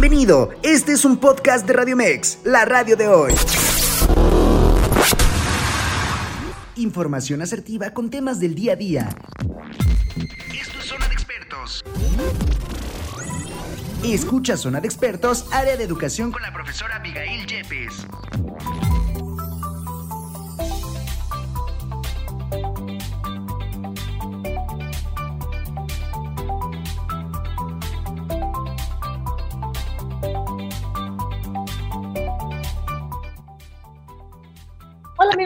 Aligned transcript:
Bienvenido, 0.00 0.50
este 0.62 0.92
es 0.92 1.04
un 1.04 1.16
podcast 1.16 1.66
de 1.66 1.72
Radio 1.72 1.96
Mex, 1.96 2.38
la 2.44 2.64
radio 2.64 2.96
de 2.96 3.08
hoy. 3.08 3.34
Información 6.76 7.42
asertiva 7.42 7.90
con 7.90 8.08
temas 8.08 8.38
del 8.38 8.54
día 8.54 8.74
a 8.74 8.76
día. 8.76 9.08
Esto 10.54 10.78
es 10.78 10.84
Zona 10.84 11.08
de 11.08 11.14
Expertos. 11.14 11.84
Escucha 14.04 14.56
Zona 14.56 14.80
de 14.80 14.86
Expertos, 14.86 15.46
área 15.50 15.76
de 15.76 15.82
educación 15.82 16.30
con 16.30 16.42
la 16.42 16.52
profesora 16.52 16.94
Abigail 16.94 17.44
Yepes. 17.48 18.06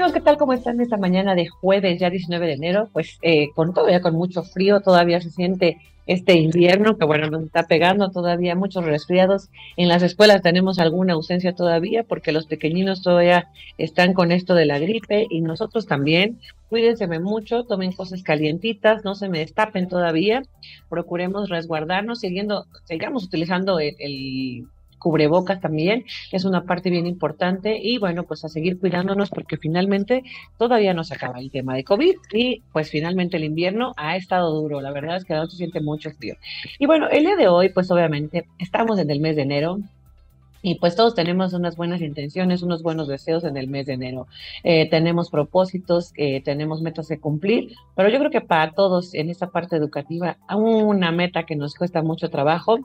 Amigos, 0.03 0.15
¿qué 0.15 0.25
tal? 0.25 0.37
¿Cómo 0.37 0.53
están 0.53 0.81
esta 0.81 0.97
mañana 0.97 1.37
de 1.37 1.47
jueves, 1.47 2.01
ya 2.01 2.11
19 2.11 2.45
de 2.45 2.55
enero? 2.55 2.89
Pues 2.93 3.21
eh, 3.23 3.51
con 3.55 3.73
todavía 3.73 4.01
con 4.01 4.17
mucho 4.17 4.43
frío, 4.43 4.81
todavía 4.81 5.21
se 5.21 5.31
siente 5.31 5.77
este 6.09 6.35
invierno 6.35 6.99
que 6.99 7.05
bueno, 7.05 7.31
nos 7.31 7.45
está 7.45 7.69
pegando 7.69 8.11
todavía 8.11 8.57
muchos 8.57 8.85
resfriados. 8.85 9.49
En 9.77 9.87
las 9.87 10.03
escuelas 10.03 10.43
tenemos 10.43 10.81
alguna 10.81 11.13
ausencia 11.13 11.55
todavía 11.55 12.03
porque 12.03 12.33
los 12.33 12.47
pequeñinos 12.47 13.01
todavía 13.01 13.47
están 13.79 14.13
con 14.13 14.33
esto 14.33 14.57
de 14.57 14.67
la 14.67 14.81
gripe 14.81 15.29
y 15.31 15.41
nosotros 15.41 15.87
también. 15.87 16.41
Cuídense 16.69 17.07
mucho, 17.21 17.63
tomen 17.63 17.93
cosas 17.93 18.25
calientitas, 18.25 19.05
no 19.05 19.15
se 19.15 19.29
me 19.29 19.39
destapen 19.39 19.87
todavía. 19.89 20.43
Procuremos 20.89 21.49
resguardarnos, 21.49 22.19
siguiendo, 22.19 22.67
sigamos 22.89 23.23
utilizando 23.23 23.79
el 23.79 24.67
cubrebocas 25.03 25.61
también, 25.61 26.05
es 26.31 26.45
una 26.45 26.65
parte 26.65 26.89
bien 26.91 27.07
importante 27.07 27.77
y 27.83 27.99
bueno, 27.99 28.23
pues 28.23 28.45
a 28.45 28.49
seguir 28.49 28.79
cuidándonos 28.79 29.31
porque 29.31 29.57
finalmente 29.57 30.23
todavía 30.59 30.95
no 30.95 31.03
se 31.03 31.15
acaba 31.15 31.41
el 31.41 31.51
tema 31.51 31.75
de 31.75 31.83
COVID 31.83 32.15
y 32.33 32.63
pues 32.73 32.91
finalmente 32.91 33.37
el 33.37 33.45
invierno 33.45 33.95
ha 33.97 34.17
estado 34.17 34.55
duro, 34.55 34.81
la 34.81 34.93
verdad 34.93 35.17
es 35.17 35.25
que 35.25 35.35
no 35.35 35.47
se 35.49 35.57
siente 35.57 35.81
mucho 35.81 36.11
frío. 36.13 36.37
Y 36.79 36.87
bueno, 36.87 37.09
el 37.09 37.25
día 37.25 37.37
de 37.37 37.49
hoy 37.49 37.71
pues 37.71 37.91
obviamente 37.91 38.47
estamos 38.59 38.99
en 39.01 39.11
el 39.11 39.21
mes 39.21 39.35
de 39.37 39.43
enero, 39.43 39.81
y 40.63 40.77
pues 40.77 40.95
todos 40.95 41.17
tenemos 41.17 41.53
unas 41.53 41.77
buenas 41.77 42.01
intenciones, 42.01 42.63
unos 42.63 42.83
buenos 42.83 43.09
deseos 43.09 43.43
en 43.43 43.57
el 43.57 43.67
mes 43.67 43.87
de 43.87 43.95
enero. 43.95 44.29
Eh, 44.63 44.89
tenemos 44.89 45.29
propósitos, 45.29 46.13
eh, 46.17 46.41
tenemos 46.41 46.81
metas 46.81 47.09
de 47.09 47.19
cumplir, 47.19 47.75
pero 47.97 48.09
yo 48.09 48.19
creo 48.21 48.31
que 48.31 48.41
para 48.41 48.71
todos 48.71 49.13
en 49.15 49.29
esta 49.29 49.49
parte 49.49 49.75
educativa, 49.75 50.39
una 50.55 51.11
meta 51.11 51.45
que 51.45 51.57
nos 51.57 51.75
cuesta 51.75 52.03
mucho 52.03 52.31
trabajo 52.31 52.79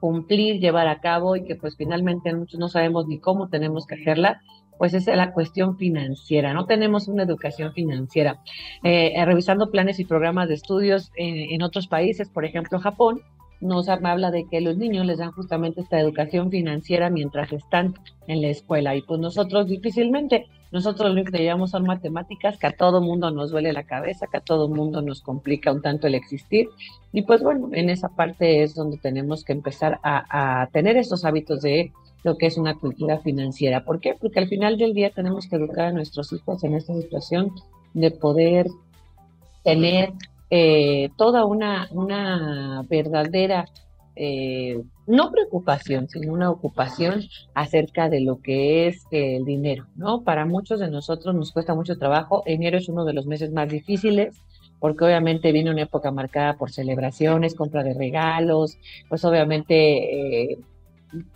cumplir, 0.00 0.60
llevar 0.60 0.88
a 0.88 1.00
cabo 1.00 1.36
y 1.36 1.44
que 1.44 1.56
pues 1.56 1.76
finalmente 1.76 2.34
muchos 2.34 2.58
no 2.58 2.68
sabemos 2.68 3.06
ni 3.06 3.18
cómo 3.18 3.48
tenemos 3.48 3.86
que 3.86 3.96
hacerla, 3.96 4.40
pues 4.78 4.94
es 4.94 5.06
la 5.06 5.32
cuestión 5.32 5.76
financiera. 5.76 6.54
No 6.54 6.66
tenemos 6.66 7.08
una 7.08 7.24
educación 7.24 7.72
financiera. 7.72 8.40
Eh, 8.84 9.12
revisando 9.24 9.70
planes 9.70 9.98
y 9.98 10.04
programas 10.04 10.48
de 10.48 10.54
estudios 10.54 11.10
en 11.16 11.62
otros 11.62 11.88
países, 11.88 12.28
por 12.28 12.44
ejemplo 12.44 12.78
Japón, 12.78 13.22
nos 13.60 13.88
habla 13.88 14.30
de 14.30 14.46
que 14.48 14.60
los 14.60 14.76
niños 14.76 15.06
les 15.06 15.18
dan 15.18 15.32
justamente 15.32 15.80
esta 15.80 15.98
educación 15.98 16.50
financiera 16.50 17.10
mientras 17.10 17.52
están 17.52 17.94
en 18.26 18.40
la 18.40 18.48
escuela. 18.48 18.94
Y 18.94 19.02
pues 19.02 19.20
nosotros 19.20 19.66
difícilmente, 19.66 20.46
nosotros 20.70 21.14
lo 21.14 21.24
que 21.24 21.38
llevamos 21.38 21.70
son 21.70 21.84
matemáticas, 21.84 22.58
que 22.58 22.66
a 22.66 22.76
todo 22.76 23.00
mundo 23.00 23.30
nos 23.30 23.50
duele 23.50 23.72
la 23.72 23.84
cabeza, 23.84 24.26
que 24.26 24.36
a 24.36 24.42
todo 24.42 24.68
mundo 24.68 25.00
nos 25.00 25.22
complica 25.22 25.72
un 25.72 25.80
tanto 25.80 26.06
el 26.06 26.14
existir. 26.14 26.68
Y 27.12 27.22
pues 27.22 27.42
bueno, 27.42 27.70
en 27.72 27.88
esa 27.88 28.10
parte 28.10 28.62
es 28.62 28.74
donde 28.74 28.98
tenemos 28.98 29.44
que 29.44 29.52
empezar 29.52 29.98
a, 30.02 30.68
tener 30.72 30.96
estos 30.96 31.24
hábitos 31.24 31.62
de 31.62 31.92
lo 32.22 32.36
que 32.36 32.46
es 32.46 32.58
una 32.58 32.74
cultura 32.74 33.18
financiera. 33.18 33.84
¿Por 33.84 34.00
qué? 34.00 34.14
Porque 34.20 34.40
al 34.40 34.48
final 34.48 34.76
del 34.76 34.92
día 34.92 35.10
tenemos 35.10 35.46
que 35.46 35.56
educar 35.56 35.86
a 35.86 35.92
nuestros 35.92 36.32
hijos 36.32 36.62
en 36.64 36.74
esta 36.74 36.94
situación 36.94 37.52
de 37.94 38.10
poder 38.10 38.66
tener 39.64 40.12
eh, 40.50 41.10
toda 41.16 41.46
una 41.46 42.84
verdadera, 42.88 43.66
eh, 44.20 44.82
no 45.06 45.30
preocupación, 45.30 46.08
sino 46.08 46.32
una 46.32 46.50
ocupación 46.50 47.22
acerca 47.54 48.08
de 48.08 48.20
lo 48.20 48.40
que 48.40 48.88
es 48.88 49.06
el 49.12 49.44
dinero, 49.44 49.86
¿no? 49.94 50.22
Para 50.24 50.44
muchos 50.44 50.80
de 50.80 50.90
nosotros 50.90 51.34
nos 51.36 51.52
cuesta 51.52 51.74
mucho 51.74 51.96
trabajo. 51.98 52.42
Enero 52.44 52.78
es 52.78 52.88
uno 52.88 53.04
de 53.04 53.12
los 53.12 53.26
meses 53.26 53.52
más 53.52 53.68
difíciles 53.68 54.36
porque 54.80 55.04
obviamente 55.04 55.52
viene 55.52 55.70
una 55.70 55.82
época 55.82 56.10
marcada 56.10 56.56
por 56.56 56.70
celebraciones, 56.70 57.54
compra 57.54 57.84
de 57.84 57.94
regalos, 57.94 58.78
pues 59.08 59.24
obviamente 59.24 60.52
eh, 60.52 60.58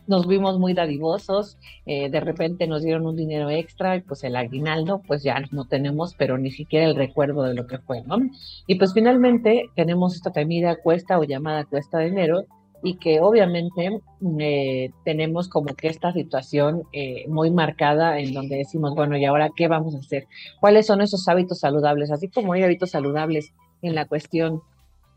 nos 0.06 0.26
vimos 0.26 0.58
muy 0.58 0.74
dadivosos, 0.74 1.58
eh, 1.86 2.10
de 2.10 2.20
repente 2.20 2.66
nos 2.66 2.82
dieron 2.82 3.06
un 3.06 3.16
dinero 3.16 3.48
extra 3.48 3.96
y 3.96 4.00
pues 4.00 4.24
el 4.24 4.36
aguinaldo 4.36 5.02
pues 5.06 5.22
ya 5.22 5.40
no 5.50 5.66
tenemos, 5.66 6.14
pero 6.16 6.36
ni 6.38 6.50
siquiera 6.50 6.86
el 6.86 6.96
recuerdo 6.96 7.42
de 7.42 7.54
lo 7.54 7.66
que 7.66 7.78
fue, 7.78 8.02
¿no? 8.02 8.18
Y 8.66 8.74
pues 8.74 8.92
finalmente 8.92 9.70
tenemos 9.74 10.14
esta 10.14 10.32
temida 10.32 10.76
cuesta 10.76 11.18
o 11.18 11.24
llamada 11.24 11.64
cuesta 11.64 11.98
de 11.98 12.08
enero 12.08 12.44
y 12.82 12.96
que 12.96 13.20
obviamente 13.20 14.00
eh, 14.38 14.90
tenemos 15.04 15.48
como 15.48 15.74
que 15.74 15.88
esta 15.88 16.12
situación 16.12 16.82
eh, 16.92 17.26
muy 17.28 17.50
marcada 17.50 18.18
en 18.18 18.34
donde 18.34 18.56
decimos, 18.56 18.94
bueno, 18.94 19.16
¿y 19.16 19.24
ahora 19.24 19.50
qué 19.54 19.68
vamos 19.68 19.94
a 19.94 19.98
hacer? 19.98 20.26
¿Cuáles 20.60 20.86
son 20.86 21.00
esos 21.00 21.28
hábitos 21.28 21.60
saludables? 21.60 22.10
Así 22.10 22.28
como 22.28 22.52
hay 22.52 22.62
hábitos 22.62 22.90
saludables 22.90 23.52
en 23.82 23.94
la 23.94 24.06
cuestión 24.06 24.62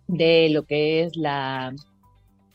de 0.08 0.50
lo 0.50 0.64
que 0.64 1.04
es 1.04 1.16
la 1.16 1.74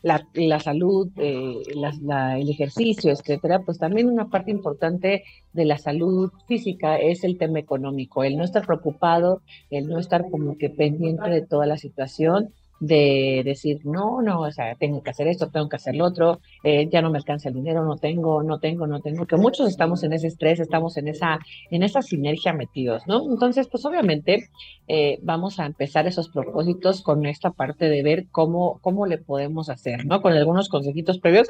la, 0.03 0.59
salud, 0.59 1.09
eh, 1.17 1.61
el 1.67 2.49
ejercicio, 2.49 3.11
etcétera, 3.11 3.59
pues 3.59 3.77
también 3.77 4.09
una 4.09 4.29
parte 4.29 4.51
importante 4.51 5.23
de 5.53 5.65
la 5.65 5.77
salud 5.77 6.31
física 6.47 6.97
es 6.97 7.23
el 7.23 7.37
tema 7.37 7.59
económico, 7.59 8.23
el 8.23 8.37
no 8.37 8.43
estar 8.43 8.65
preocupado, 8.65 9.41
el 9.69 9.87
no 9.87 9.99
estar 9.99 10.29
como 10.29 10.57
que 10.57 10.69
pendiente 10.69 11.29
de 11.29 11.45
toda 11.45 11.65
la 11.65 11.77
situación 11.77 12.51
de 12.81 13.43
decir, 13.45 13.79
no, 13.85 14.23
no, 14.23 14.41
o 14.41 14.51
sea, 14.51 14.75
tengo 14.75 15.03
que 15.03 15.11
hacer 15.11 15.27
esto, 15.27 15.49
tengo 15.49 15.69
que 15.69 15.75
hacer 15.75 15.95
lo 15.95 16.03
otro, 16.03 16.41
eh, 16.63 16.89
ya 16.91 17.01
no 17.03 17.11
me 17.11 17.19
alcanza 17.19 17.49
el 17.49 17.55
dinero, 17.55 17.85
no 17.85 17.97
tengo, 17.97 18.41
no 18.41 18.59
tengo, 18.59 18.87
no 18.87 18.99
tengo, 19.01 19.27
que 19.27 19.37
muchos 19.37 19.69
estamos 19.69 20.03
en 20.03 20.13
ese 20.13 20.27
estrés, 20.27 20.59
estamos 20.59 20.97
en 20.97 21.07
esa, 21.07 21.39
en 21.69 21.83
esa 21.83 22.01
sinergia 22.01 22.53
metidos, 22.53 23.03
¿no? 23.05 23.23
Entonces, 23.31 23.67
pues 23.67 23.85
obviamente 23.85 24.49
eh, 24.87 25.19
vamos 25.21 25.59
a 25.59 25.67
empezar 25.67 26.07
esos 26.07 26.29
propósitos 26.29 27.03
con 27.03 27.27
esta 27.27 27.51
parte 27.51 27.87
de 27.87 28.01
ver 28.01 28.25
cómo, 28.31 28.79
cómo 28.81 29.05
le 29.05 29.19
podemos 29.19 29.69
hacer, 29.69 30.03
¿no? 30.07 30.23
Con 30.23 30.33
algunos 30.33 30.67
consejitos 30.67 31.19
previos. 31.19 31.47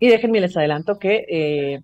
Y 0.00 0.08
déjenme 0.08 0.40
les 0.40 0.56
adelanto 0.56 0.98
que 0.98 1.26
eh, 1.28 1.82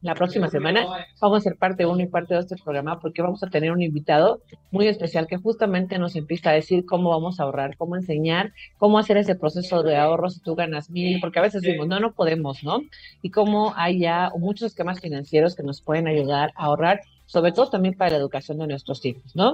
la 0.00 0.14
próxima 0.14 0.48
semana 0.48 0.86
vamos 1.20 1.38
a 1.38 1.40
ser 1.40 1.56
parte 1.56 1.84
uno 1.84 2.02
y 2.02 2.06
parte 2.06 2.34
dos 2.34 2.48
de 2.48 2.54
este 2.54 2.64
programa 2.64 3.00
porque 3.00 3.22
vamos 3.22 3.42
a 3.42 3.48
tener 3.48 3.72
un 3.72 3.82
invitado 3.82 4.40
muy 4.70 4.86
especial 4.86 5.26
que 5.26 5.36
justamente 5.36 5.98
nos 5.98 6.14
empieza 6.14 6.50
a 6.50 6.52
decir 6.54 6.86
cómo 6.86 7.10
vamos 7.10 7.40
a 7.40 7.44
ahorrar, 7.44 7.76
cómo 7.76 7.96
enseñar, 7.96 8.52
cómo 8.76 8.98
hacer 8.98 9.16
ese 9.16 9.34
proceso 9.34 9.82
de 9.82 9.96
ahorro 9.96 10.30
si 10.30 10.40
tú 10.40 10.54
ganas 10.54 10.90
mil, 10.90 11.20
porque 11.20 11.40
a 11.40 11.42
veces 11.42 11.62
decimos, 11.62 11.88
no, 11.88 11.98
no 11.98 12.12
podemos, 12.12 12.62
¿no? 12.62 12.80
Y 13.22 13.30
cómo 13.30 13.72
hay 13.76 14.00
ya 14.00 14.30
muchos 14.38 14.68
esquemas 14.68 15.00
financieros 15.00 15.56
que 15.56 15.62
nos 15.62 15.82
pueden 15.82 16.06
ayudar 16.06 16.52
a 16.54 16.66
ahorrar, 16.66 17.00
sobre 17.26 17.52
todo 17.52 17.68
también 17.68 17.94
para 17.94 18.12
la 18.12 18.18
educación 18.18 18.58
de 18.58 18.68
nuestros 18.68 19.04
hijos, 19.04 19.34
¿no? 19.34 19.52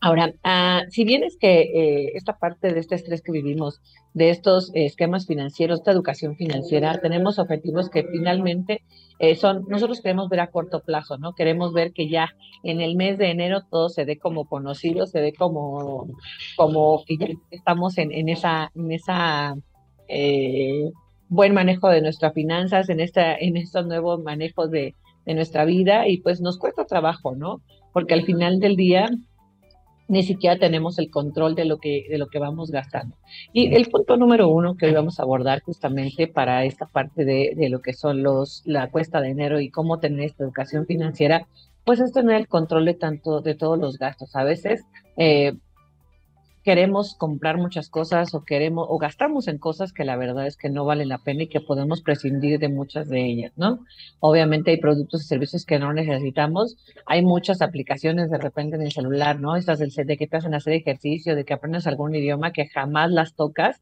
Ahora, 0.00 0.32
ah, 0.44 0.82
si 0.90 1.04
bien 1.04 1.24
es 1.24 1.36
que 1.36 1.60
eh, 1.60 2.12
esta 2.14 2.38
parte 2.38 2.72
de 2.72 2.78
este 2.78 2.94
estrés 2.94 3.20
que 3.20 3.32
vivimos, 3.32 3.80
de 4.14 4.30
estos 4.30 4.70
esquemas 4.74 5.26
financieros, 5.26 5.80
esta 5.80 5.90
educación 5.90 6.36
financiera, 6.36 7.00
tenemos 7.00 7.38
objetivos 7.38 7.90
que 7.90 8.04
finalmente 8.04 8.82
eh, 9.18 9.34
son, 9.34 9.64
nosotros 9.68 10.00
queremos 10.00 10.28
ver 10.28 10.40
a 10.40 10.50
corto 10.52 10.80
plazo, 10.84 11.18
¿no? 11.18 11.34
Queremos 11.34 11.72
ver 11.72 11.92
que 11.92 12.08
ya 12.08 12.34
en 12.62 12.80
el 12.80 12.94
mes 12.94 13.18
de 13.18 13.30
enero 13.30 13.62
todo 13.68 13.88
se 13.88 14.04
dé 14.04 14.18
como 14.18 14.46
conocido, 14.46 15.06
se 15.06 15.20
dé 15.20 15.32
como, 15.32 16.08
como 16.56 17.02
que 17.04 17.36
estamos 17.50 17.98
en, 17.98 18.12
en 18.12 18.28
esa, 18.28 18.70
en 18.76 18.92
esa 18.92 19.56
eh, 20.06 20.90
buen 21.28 21.54
manejo 21.54 21.88
de 21.88 22.02
nuestras 22.02 22.34
finanzas, 22.34 22.88
en 22.88 23.00
esta, 23.00 23.34
en 23.34 23.56
estos 23.56 23.84
nuevos 23.86 24.22
manejos 24.22 24.70
de, 24.70 24.94
de 25.26 25.34
nuestra 25.34 25.64
vida, 25.64 26.06
y 26.06 26.18
pues 26.18 26.40
nos 26.40 26.56
cuesta 26.56 26.84
trabajo, 26.84 27.34
¿no? 27.34 27.62
Porque 27.92 28.14
al 28.14 28.24
final 28.24 28.60
del 28.60 28.76
día 28.76 29.10
ni 30.08 30.22
siquiera 30.22 30.58
tenemos 30.58 30.98
el 30.98 31.10
control 31.10 31.54
de 31.54 31.66
lo 31.66 31.78
que, 31.78 32.06
de 32.08 32.18
lo 32.18 32.28
que 32.28 32.38
vamos 32.38 32.70
gastando. 32.70 33.16
Y 33.52 33.74
el 33.74 33.86
punto 33.88 34.16
número 34.16 34.48
uno 34.48 34.76
que 34.76 34.86
hoy 34.86 34.92
vamos 34.92 35.20
a 35.20 35.22
abordar 35.22 35.60
justamente 35.62 36.26
para 36.26 36.64
esta 36.64 36.86
parte 36.86 37.24
de, 37.24 37.52
de 37.54 37.68
lo 37.68 37.80
que 37.80 37.92
son 37.92 38.22
los, 38.22 38.62
la 38.64 38.90
cuesta 38.90 39.20
de 39.20 39.28
enero 39.28 39.60
y 39.60 39.70
cómo 39.70 40.00
tener 40.00 40.24
esta 40.24 40.44
educación 40.44 40.86
financiera, 40.86 41.46
pues 41.84 42.00
es 42.00 42.12
tener 42.12 42.36
el 42.36 42.48
control 42.48 42.86
de 42.86 42.94
tanto, 42.94 43.40
de 43.40 43.54
todos 43.54 43.78
los 43.78 43.98
gastos. 43.98 44.34
A 44.34 44.44
veces 44.44 44.84
eh, 45.16 45.54
queremos 46.64 47.14
comprar 47.14 47.56
muchas 47.56 47.88
cosas 47.88 48.34
o 48.34 48.44
queremos 48.44 48.86
o 48.88 48.98
gastamos 48.98 49.48
en 49.48 49.58
cosas 49.58 49.92
que 49.92 50.04
la 50.04 50.16
verdad 50.16 50.46
es 50.46 50.56
que 50.56 50.70
no 50.70 50.84
valen 50.84 51.08
la 51.08 51.18
pena 51.18 51.44
y 51.44 51.48
que 51.48 51.60
podemos 51.60 52.02
prescindir 52.02 52.58
de 52.58 52.68
muchas 52.68 53.08
de 53.08 53.24
ellas, 53.24 53.52
¿no? 53.56 53.84
Obviamente 54.20 54.70
hay 54.70 54.76
productos 54.78 55.22
y 55.22 55.26
servicios 55.26 55.64
que 55.64 55.78
no 55.78 55.92
necesitamos, 55.92 56.76
hay 57.06 57.22
muchas 57.22 57.62
aplicaciones 57.62 58.30
de 58.30 58.38
repente 58.38 58.76
en 58.76 58.82
el 58.82 58.92
celular, 58.92 59.40
¿no? 59.40 59.56
Estas 59.56 59.78
del 59.78 59.90
de 59.90 60.16
que 60.16 60.26
te 60.26 60.36
hacen 60.36 60.54
hacer 60.54 60.74
ejercicio, 60.74 61.34
de 61.34 61.44
que 61.44 61.54
aprendes 61.54 61.86
algún 61.86 62.14
idioma 62.14 62.52
que 62.52 62.68
jamás 62.68 63.10
las 63.10 63.34
tocas, 63.34 63.80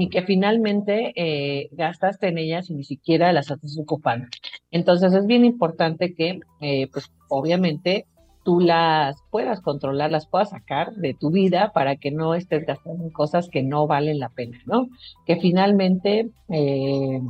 y 0.00 0.10
que 0.10 0.22
finalmente 0.22 1.12
eh, 1.16 1.68
gastaste 1.72 2.28
en 2.28 2.38
ellas 2.38 2.70
y 2.70 2.74
ni 2.74 2.84
siquiera 2.84 3.32
las 3.32 3.50
estás 3.50 3.76
ocupando. 3.78 4.28
Entonces 4.70 5.12
es 5.12 5.26
bien 5.26 5.44
importante 5.44 6.14
que, 6.14 6.38
eh, 6.60 6.88
pues 6.92 7.10
obviamente, 7.28 8.06
tú 8.48 8.60
las 8.60 9.22
puedas 9.30 9.60
controlar, 9.60 10.10
las 10.10 10.26
puedas 10.26 10.48
sacar 10.48 10.94
de 10.94 11.12
tu 11.12 11.30
vida 11.30 11.70
para 11.74 11.96
que 11.96 12.10
no 12.10 12.34
estés 12.34 12.64
gastando 12.64 13.04
en 13.04 13.10
cosas 13.10 13.50
que 13.50 13.62
no 13.62 13.86
valen 13.86 14.18
la 14.18 14.30
pena, 14.30 14.58
¿no? 14.64 14.88
Que 15.26 15.36
finalmente 15.36 16.30
eh, 16.48 17.20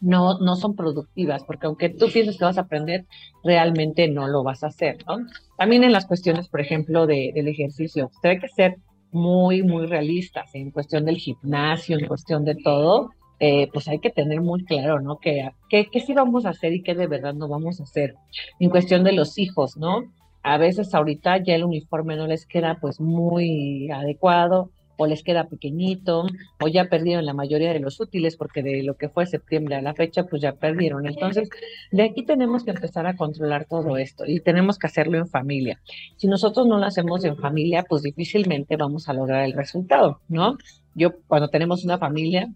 no, 0.00 0.38
no 0.38 0.56
son 0.56 0.74
productivas, 0.74 1.44
porque 1.44 1.66
aunque 1.66 1.90
tú 1.90 2.06
pienses 2.10 2.38
que 2.38 2.46
vas 2.46 2.56
a 2.56 2.62
aprender, 2.62 3.04
realmente 3.44 4.08
no 4.08 4.26
lo 4.26 4.42
vas 4.42 4.64
a 4.64 4.68
hacer, 4.68 4.96
¿no? 5.06 5.18
También 5.58 5.84
en 5.84 5.92
las 5.92 6.06
cuestiones, 6.06 6.48
por 6.48 6.62
ejemplo, 6.62 7.06
de, 7.06 7.32
del 7.34 7.48
ejercicio, 7.48 8.10
hay 8.22 8.38
que 8.38 8.48
ser 8.48 8.76
muy, 9.12 9.62
muy 9.62 9.84
realistas 9.84 10.54
en 10.54 10.70
cuestión 10.70 11.04
del 11.04 11.18
gimnasio, 11.18 11.98
en 11.98 12.06
cuestión 12.06 12.42
de 12.46 12.54
todo, 12.54 13.10
eh, 13.38 13.68
pues 13.72 13.88
hay 13.88 13.98
que 13.98 14.10
tener 14.10 14.40
muy 14.40 14.64
claro, 14.64 15.00
¿no? 15.00 15.18
Que, 15.18 15.50
que, 15.68 16.00
sí 16.00 16.14
vamos 16.14 16.46
a 16.46 16.50
hacer 16.50 16.72
y 16.72 16.82
qué 16.82 16.94
de 16.94 17.06
verdad 17.06 17.34
no 17.34 17.48
vamos 17.48 17.80
a 17.80 17.84
hacer. 17.84 18.14
En 18.58 18.70
cuestión 18.70 19.04
de 19.04 19.12
los 19.12 19.38
hijos, 19.38 19.76
¿no? 19.76 20.04
A 20.42 20.58
veces 20.58 20.94
ahorita 20.94 21.42
ya 21.42 21.54
el 21.54 21.64
uniforme 21.64 22.16
no 22.16 22.26
les 22.26 22.46
queda 22.46 22.78
pues 22.80 23.00
muy 23.00 23.90
adecuado 23.90 24.70
o 24.96 25.06
les 25.06 25.22
queda 25.22 25.48
pequeñito 25.48 26.26
o 26.62 26.68
ya 26.68 26.86
perdieron 26.86 27.26
la 27.26 27.34
mayoría 27.34 27.72
de 27.72 27.80
los 27.80 28.00
útiles 28.00 28.36
porque 28.36 28.62
de 28.62 28.82
lo 28.82 28.96
que 28.96 29.08
fue 29.08 29.26
septiembre 29.26 29.74
a 29.74 29.82
la 29.82 29.92
fecha 29.94 30.24
pues 30.24 30.40
ya 30.42 30.52
perdieron. 30.52 31.06
Entonces, 31.06 31.50
de 31.90 32.02
aquí 32.04 32.24
tenemos 32.24 32.64
que 32.64 32.70
empezar 32.70 33.06
a 33.06 33.16
controlar 33.16 33.66
todo 33.66 33.96
esto 33.98 34.24
y 34.26 34.40
tenemos 34.40 34.78
que 34.78 34.86
hacerlo 34.86 35.18
en 35.18 35.28
familia. 35.28 35.80
Si 36.16 36.26
nosotros 36.26 36.66
no 36.66 36.78
lo 36.78 36.86
hacemos 36.86 37.24
en 37.24 37.36
familia, 37.36 37.84
pues 37.86 38.02
difícilmente 38.02 38.76
vamos 38.76 39.08
a 39.08 39.12
lograr 39.12 39.44
el 39.44 39.52
resultado, 39.52 40.20
¿no? 40.28 40.56
Yo 40.94 41.10
cuando 41.26 41.48
tenemos 41.48 41.84
una 41.84 41.98
familia, 41.98 42.48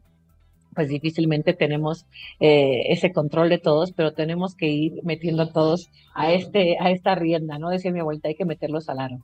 pues 0.74 0.88
difícilmente 0.88 1.52
tenemos 1.52 2.06
eh, 2.38 2.82
ese 2.88 3.12
control 3.12 3.48
de 3.48 3.58
todos, 3.58 3.92
pero 3.92 4.12
tenemos 4.12 4.54
que 4.54 4.68
ir 4.68 5.00
metiendo 5.02 5.44
a 5.44 5.52
todos 5.52 5.90
a, 6.14 6.32
este, 6.32 6.76
a 6.80 6.90
esta 6.90 7.14
rienda, 7.14 7.58
¿no? 7.58 7.70
Decía 7.70 7.92
mi 7.92 8.00
abuelita, 8.00 8.28
hay 8.28 8.34
que 8.34 8.44
meterlos 8.44 8.88
al 8.88 9.00
aro. 9.00 9.18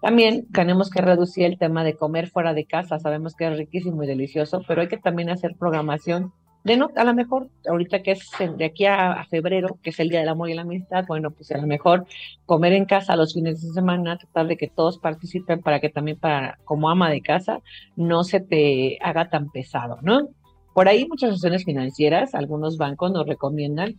También 0.00 0.46
tenemos 0.52 0.90
que 0.90 1.02
reducir 1.02 1.44
el 1.44 1.58
tema 1.58 1.84
de 1.84 1.94
comer 1.94 2.28
fuera 2.28 2.54
de 2.54 2.64
casa, 2.64 2.98
sabemos 2.98 3.34
que 3.34 3.46
es 3.46 3.56
riquísimo 3.56 4.02
y 4.02 4.06
delicioso, 4.06 4.62
pero 4.66 4.80
hay 4.80 4.88
que 4.88 4.98
también 4.98 5.30
hacer 5.30 5.54
programación 5.58 6.32
de 6.64 6.76
no, 6.76 6.90
a 6.96 7.04
lo 7.04 7.14
mejor 7.14 7.48
ahorita 7.68 8.02
que 8.02 8.12
es 8.12 8.30
de 8.56 8.64
aquí 8.64 8.84
a, 8.84 9.24
febrero, 9.30 9.78
que 9.82 9.90
es 9.90 10.00
el 10.00 10.08
Día 10.08 10.20
del 10.20 10.28
Amor 10.28 10.50
y 10.50 10.54
la 10.54 10.62
Amistad, 10.62 11.04
bueno, 11.06 11.30
pues 11.30 11.50
a 11.52 11.58
lo 11.58 11.66
mejor 11.66 12.06
comer 12.46 12.72
en 12.72 12.84
casa 12.84 13.16
los 13.16 13.34
fines 13.34 13.62
de 13.62 13.72
semana, 13.72 14.18
tratar 14.18 14.48
de 14.48 14.56
que 14.56 14.68
todos 14.68 14.98
participen 14.98 15.62
para 15.62 15.80
que 15.80 15.88
también 15.88 16.18
para 16.18 16.58
como 16.64 16.90
ama 16.90 17.10
de 17.10 17.22
casa 17.22 17.60
no 17.96 18.24
se 18.24 18.40
te 18.40 18.98
haga 19.00 19.30
tan 19.30 19.50
pesado, 19.50 19.98
¿no? 20.02 20.28
Por 20.78 20.86
ahí 20.86 21.08
muchas 21.08 21.30
instituciones 21.30 21.64
financieras, 21.64 22.36
algunos 22.36 22.76
bancos 22.76 23.10
nos 23.10 23.26
recomiendan 23.26 23.98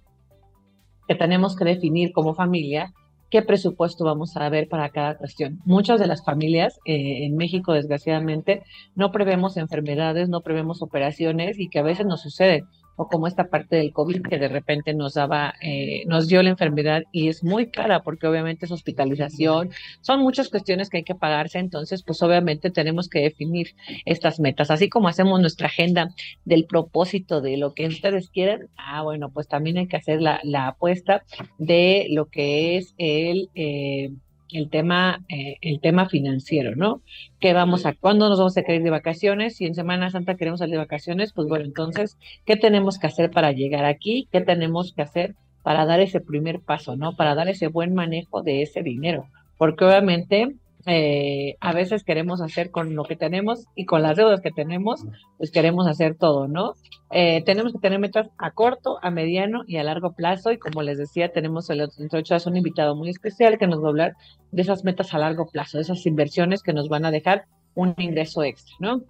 que 1.09 1.15
tenemos 1.15 1.57
que 1.57 1.65
definir 1.65 2.13
como 2.13 2.35
familia 2.35 2.93
qué 3.29 3.41
presupuesto 3.41 4.05
vamos 4.05 4.37
a 4.37 4.47
ver 4.47 4.69
para 4.69 4.87
cada 4.87 5.17
cuestión. 5.17 5.59
Muchas 5.65 5.99
de 5.99 6.07
las 6.07 6.23
familias 6.23 6.79
eh, 6.85 7.25
en 7.25 7.35
México, 7.35 7.73
desgraciadamente, 7.73 8.63
no 8.95 9.11
prevemos 9.11 9.57
enfermedades, 9.57 10.29
no 10.29 10.39
prevemos 10.39 10.81
operaciones 10.81 11.59
y 11.59 11.67
que 11.67 11.79
a 11.79 11.83
veces 11.83 12.05
nos 12.05 12.21
sucede 12.21 12.63
o 12.99 13.07
como 13.07 13.27
esta 13.27 13.45
parte 13.47 13.77
del 13.77 13.93
COVID 13.93 14.23
que 14.23 14.37
de 14.37 14.49
repente 14.49 14.93
nos 14.93 15.13
daba, 15.13 15.53
eh, 15.61 16.03
nos 16.05 16.27
dio 16.27 16.43
la 16.43 16.49
enfermedad 16.49 17.03
y 17.13 17.29
es 17.29 17.45
muy 17.45 17.71
cara 17.71 18.03
porque 18.03 18.27
obviamente 18.27 18.65
es 18.65 18.71
hospitalización, 18.73 19.69
son 20.01 20.19
muchas 20.19 20.49
cuestiones 20.49 20.89
que 20.89 20.97
hay 20.97 21.03
que 21.05 21.15
pagarse, 21.15 21.59
entonces 21.59 22.03
pues 22.03 22.21
obviamente 22.21 22.71
tenemos 22.71 23.07
que 23.07 23.21
definir 23.21 23.73
estas 24.05 24.41
metas, 24.41 24.69
así 24.69 24.89
como 24.89 25.07
hacemos 25.07 25.39
nuestra 25.39 25.67
agenda 25.67 26.09
del 26.43 26.65
propósito 26.65 27.39
de 27.39 27.55
lo 27.55 27.73
que 27.73 27.87
ustedes 27.87 28.29
quieren, 28.29 28.67
ah 28.75 29.01
bueno, 29.01 29.31
pues 29.31 29.47
también 29.47 29.77
hay 29.77 29.87
que 29.87 29.95
hacer 29.95 30.21
la, 30.21 30.41
la 30.43 30.67
apuesta 30.67 31.23
de 31.57 32.07
lo 32.09 32.25
que 32.25 32.75
es 32.75 32.95
el... 32.97 33.49
Eh, 33.55 34.11
el 34.51 34.69
tema, 34.69 35.23
eh, 35.29 35.57
el 35.61 35.79
tema 35.79 36.09
financiero, 36.09 36.75
¿no? 36.75 37.01
¿Qué 37.39 37.53
vamos 37.53 37.85
a, 37.85 37.93
cuándo 37.93 38.29
nos 38.29 38.39
vamos 38.39 38.57
a 38.57 38.63
querer 38.63 38.83
de 38.83 38.89
vacaciones? 38.89 39.55
Si 39.55 39.65
en 39.65 39.75
Semana 39.75 40.09
Santa 40.09 40.35
queremos 40.35 40.59
salir 40.59 40.73
de 40.73 40.79
vacaciones, 40.79 41.33
pues 41.33 41.47
bueno, 41.47 41.65
entonces, 41.65 42.17
¿qué 42.45 42.55
tenemos 42.55 42.97
que 42.99 43.07
hacer 43.07 43.31
para 43.31 43.51
llegar 43.51 43.85
aquí? 43.85 44.27
¿Qué 44.31 44.41
tenemos 44.41 44.93
que 44.93 45.01
hacer 45.01 45.35
para 45.63 45.85
dar 45.85 45.99
ese 45.99 46.21
primer 46.21 46.59
paso, 46.61 46.95
¿no? 46.95 47.15
Para 47.15 47.35
dar 47.35 47.47
ese 47.47 47.67
buen 47.67 47.93
manejo 47.93 48.41
de 48.41 48.61
ese 48.61 48.81
dinero. 48.81 49.27
Porque 49.57 49.85
obviamente 49.85 50.55
eh, 50.85 51.55
a 51.59 51.73
veces 51.73 52.03
queremos 52.03 52.41
hacer 52.41 52.71
con 52.71 52.95
lo 52.95 53.03
que 53.03 53.15
tenemos 53.15 53.65
y 53.75 53.85
con 53.85 54.01
las 54.01 54.15
deudas 54.15 54.41
que 54.41 54.51
tenemos, 54.51 55.05
pues 55.37 55.51
queremos 55.51 55.87
hacer 55.87 56.15
todo, 56.15 56.47
¿no? 56.47 56.73
Eh, 57.11 57.43
tenemos 57.43 57.73
que 57.73 57.79
tener 57.79 57.99
metas 57.99 58.29
a 58.37 58.51
corto, 58.51 58.97
a 59.01 59.11
mediano 59.11 59.63
y 59.67 59.77
a 59.77 59.83
largo 59.83 60.13
plazo 60.13 60.51
y 60.51 60.57
como 60.57 60.81
les 60.81 60.97
decía, 60.97 61.31
tenemos 61.31 61.69
el 61.69 61.81
8 61.81 62.37
un 62.45 62.57
invitado 62.57 62.95
muy 62.95 63.09
especial 63.09 63.57
que 63.57 63.67
nos 63.67 63.81
va 63.81 63.87
a 63.87 63.89
hablar 63.89 64.13
de 64.51 64.61
esas 64.61 64.83
metas 64.83 65.13
a 65.13 65.17
largo 65.17 65.47
plazo, 65.47 65.77
de 65.77 65.83
esas 65.83 66.05
inversiones 66.05 66.63
que 66.63 66.73
nos 66.73 66.87
van 66.87 67.05
a 67.05 67.11
dejar 67.11 67.45
un 67.75 67.93
ingreso 67.97 68.43
extra, 68.43 68.75
¿no? 68.79 69.01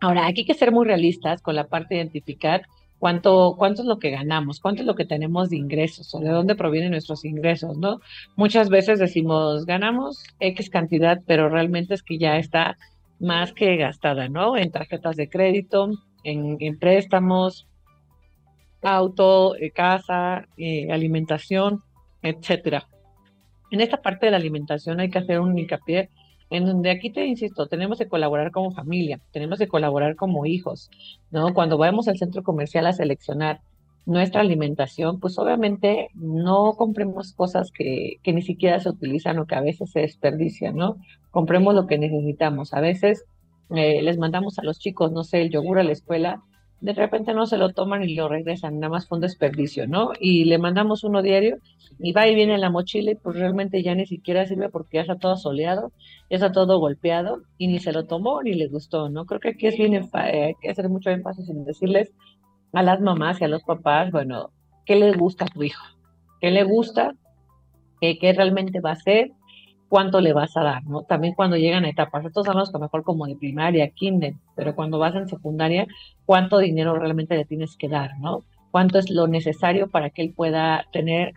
Ahora, 0.00 0.26
aquí 0.26 0.40
hay 0.40 0.46
que 0.46 0.54
ser 0.54 0.72
muy 0.72 0.86
realistas 0.86 1.42
con 1.42 1.54
la 1.54 1.68
parte 1.68 1.94
de 1.94 2.00
identificar 2.00 2.62
cuánto, 3.00 3.56
cuánto 3.58 3.82
es 3.82 3.88
lo 3.88 3.98
que 3.98 4.10
ganamos, 4.10 4.60
cuánto 4.60 4.82
es 4.82 4.86
lo 4.86 4.94
que 4.94 5.06
tenemos 5.06 5.48
de 5.50 5.56
ingresos 5.56 6.14
o 6.14 6.20
de 6.20 6.28
dónde 6.28 6.54
provienen 6.54 6.92
nuestros 6.92 7.24
ingresos, 7.24 7.76
¿no? 7.78 8.00
Muchas 8.36 8.68
veces 8.68 9.00
decimos, 9.00 9.64
ganamos 9.64 10.22
X 10.38 10.70
cantidad, 10.70 11.20
pero 11.26 11.48
realmente 11.48 11.94
es 11.94 12.02
que 12.02 12.18
ya 12.18 12.36
está 12.36 12.76
más 13.18 13.52
que 13.54 13.76
gastada, 13.76 14.28
¿no? 14.28 14.56
En 14.56 14.70
tarjetas 14.70 15.16
de 15.16 15.30
crédito, 15.30 15.90
en, 16.22 16.78
préstamos, 16.78 17.66
auto, 18.82 19.56
eh, 19.56 19.70
casa, 19.70 20.46
eh, 20.58 20.92
alimentación, 20.92 21.82
etcétera. 22.22 22.86
En 23.70 23.80
esta 23.80 24.02
parte 24.02 24.26
de 24.26 24.32
la 24.32 24.38
alimentación 24.38 25.00
hay 25.00 25.10
que 25.10 25.18
hacer 25.18 25.40
un 25.40 25.58
hincapié 25.58 26.10
en 26.50 26.66
donde 26.66 26.90
aquí 26.90 27.10
te 27.10 27.26
insisto, 27.26 27.66
tenemos 27.68 27.98
que 27.98 28.08
colaborar 28.08 28.50
como 28.50 28.72
familia, 28.72 29.20
tenemos 29.32 29.58
que 29.58 29.68
colaborar 29.68 30.16
como 30.16 30.46
hijos, 30.46 30.90
¿no? 31.30 31.54
Cuando 31.54 31.78
vayamos 31.78 32.08
al 32.08 32.18
centro 32.18 32.42
comercial 32.42 32.86
a 32.86 32.92
seleccionar 32.92 33.60
nuestra 34.04 34.40
alimentación, 34.40 35.20
pues 35.20 35.38
obviamente 35.38 36.08
no 36.14 36.74
compremos 36.76 37.32
cosas 37.34 37.70
que, 37.70 38.16
que 38.22 38.32
ni 38.32 38.42
siquiera 38.42 38.80
se 38.80 38.88
utilizan 38.88 39.38
o 39.38 39.46
que 39.46 39.54
a 39.54 39.60
veces 39.60 39.92
se 39.92 40.00
desperdician, 40.00 40.74
¿no? 40.74 40.96
Compremos 41.30 41.74
lo 41.74 41.86
que 41.86 41.98
necesitamos. 41.98 42.74
A 42.74 42.80
veces 42.80 43.24
eh, 43.70 44.02
les 44.02 44.18
mandamos 44.18 44.58
a 44.58 44.64
los 44.64 44.80
chicos, 44.80 45.12
no 45.12 45.22
sé, 45.22 45.42
el 45.42 45.50
yogur 45.50 45.78
a 45.78 45.84
la 45.84 45.92
escuela 45.92 46.42
de 46.80 46.92
repente 46.94 47.34
no 47.34 47.46
se 47.46 47.58
lo 47.58 47.70
toman 47.70 48.02
y 48.02 48.14
lo 48.14 48.28
regresan, 48.28 48.80
nada 48.80 48.90
más 48.90 49.06
fue 49.06 49.16
un 49.16 49.22
desperdicio, 49.22 49.86
¿no? 49.86 50.12
Y 50.18 50.44
le 50.44 50.58
mandamos 50.58 51.04
uno 51.04 51.22
diario 51.22 51.58
y 51.98 52.12
va 52.12 52.26
y 52.26 52.34
viene 52.34 52.54
en 52.54 52.60
la 52.60 52.70
mochila 52.70 53.10
y 53.10 53.14
pues 53.16 53.36
realmente 53.36 53.82
ya 53.82 53.94
ni 53.94 54.06
siquiera 54.06 54.46
sirve 54.46 54.70
porque 54.70 54.96
ya 54.96 55.02
está 55.02 55.16
todo 55.16 55.36
soleado, 55.36 55.92
ya 56.30 56.36
está 56.36 56.52
todo 56.52 56.78
golpeado 56.78 57.42
y 57.58 57.68
ni 57.68 57.78
se 57.78 57.92
lo 57.92 58.06
tomó 58.06 58.42
ni 58.42 58.54
le 58.54 58.68
gustó, 58.68 59.10
¿no? 59.10 59.26
Creo 59.26 59.40
que 59.40 59.50
aquí 59.50 59.66
es 59.66 59.76
bien, 59.76 59.94
eh, 59.94 60.08
hay 60.14 60.54
que 60.60 60.70
hacer 60.70 60.88
mucho 60.88 61.10
énfasis 61.10 61.48
en 61.50 61.64
decirles 61.64 62.12
a 62.72 62.82
las 62.82 63.00
mamás 63.00 63.40
y 63.40 63.44
a 63.44 63.48
los 63.48 63.62
papás, 63.62 64.10
bueno, 64.10 64.50
¿qué 64.86 64.96
le 64.96 65.12
gusta 65.12 65.44
a 65.44 65.48
tu 65.48 65.62
hijo? 65.62 65.84
¿Qué 66.40 66.50
le 66.50 66.64
gusta? 66.64 67.14
¿Qué, 68.00 68.18
qué 68.18 68.32
realmente 68.32 68.80
va 68.80 68.90
a 68.90 68.94
hacer? 68.94 69.32
Cuánto 69.90 70.20
le 70.20 70.32
vas 70.32 70.56
a 70.56 70.62
dar, 70.62 70.84
¿no? 70.84 71.02
También 71.02 71.34
cuando 71.34 71.56
llegan 71.56 71.84
a 71.84 71.88
etapas, 71.88 72.24
estos 72.24 72.46
son 72.46 72.56
los 72.56 72.70
que 72.70 72.78
mejor 72.78 73.02
como 73.02 73.26
de 73.26 73.34
primaria, 73.34 73.90
kinder, 73.90 74.34
pero 74.54 74.76
cuando 74.76 75.00
vas 75.00 75.16
en 75.16 75.28
secundaria, 75.28 75.86
cuánto 76.24 76.58
dinero 76.58 76.94
realmente 76.94 77.36
le 77.36 77.44
tienes 77.44 77.76
que 77.76 77.88
dar, 77.88 78.16
¿no? 78.20 78.44
Cuánto 78.70 79.00
es 79.00 79.10
lo 79.10 79.26
necesario 79.26 79.90
para 79.90 80.10
que 80.10 80.22
él 80.22 80.32
pueda 80.32 80.86
tener, 80.92 81.34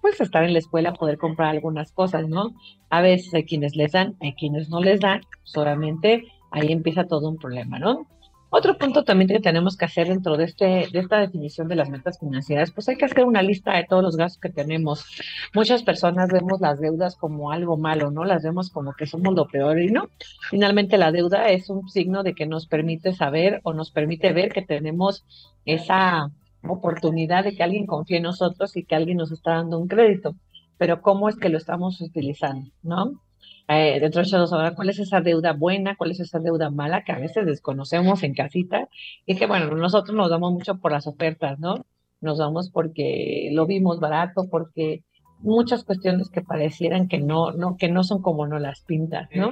pues 0.00 0.20
estar 0.20 0.42
en 0.42 0.54
la 0.54 0.58
escuela, 0.58 0.92
poder 0.92 1.18
comprar 1.18 1.50
algunas 1.50 1.92
cosas, 1.92 2.28
¿no? 2.28 2.52
A 2.90 3.00
veces 3.00 3.32
hay 3.32 3.44
quienes 3.44 3.76
les 3.76 3.92
dan, 3.92 4.16
hay 4.20 4.32
quienes 4.32 4.68
no 4.68 4.80
les 4.82 4.98
dan, 4.98 5.20
solamente 5.44 6.24
ahí 6.50 6.72
empieza 6.72 7.06
todo 7.06 7.28
un 7.28 7.38
problema, 7.38 7.78
¿no? 7.78 8.08
Otro 8.54 8.76
punto 8.76 9.02
también 9.02 9.28
que 9.28 9.40
tenemos 9.40 9.78
que 9.78 9.86
hacer 9.86 10.08
dentro 10.08 10.36
de, 10.36 10.44
este, 10.44 10.86
de 10.92 10.98
esta 10.98 11.16
definición 11.16 11.68
de 11.68 11.74
las 11.74 11.88
metas 11.88 12.18
financieras, 12.18 12.70
pues 12.70 12.86
hay 12.86 12.96
que 12.96 13.06
hacer 13.06 13.24
una 13.24 13.40
lista 13.40 13.74
de 13.74 13.86
todos 13.88 14.02
los 14.02 14.14
gastos 14.14 14.42
que 14.42 14.50
tenemos. 14.50 15.06
Muchas 15.54 15.82
personas 15.82 16.28
vemos 16.30 16.60
las 16.60 16.78
deudas 16.78 17.16
como 17.16 17.50
algo 17.50 17.78
malo, 17.78 18.10
¿no? 18.10 18.24
Las 18.24 18.42
vemos 18.42 18.68
como 18.68 18.92
que 18.92 19.06
somos 19.06 19.34
lo 19.34 19.48
peor 19.48 19.80
y 19.80 19.90
no. 19.90 20.10
Finalmente 20.50 20.98
la 20.98 21.12
deuda 21.12 21.48
es 21.48 21.70
un 21.70 21.88
signo 21.88 22.22
de 22.22 22.34
que 22.34 22.44
nos 22.44 22.66
permite 22.66 23.14
saber 23.14 23.62
o 23.62 23.72
nos 23.72 23.90
permite 23.90 24.34
ver 24.34 24.52
que 24.52 24.60
tenemos 24.60 25.24
esa 25.64 26.30
oportunidad 26.62 27.44
de 27.44 27.56
que 27.56 27.62
alguien 27.62 27.86
confíe 27.86 28.18
en 28.18 28.24
nosotros 28.24 28.76
y 28.76 28.84
que 28.84 28.94
alguien 28.94 29.16
nos 29.16 29.32
está 29.32 29.52
dando 29.52 29.78
un 29.78 29.88
crédito. 29.88 30.34
Pero 30.76 31.00
¿cómo 31.00 31.30
es 31.30 31.36
que 31.36 31.48
lo 31.48 31.56
estamos 31.56 32.02
utilizando, 32.02 32.70
no? 32.82 33.18
Eh, 33.80 34.00
dentro 34.00 34.22
de 34.22 34.36
ahora 34.36 34.74
cuál 34.74 34.90
es 34.90 34.98
esa 34.98 35.20
deuda 35.20 35.52
buena, 35.52 35.96
cuál 35.96 36.10
es 36.10 36.20
esa 36.20 36.38
deuda 36.38 36.70
mala 36.70 37.04
que 37.04 37.12
a 37.12 37.18
veces 37.18 37.46
desconocemos 37.46 38.22
en 38.22 38.34
casita 38.34 38.88
y 39.26 39.36
que 39.36 39.46
bueno, 39.46 39.74
nosotros 39.76 40.16
nos 40.16 40.30
damos 40.30 40.52
mucho 40.52 40.78
por 40.78 40.92
las 40.92 41.06
ofertas, 41.06 41.58
¿no? 41.58 41.86
Nos 42.20 42.38
damos 42.38 42.70
porque 42.70 43.50
lo 43.52 43.66
vimos 43.66 44.00
barato, 44.00 44.48
porque 44.50 45.04
muchas 45.40 45.84
cuestiones 45.84 46.30
que 46.30 46.42
parecieran 46.42 47.08
que 47.08 47.18
no, 47.18 47.52
no, 47.52 47.76
que 47.76 47.88
no 47.88 48.04
son 48.04 48.22
como 48.22 48.46
no 48.46 48.58
las 48.58 48.82
pintas, 48.82 49.28
¿no? 49.34 49.50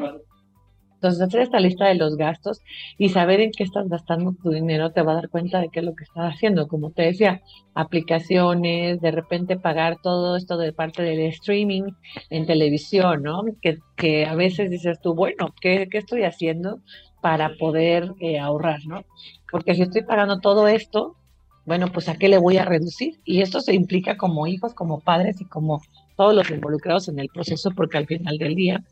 Entonces, 1.00 1.23
hacer 1.23 1.40
esta 1.40 1.61
lista 1.61 1.87
de 1.87 1.95
los 1.95 2.19
gastos 2.19 2.61
y 2.99 3.09
saber 3.09 3.40
en 3.40 3.52
qué 3.52 3.64
estás 3.64 3.88
gastando 3.88 4.35
tu 4.42 4.50
dinero 4.50 4.92
te 4.92 5.00
va 5.00 5.12
a 5.12 5.14
dar 5.14 5.30
cuenta 5.30 5.59
de 5.59 5.71
qué 5.71 5.80
es 5.80 5.87
lo 5.87 5.95
que 5.95 6.04
estás 6.04 6.35
haciendo. 6.35 6.69
Como 6.69 6.90
te 6.90 7.04
decía, 7.04 7.40
aplicaciones, 7.73 9.00
de 9.00 9.11
repente 9.11 9.57
pagar 9.57 9.97
todo 10.02 10.37
esto 10.37 10.59
de 10.59 10.75
parte 10.75 11.02
del 11.02 11.21
streaming 11.21 11.85
en 12.28 12.45
televisión, 12.45 13.23
¿no? 13.23 13.45
Que, 13.62 14.26
a 14.26 14.35
veces 14.35 14.71
dices 14.71 15.00
tú, 15.00 15.14
bueno, 15.14 15.54
¿qué, 15.62 15.88
qué 15.90 15.97
estoy 15.97 16.25
haciendo 16.25 16.80
para 17.23 17.57
poder 17.59 18.12
eh, 18.21 18.38
ahorrar, 18.38 18.80
¿no? 18.87 19.04
Porque 19.50 19.75
si 19.75 19.80
estoy 19.80 20.02
pagando 20.02 20.40
todo 20.40 20.69
esto, 20.69 21.16
bueno, 21.64 21.88
pues 21.88 22.11
a 22.11 22.16
qué 22.16 22.28
le 22.28 22.37
voy 22.37 22.59
a 22.59 22.66
reducir. 22.66 23.21
Y 23.25 23.40
esto 23.40 23.62
se 23.62 23.75
implica 23.75 24.19
como 24.19 24.47
hijos, 24.47 24.75
como 24.75 25.00
padres 25.00 25.40
y 25.40 25.47
como 25.47 25.80
todos 26.16 26.35
los 26.35 26.50
involucrados 26.50 27.09
en 27.09 27.19
el 27.19 27.30
proceso, 27.30 27.71
porque 27.71 27.97
al 27.97 28.07
final 28.07 28.37
del 28.37 28.54
día 28.54 28.85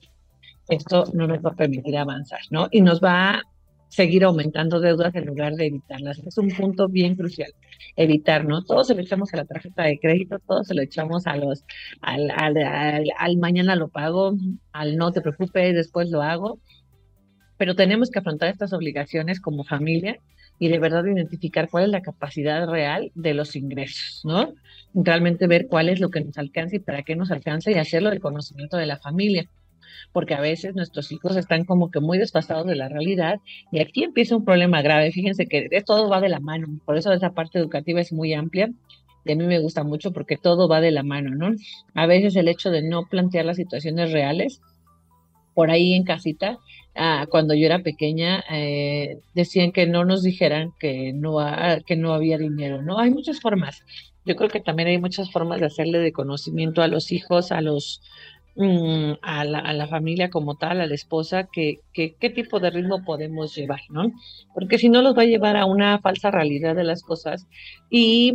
esto 0.69 1.05
no 1.15 1.27
nos 1.27 1.39
va 1.39 1.51
a 1.51 1.57
permitir 1.57 1.97
avanzar, 1.97 2.41
¿no? 2.51 2.69
Y 2.71 2.81
nos 2.81 3.03
va 3.03 3.31
a 3.31 3.43
seguir 3.89 4.25
aumentando 4.25 4.81
deudas 4.81 5.15
en 5.15 5.27
lugar 5.27 5.55
de 5.55 5.67
evitarlas. 5.67 6.19
Es 6.19 6.39
un 6.39 6.49
punto 6.51 6.89
bien 6.89 7.17
crucial, 7.17 7.53
evitar, 7.97 8.45
¿no? 8.45 8.63
Todo 8.63 8.85
se 8.85 8.95
lo 8.95 9.01
echamos 9.01 9.33
a 9.33 9.39
la 9.39 9.45
tarjeta 9.45 9.85
de 9.85 9.99
crédito, 9.99 10.39
todo 10.47 10.63
se 10.65 10.75
lo 10.75 10.83
echamos 10.83 11.27
a 11.27 11.37
los, 11.37 11.65
al, 12.03 12.31
al, 12.31 13.37
mañana 13.39 13.77
lo 13.77 13.89
pago, 13.89 14.35
al 14.73 14.97
no 14.97 15.13
te 15.13 15.21
preocupes, 15.21 15.75
después 15.75 16.11
lo 16.11 16.23
hago, 16.23 16.61
pero 17.57 17.75
tenemos 17.75 18.11
que 18.11 18.19
afrontar 18.19 18.51
estas 18.51 18.73
obligaciones 18.73 19.41
como 19.41 19.65
familia 19.65 20.19
y 20.61 20.69
de 20.69 20.79
verdad 20.79 21.05
identificar 21.07 21.69
cuál 21.71 21.85
es 21.85 21.91
la 21.91 22.03
capacidad 22.03 22.69
real 22.69 23.11
de 23.15 23.33
los 23.33 23.57
ingresos, 23.57 24.23
¿no? 24.25 24.55
Realmente 24.93 25.47
ver 25.47 25.67
cuál 25.69 25.89
es 25.89 26.01
lo 26.01 26.11
que 26.11 26.21
nos 26.21 26.37
alcanza 26.37 26.77
y 26.77 26.81
para 26.81 27.03
qué 27.05 27.17
nos 27.17 27.31
alcanza 27.31 27.71
y 27.71 27.75
hacerlo 27.75 28.11
del 28.11 28.21
conocimiento 28.21 28.77
de 28.77 28.87
la 28.87 28.99
familia 28.99 29.49
porque 30.13 30.35
a 30.35 30.41
veces 30.41 30.75
nuestros 30.75 31.13
hijos 31.13 31.37
están 31.37 31.65
como 31.65 31.91
que 31.91 32.01
muy 32.01 32.19
desfasados 32.19 32.67
de 32.67 32.77
la 32.77 32.89
realidad 32.89 33.41
y 33.73 33.81
aquí 33.81 34.05
empieza 34.05 34.37
un 34.37 34.45
problema 34.45 34.83
grave. 34.83 35.13
Fíjense 35.13 35.47
que 35.47 35.69
todo 35.85 36.09
va 36.09 36.21
de 36.21 36.29
la 36.29 36.41
mano, 36.41 36.67
por 36.85 36.97
eso 36.97 37.13
esa 37.13 37.31
parte 37.31 37.59
educativa 37.59 38.01
es 38.01 38.13
muy 38.13 38.35
amplia 38.35 38.71
y 39.25 39.33
a 39.33 39.37
mí 39.37 39.45
me 39.45 39.59
gusta 39.59 39.85
mucho 39.85 40.13
porque 40.13 40.37
todo 40.37 40.69
va 40.69 40.81
de 40.81 40.91
la 40.91 41.03
mano, 41.03 41.35
¿no? 41.35 41.55
A 41.95 42.07
veces 42.07 42.35
el 42.37 42.49
hecho 42.49 42.71
de 42.71 42.83
no 42.83 43.07
plantear 43.07 43.45
las 43.45 43.57
situaciones 43.57 44.13
reales, 44.13 44.61
por 45.55 45.71
ahí 45.71 45.95
en 45.95 46.05
casita, 46.05 46.59
ah, 46.95 47.27
cuando 47.29 47.53
yo 47.53 47.67
era 47.67 47.81
pequeña, 47.81 48.45
eh, 48.51 49.19
decían 49.35 49.73
que 49.73 49.87
no 49.87 50.05
nos 50.05 50.23
dijeran 50.23 50.73
que 50.79 51.13
no, 51.13 51.39
que 51.85 51.97
no 51.97 52.15
había 52.15 52.39
dinero, 52.39 52.81
¿no? 52.81 52.99
Hay 52.99 53.11
muchas 53.11 53.41
formas. 53.41 53.83
Yo 54.25 54.37
creo 54.37 54.49
que 54.49 54.61
también 54.61 54.89
hay 54.89 54.99
muchas 54.99 55.33
formas 55.33 55.61
de 55.61 55.67
hacerle 55.67 55.99
de 55.99 56.13
conocimiento 56.13 56.81
a 56.81 56.89
los 56.89 57.13
hijos, 57.13 57.51
a 57.51 57.61
los 57.61 58.03
Mm, 58.61 59.19
a, 59.23 59.45
la, 59.45 59.61
a, 59.61 59.73
la, 59.73 59.87
familia 59.87 60.31
como 60.31 60.57
tal, 60.57 60.81
a 60.81 60.87
la 60.87 60.95
esposa, 60.97 61.49
que, 61.53 61.79
qué 61.93 62.31
tipo 62.31 62.59
de 62.59 62.71
ritmo 62.71 63.05
podemos 63.05 63.55
llevar, 63.55 63.83
¿no? 63.89 64.11
Porque 64.53 64.79
si 64.79 64.89
no 64.89 65.01
los 65.01 65.17
va 65.17 65.23
a 65.23 65.27
llevar 65.27 65.57
a 65.57 65.65
una 65.65 66.01
falsa 66.01 66.33
realidad 66.33 66.75
de 66.75 66.83
las 66.83 67.03
cosas 67.03 67.47
y 67.89 68.35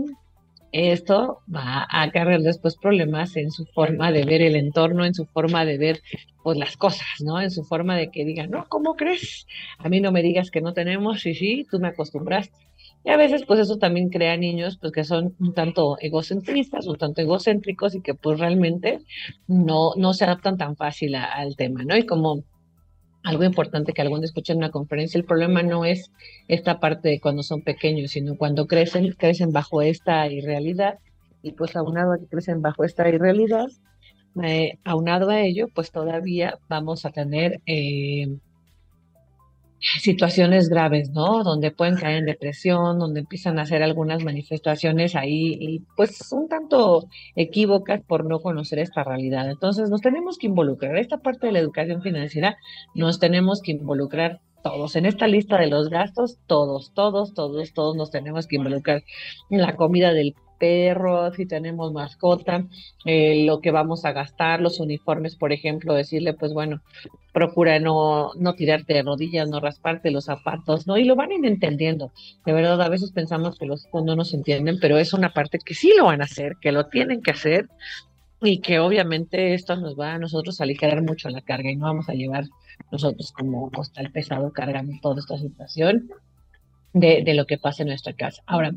esto 0.71 1.39
va 1.53 1.85
a 1.89 2.09
cargar 2.11 2.39
después 2.39 2.77
problemas 2.77 3.35
en 3.35 3.51
su 3.51 3.65
forma 3.65 4.13
de 4.13 4.23
ver 4.23 4.41
el 4.41 4.55
entorno, 4.55 5.03
en 5.05 5.13
su 5.13 5.25
forma 5.25 5.65
de 5.65 5.77
ver 5.77 6.01
pues 6.41 6.57
las 6.57 6.77
cosas, 6.77 7.07
¿no? 7.19 7.41
En 7.41 7.51
su 7.51 7.65
forma 7.65 7.97
de 7.97 8.09
que 8.09 8.23
digan, 8.23 8.49
no, 8.49 8.65
¿cómo 8.69 8.95
crees? 8.95 9.45
A 9.77 9.89
mí 9.89 9.99
no 9.99 10.13
me 10.13 10.23
digas 10.23 10.51
que 10.51 10.61
no 10.61 10.73
tenemos, 10.73 11.19
sí, 11.19 11.35
sí, 11.35 11.67
tú 11.69 11.79
me 11.79 11.89
acostumbraste. 11.89 12.55
Y 13.05 13.09
a 13.09 13.17
veces, 13.17 13.43
pues 13.45 13.59
eso 13.59 13.77
también 13.77 14.09
crea 14.09 14.37
niños, 14.37 14.77
pues 14.79 14.93
que 14.93 15.03
son 15.03 15.35
un 15.39 15.53
tanto 15.53 15.97
egocentristas, 15.99 16.87
un 16.87 16.97
tanto 16.97 17.21
egocéntricos 17.21 17.95
y 17.95 18.01
que 18.01 18.13
pues 18.13 18.39
realmente 18.39 18.99
no, 19.47 19.91
no 19.97 20.13
se 20.13 20.23
adaptan 20.23 20.57
tan 20.57 20.77
fácil 20.77 21.15
al 21.15 21.55
tema, 21.57 21.83
¿no? 21.83 21.97
Y 21.97 22.05
como 22.05 22.43
algo 23.23 23.43
importante 23.43 23.93
que 23.93 24.01
algún 24.01 24.23
escuché 24.23 24.53
en 24.53 24.59
una 24.59 24.71
conferencia, 24.71 25.17
el 25.17 25.25
problema 25.25 25.63
no 25.63 25.85
es 25.85 26.11
esta 26.47 26.79
parte 26.79 27.09
de 27.09 27.19
cuando 27.19 27.43
son 27.43 27.61
pequeños, 27.61 28.11
sino 28.11 28.37
cuando 28.37 28.67
crecen, 28.67 29.13
crecen 29.13 29.51
bajo 29.51 29.81
esta 29.81 30.27
irrealidad 30.27 30.99
y 31.41 31.51
pues 31.53 31.75
aunado 31.75 32.13
a 32.13 32.17
que 32.17 32.27
crecen 32.27 32.61
bajo 32.61 32.83
esta 32.83 33.07
irrealidad, 33.09 33.67
eh, 34.41 34.77
aunado 34.83 35.29
a 35.29 35.41
ello, 35.41 35.67
pues 35.73 35.91
todavía 35.91 36.57
vamos 36.69 37.05
a 37.05 37.11
tener 37.11 37.61
eh, 37.65 38.27
situaciones 39.99 40.69
graves, 40.69 41.11
¿no? 41.11 41.43
Donde 41.43 41.71
pueden 41.71 41.95
caer 41.95 42.17
en 42.17 42.25
depresión, 42.25 42.99
donde 42.99 43.21
empiezan 43.21 43.59
a 43.59 43.63
hacer 43.63 43.83
algunas 43.83 44.23
manifestaciones 44.23 45.15
ahí 45.15 45.57
y 45.59 45.79
pues 45.95 46.31
un 46.31 46.47
tanto 46.47 47.07
equívocas 47.35 48.01
por 48.01 48.25
no 48.25 48.39
conocer 48.39 48.79
esta 48.79 49.03
realidad. 49.03 49.49
Entonces 49.49 49.89
nos 49.89 50.01
tenemos 50.01 50.37
que 50.37 50.47
involucrar. 50.47 50.97
Esta 50.97 51.17
parte 51.17 51.47
de 51.47 51.53
la 51.53 51.59
educación 51.59 52.01
financiera 52.01 52.57
nos 52.95 53.19
tenemos 53.19 53.61
que 53.61 53.71
involucrar 53.73 54.39
todos. 54.63 54.95
En 54.95 55.05
esta 55.05 55.27
lista 55.27 55.57
de 55.57 55.67
los 55.67 55.89
gastos, 55.89 56.39
todos, 56.47 56.93
todos, 56.93 57.33
todos, 57.33 57.73
todos 57.73 57.95
nos 57.95 58.09
tenemos 58.09 58.47
que 58.47 58.55
involucrar. 58.55 59.03
En 59.49 59.61
la 59.61 59.75
comida 59.75 60.13
del 60.13 60.35
perro, 60.63 61.33
si 61.33 61.45
tenemos 61.45 61.91
mascota, 61.91 62.65
eh, 63.03 63.43
lo 63.45 63.59
que 63.59 63.71
vamos 63.71 64.05
a 64.05 64.13
gastar, 64.13 64.61
los 64.61 64.79
uniformes, 64.79 65.35
por 65.35 65.51
ejemplo, 65.51 65.93
decirle, 65.93 66.33
pues 66.33 66.53
bueno, 66.53 66.81
procura 67.33 67.81
no, 67.81 68.31
no 68.37 68.53
tirarte 68.53 68.93
de 68.93 69.03
rodillas, 69.03 69.49
no 69.49 69.59
rasparte 69.59 70.09
los 70.09 70.23
zapatos, 70.23 70.87
¿no? 70.87 70.97
Y 70.97 71.03
lo 71.03 71.17
van 71.17 71.31
a 71.31 71.33
ir 71.35 71.45
entendiendo. 71.45 72.13
De 72.45 72.53
verdad, 72.53 72.81
a 72.81 72.87
veces 72.87 73.11
pensamos 73.11 73.59
que 73.59 73.65
los 73.65 73.89
no 73.93 74.15
nos 74.15 74.33
entienden, 74.33 74.77
pero 74.79 74.97
es 74.97 75.11
una 75.11 75.33
parte 75.33 75.59
que 75.59 75.73
sí 75.73 75.91
lo 75.97 76.05
van 76.05 76.21
a 76.21 76.25
hacer, 76.25 76.55
que 76.61 76.71
lo 76.71 76.85
tienen 76.85 77.21
que 77.21 77.31
hacer 77.31 77.67
y 78.41 78.59
que 78.59 78.79
obviamente 78.79 79.53
esto 79.53 79.75
nos 79.75 79.99
va 79.99 80.13
a 80.13 80.17
nosotros 80.17 80.61
a 80.61 80.63
aligerar 80.63 81.01
mucho 81.01 81.27
la 81.27 81.41
carga 81.41 81.71
y 81.71 81.75
no 81.75 81.87
vamos 81.87 82.07
a 82.07 82.13
llevar 82.13 82.45
nosotros 82.89 83.33
como 83.33 83.69
costal 83.69 84.11
pesado 84.13 84.53
cargando 84.53 84.93
toda 85.01 85.19
esta 85.19 85.37
situación 85.37 86.09
de, 86.93 87.23
de, 87.23 87.33
lo 87.33 87.45
que 87.45 87.57
pasa 87.57 87.83
en 87.83 87.89
nuestra 87.89 88.13
casa. 88.13 88.41
Ahora, 88.45 88.71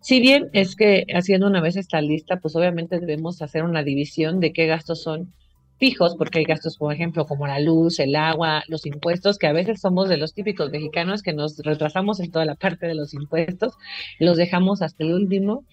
si 0.00 0.20
bien 0.20 0.48
es 0.52 0.74
que 0.74 1.06
haciendo 1.14 1.46
una 1.46 1.60
vez 1.60 1.76
esta 1.76 2.00
lista, 2.00 2.38
pues 2.40 2.56
obviamente 2.56 2.98
debemos 2.98 3.42
hacer 3.42 3.62
una 3.62 3.82
división 3.82 4.40
de 4.40 4.52
qué 4.52 4.66
gastos 4.66 5.02
son 5.02 5.32
fijos, 5.78 6.16
porque 6.16 6.40
hay 6.40 6.44
gastos, 6.44 6.76
por 6.76 6.92
ejemplo, 6.92 7.26
como 7.26 7.46
la 7.46 7.60
luz, 7.60 8.00
el 8.00 8.16
agua, 8.16 8.64
los 8.68 8.84
impuestos, 8.84 9.38
que 9.38 9.46
a 9.46 9.52
veces 9.52 9.80
somos 9.80 10.08
de 10.08 10.16
los 10.16 10.34
típicos 10.34 10.70
mexicanos 10.70 11.22
que 11.22 11.32
nos 11.32 11.56
retrasamos 11.58 12.20
en 12.20 12.30
toda 12.30 12.44
la 12.44 12.56
parte 12.56 12.86
de 12.86 12.94
los 12.94 13.14
impuestos, 13.14 13.74
los 14.18 14.36
dejamos 14.36 14.82
hasta 14.82 15.04
el 15.04 15.14
último 15.14 15.64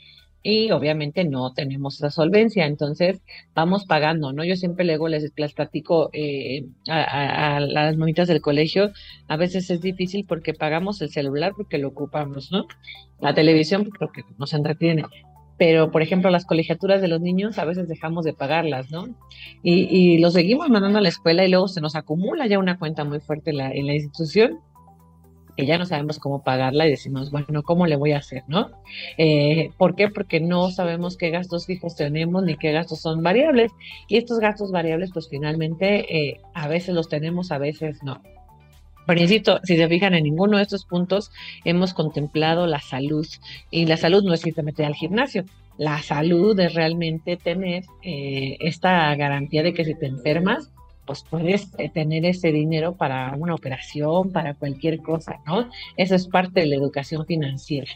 y 0.47 0.69
obviamente 0.69 1.23
no 1.23 1.53
tenemos 1.53 1.95
esa 1.95 2.11
solvencia, 2.11 2.67
entonces 2.67 3.19
vamos 3.55 3.85
pagando, 3.85 4.31
¿no? 4.31 4.43
Yo 4.43 4.55
siempre 4.55 4.85
luego 4.85 5.07
les, 5.07 5.33
les 5.35 5.53
platico 5.53 6.11
eh, 6.13 6.67
a, 6.87 7.59
las 7.59 7.97
mamitas 7.97 8.27
del 8.27 8.41
colegio, 8.41 8.91
a 9.27 9.37
veces 9.37 9.71
es 9.71 9.81
difícil 9.81 10.23
porque 10.27 10.53
pagamos 10.53 11.01
el 11.01 11.09
celular 11.09 11.53
porque 11.57 11.79
lo 11.79 11.87
ocupamos, 11.87 12.51
¿no? 12.51 12.67
La 13.19 13.33
televisión 13.33 13.89
porque 13.97 14.21
nos 14.37 14.53
entretiene, 14.53 15.05
pero 15.57 15.89
por 15.89 16.03
ejemplo 16.03 16.29
las 16.29 16.45
colegiaturas 16.45 17.01
de 17.01 17.07
los 17.07 17.21
niños 17.21 17.57
a 17.57 17.65
veces 17.65 17.87
dejamos 17.87 18.23
de 18.23 18.33
pagarlas, 18.33 18.91
¿no? 18.91 19.07
Y, 19.63 19.87
y 19.89 20.19
los 20.19 20.33
seguimos 20.33 20.69
mandando 20.69 20.99
a 20.99 21.01
la 21.01 21.09
escuela 21.09 21.43
y 21.43 21.49
luego 21.49 21.67
se 21.67 21.81
nos 21.81 21.95
acumula 21.95 22.45
ya 22.45 22.59
una 22.59 22.77
cuenta 22.77 23.03
muy 23.03 23.19
fuerte 23.19 23.49
en 23.49 23.57
la, 23.57 23.71
en 23.71 23.87
la 23.87 23.95
institución 23.95 24.59
que 25.55 25.65
ya 25.65 25.77
no 25.77 25.85
sabemos 25.85 26.19
cómo 26.19 26.43
pagarla 26.43 26.85
y 26.85 26.91
decimos, 26.91 27.31
bueno, 27.31 27.63
¿cómo 27.63 27.87
le 27.87 27.95
voy 27.95 28.11
a 28.11 28.17
hacer, 28.17 28.43
no? 28.47 28.71
Eh, 29.17 29.71
¿Por 29.77 29.95
qué? 29.95 30.09
Porque 30.09 30.39
no 30.39 30.69
sabemos 30.71 31.17
qué 31.17 31.29
gastos 31.29 31.65
fijos 31.65 31.95
tenemos 31.95 32.43
ni 32.43 32.57
qué 32.57 32.71
gastos 32.71 32.99
son 32.99 33.23
variables. 33.23 33.71
Y 34.07 34.17
estos 34.17 34.39
gastos 34.39 34.71
variables, 34.71 35.11
pues 35.13 35.29
finalmente 35.29 36.29
eh, 36.29 36.41
a 36.53 36.67
veces 36.67 36.93
los 36.93 37.07
tenemos, 37.07 37.51
a 37.51 37.57
veces 37.57 38.03
no. 38.03 38.21
Pero 39.05 39.21
insisto, 39.21 39.59
si 39.63 39.77
se 39.77 39.87
fijan 39.87 40.13
en 40.15 40.23
ninguno 40.23 40.57
de 40.57 40.63
estos 40.63 40.85
puntos, 40.85 41.31
hemos 41.63 41.93
contemplado 41.93 42.67
la 42.67 42.79
salud. 42.79 43.25
Y 43.69 43.85
la 43.85 43.97
salud 43.97 44.23
no 44.23 44.33
es 44.33 44.41
simplemente 44.41 44.85
al 44.85 44.95
gimnasio. 44.95 45.45
La 45.77 46.01
salud 46.01 46.59
es 46.59 46.73
realmente 46.73 47.37
tener 47.37 47.83
eh, 48.01 48.57
esta 48.61 49.13
garantía 49.15 49.61
de 49.61 49.73
que 49.73 49.85
si 49.85 49.93
te 49.95 50.07
enfermas, 50.07 50.71
pues 51.05 51.23
puedes 51.29 51.69
eh, 51.77 51.89
tener 51.89 52.25
ese 52.25 52.51
dinero 52.51 52.95
para 52.95 53.35
una 53.37 53.55
operación, 53.55 54.31
para 54.31 54.53
cualquier 54.55 55.01
cosa, 55.01 55.39
¿no? 55.45 55.69
Eso 55.97 56.15
es 56.15 56.27
parte 56.27 56.61
de 56.61 56.67
la 56.67 56.75
educación 56.75 57.25
financiera. 57.25 57.91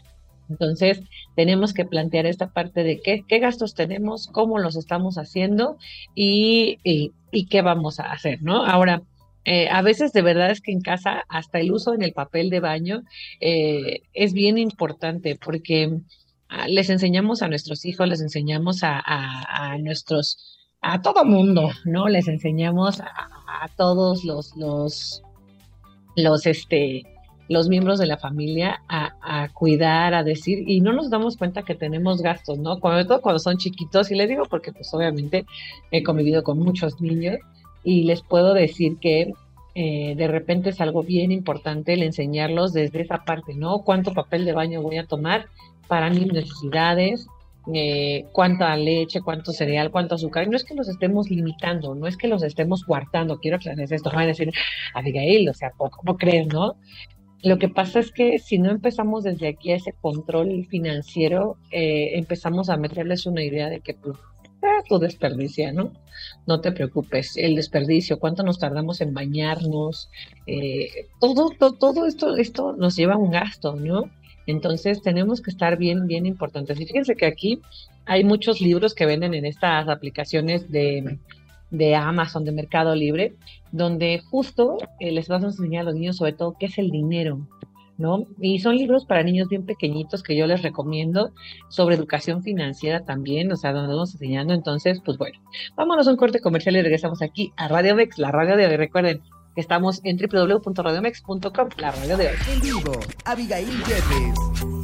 Entonces, 0.48 1.00
tenemos 1.36 1.72
que 1.72 1.84
plantear 1.84 2.26
esta 2.26 2.52
parte 2.52 2.82
de 2.82 3.00
qué, 3.00 3.24
qué 3.26 3.38
gastos 3.38 3.74
tenemos, 3.74 4.26
cómo 4.26 4.58
los 4.58 4.76
estamos 4.76 5.16
haciendo 5.16 5.78
y, 6.14 6.78
y, 6.82 7.46
qué 7.46 7.62
vamos 7.62 8.00
a 8.00 8.10
hacer, 8.10 8.42
¿no? 8.42 8.66
Ahora, 8.66 9.02
eh, 9.44 9.68
a 9.70 9.80
veces 9.82 10.12
de 10.12 10.22
verdad 10.22 10.50
es 10.50 10.60
que 10.60 10.72
en 10.72 10.80
casa 10.80 11.24
hasta 11.28 11.60
el 11.60 11.72
uso 11.72 11.94
en 11.94 12.02
el 12.02 12.12
papel 12.12 12.50
de 12.50 12.60
baño 12.60 13.02
eh, 13.40 14.02
es 14.12 14.32
bien 14.32 14.58
importante 14.58 15.36
porque 15.36 16.00
ah, 16.48 16.68
les 16.68 16.90
enseñamos 16.90 17.42
a 17.42 17.48
nuestros 17.48 17.84
hijos, 17.84 18.08
les 18.08 18.20
enseñamos 18.20 18.82
a, 18.82 18.98
a, 18.98 19.72
a 19.72 19.78
nuestros 19.78 20.59
a 20.82 21.02
todo 21.02 21.24
mundo, 21.24 21.70
¿no? 21.84 22.08
Les 22.08 22.28
enseñamos 22.28 23.00
a, 23.00 23.68
todos 23.76 24.24
los, 24.24 24.56
los, 24.56 25.22
los, 26.16 26.46
este, 26.46 27.02
los 27.48 27.68
miembros 27.68 27.98
de 27.98 28.06
la 28.06 28.16
familia 28.16 28.82
a, 28.88 29.48
cuidar, 29.52 30.14
a 30.14 30.24
decir, 30.24 30.64
y 30.66 30.80
no 30.80 30.92
nos 30.92 31.10
damos 31.10 31.36
cuenta 31.36 31.62
que 31.62 31.74
tenemos 31.74 32.22
gastos, 32.22 32.58
¿no? 32.58 32.80
Cuando, 32.80 33.06
todo 33.06 33.20
cuando 33.20 33.38
son 33.38 33.58
chiquitos, 33.58 34.10
y 34.10 34.14
les 34.14 34.28
digo 34.28 34.44
porque 34.48 34.72
pues 34.72 34.92
obviamente 34.94 35.44
he 35.90 36.02
convivido 36.02 36.42
con 36.42 36.58
muchos 36.58 37.00
niños 37.00 37.38
y 37.84 38.04
les 38.04 38.22
puedo 38.22 38.54
decir 38.54 38.98
que 38.98 39.34
eh, 39.74 40.14
de 40.16 40.28
repente 40.28 40.70
es 40.70 40.80
algo 40.80 41.02
bien 41.02 41.32
importante 41.32 41.92
el 41.92 42.02
enseñarlos 42.02 42.72
desde 42.72 43.02
esa 43.02 43.24
parte, 43.24 43.54
¿no? 43.54 43.80
¿Cuánto 43.80 44.14
papel 44.14 44.44
de 44.44 44.52
baño 44.52 44.80
voy 44.80 44.98
a 44.98 45.06
tomar 45.06 45.46
para 45.88 46.08
mis 46.08 46.32
necesidades? 46.32 47.26
Eh, 47.74 48.24
cuánta 48.32 48.74
leche, 48.76 49.20
cuánto 49.20 49.52
cereal, 49.52 49.90
cuánto 49.90 50.14
azúcar. 50.14 50.48
no 50.48 50.56
es 50.56 50.64
que 50.64 50.74
los 50.74 50.88
estemos 50.88 51.30
limitando, 51.30 51.94
no 51.94 52.06
es 52.06 52.16
que 52.16 52.28
los 52.28 52.42
estemos 52.42 52.84
coartando. 52.84 53.38
Quiero 53.38 53.58
aclarar 53.58 53.92
esto. 53.92 54.10
Van 54.10 54.24
a 54.24 54.26
decir, 54.26 54.50
Abigail, 54.94 55.48
o 55.48 55.54
sea, 55.54 55.72
¿cómo 55.76 56.16
crees, 56.16 56.46
no? 56.46 56.76
Lo 57.42 57.58
que 57.58 57.68
pasa 57.68 58.00
es 58.00 58.12
que 58.12 58.38
si 58.38 58.58
no 58.58 58.70
empezamos 58.70 59.24
desde 59.24 59.48
aquí 59.48 59.72
a 59.72 59.76
ese 59.76 59.94
control 59.94 60.66
financiero, 60.68 61.56
eh, 61.70 62.18
empezamos 62.18 62.68
a 62.68 62.76
meterles 62.76 63.24
una 63.24 63.42
idea 63.42 63.70
de 63.70 63.80
que 63.80 63.94
pues, 63.94 64.16
ah, 64.62 64.82
tú 64.86 64.98
desperdicia, 64.98 65.72
¿no? 65.72 65.92
No 66.46 66.60
te 66.60 66.70
preocupes, 66.72 67.38
el 67.38 67.56
desperdicio, 67.56 68.18
cuánto 68.18 68.42
nos 68.42 68.58
tardamos 68.58 69.00
en 69.00 69.14
bañarnos, 69.14 70.10
eh, 70.46 71.08
todo, 71.18 71.50
todo, 71.58 71.72
todo, 71.72 72.06
esto, 72.06 72.36
esto 72.36 72.74
nos 72.74 72.96
lleva 72.96 73.14
a 73.14 73.18
un 73.18 73.30
gasto, 73.30 73.74
¿no? 73.74 74.10
Entonces 74.50 75.02
tenemos 75.02 75.40
que 75.40 75.50
estar 75.50 75.76
bien, 75.76 76.06
bien 76.06 76.26
importantes. 76.26 76.80
Y 76.80 76.86
fíjense 76.86 77.14
que 77.14 77.26
aquí 77.26 77.60
hay 78.06 78.24
muchos 78.24 78.60
libros 78.60 78.94
que 78.94 79.06
venden 79.06 79.34
en 79.34 79.46
estas 79.46 79.88
aplicaciones 79.88 80.70
de, 80.70 81.18
de 81.70 81.94
Amazon, 81.94 82.44
de 82.44 82.52
Mercado 82.52 82.94
Libre, 82.94 83.34
donde 83.72 84.20
justo 84.30 84.78
eh, 84.98 85.12
les 85.12 85.28
vas 85.28 85.42
a 85.42 85.46
enseñar 85.46 85.82
a 85.82 85.84
los 85.84 85.94
niños 85.94 86.16
sobre 86.16 86.32
todo 86.32 86.56
qué 86.58 86.66
es 86.66 86.78
el 86.78 86.90
dinero, 86.90 87.46
¿no? 87.98 88.26
Y 88.40 88.58
son 88.58 88.76
libros 88.76 89.04
para 89.04 89.22
niños 89.22 89.48
bien 89.48 89.64
pequeñitos 89.64 90.22
que 90.22 90.36
yo 90.36 90.46
les 90.46 90.62
recomiendo 90.62 91.32
sobre 91.68 91.94
educación 91.94 92.42
financiera 92.42 93.04
también, 93.04 93.52
o 93.52 93.56
sea, 93.56 93.72
donde 93.72 93.94
vamos 93.94 94.14
enseñando. 94.14 94.54
Entonces, 94.54 95.00
pues 95.04 95.18
bueno, 95.18 95.38
vámonos 95.76 96.08
a 96.08 96.10
un 96.10 96.16
corte 96.16 96.40
comercial 96.40 96.76
y 96.76 96.82
regresamos 96.82 97.22
aquí 97.22 97.52
a 97.56 97.68
Radio 97.68 97.94
Vex, 97.94 98.18
la 98.18 98.32
radio 98.32 98.56
de 98.56 98.66
hoy. 98.66 98.76
Recuerden 98.76 99.20
estamos 99.56 100.00
en 100.04 100.16
www.radiomex.com, 100.16 101.68
la 101.76 101.90
radio 101.90 102.16
de 102.16 102.28
hoy. 102.28 102.36
En 102.52 102.60
vivo, 102.60 102.92
Abigail 103.24 103.68
Jeffries. 103.84 104.79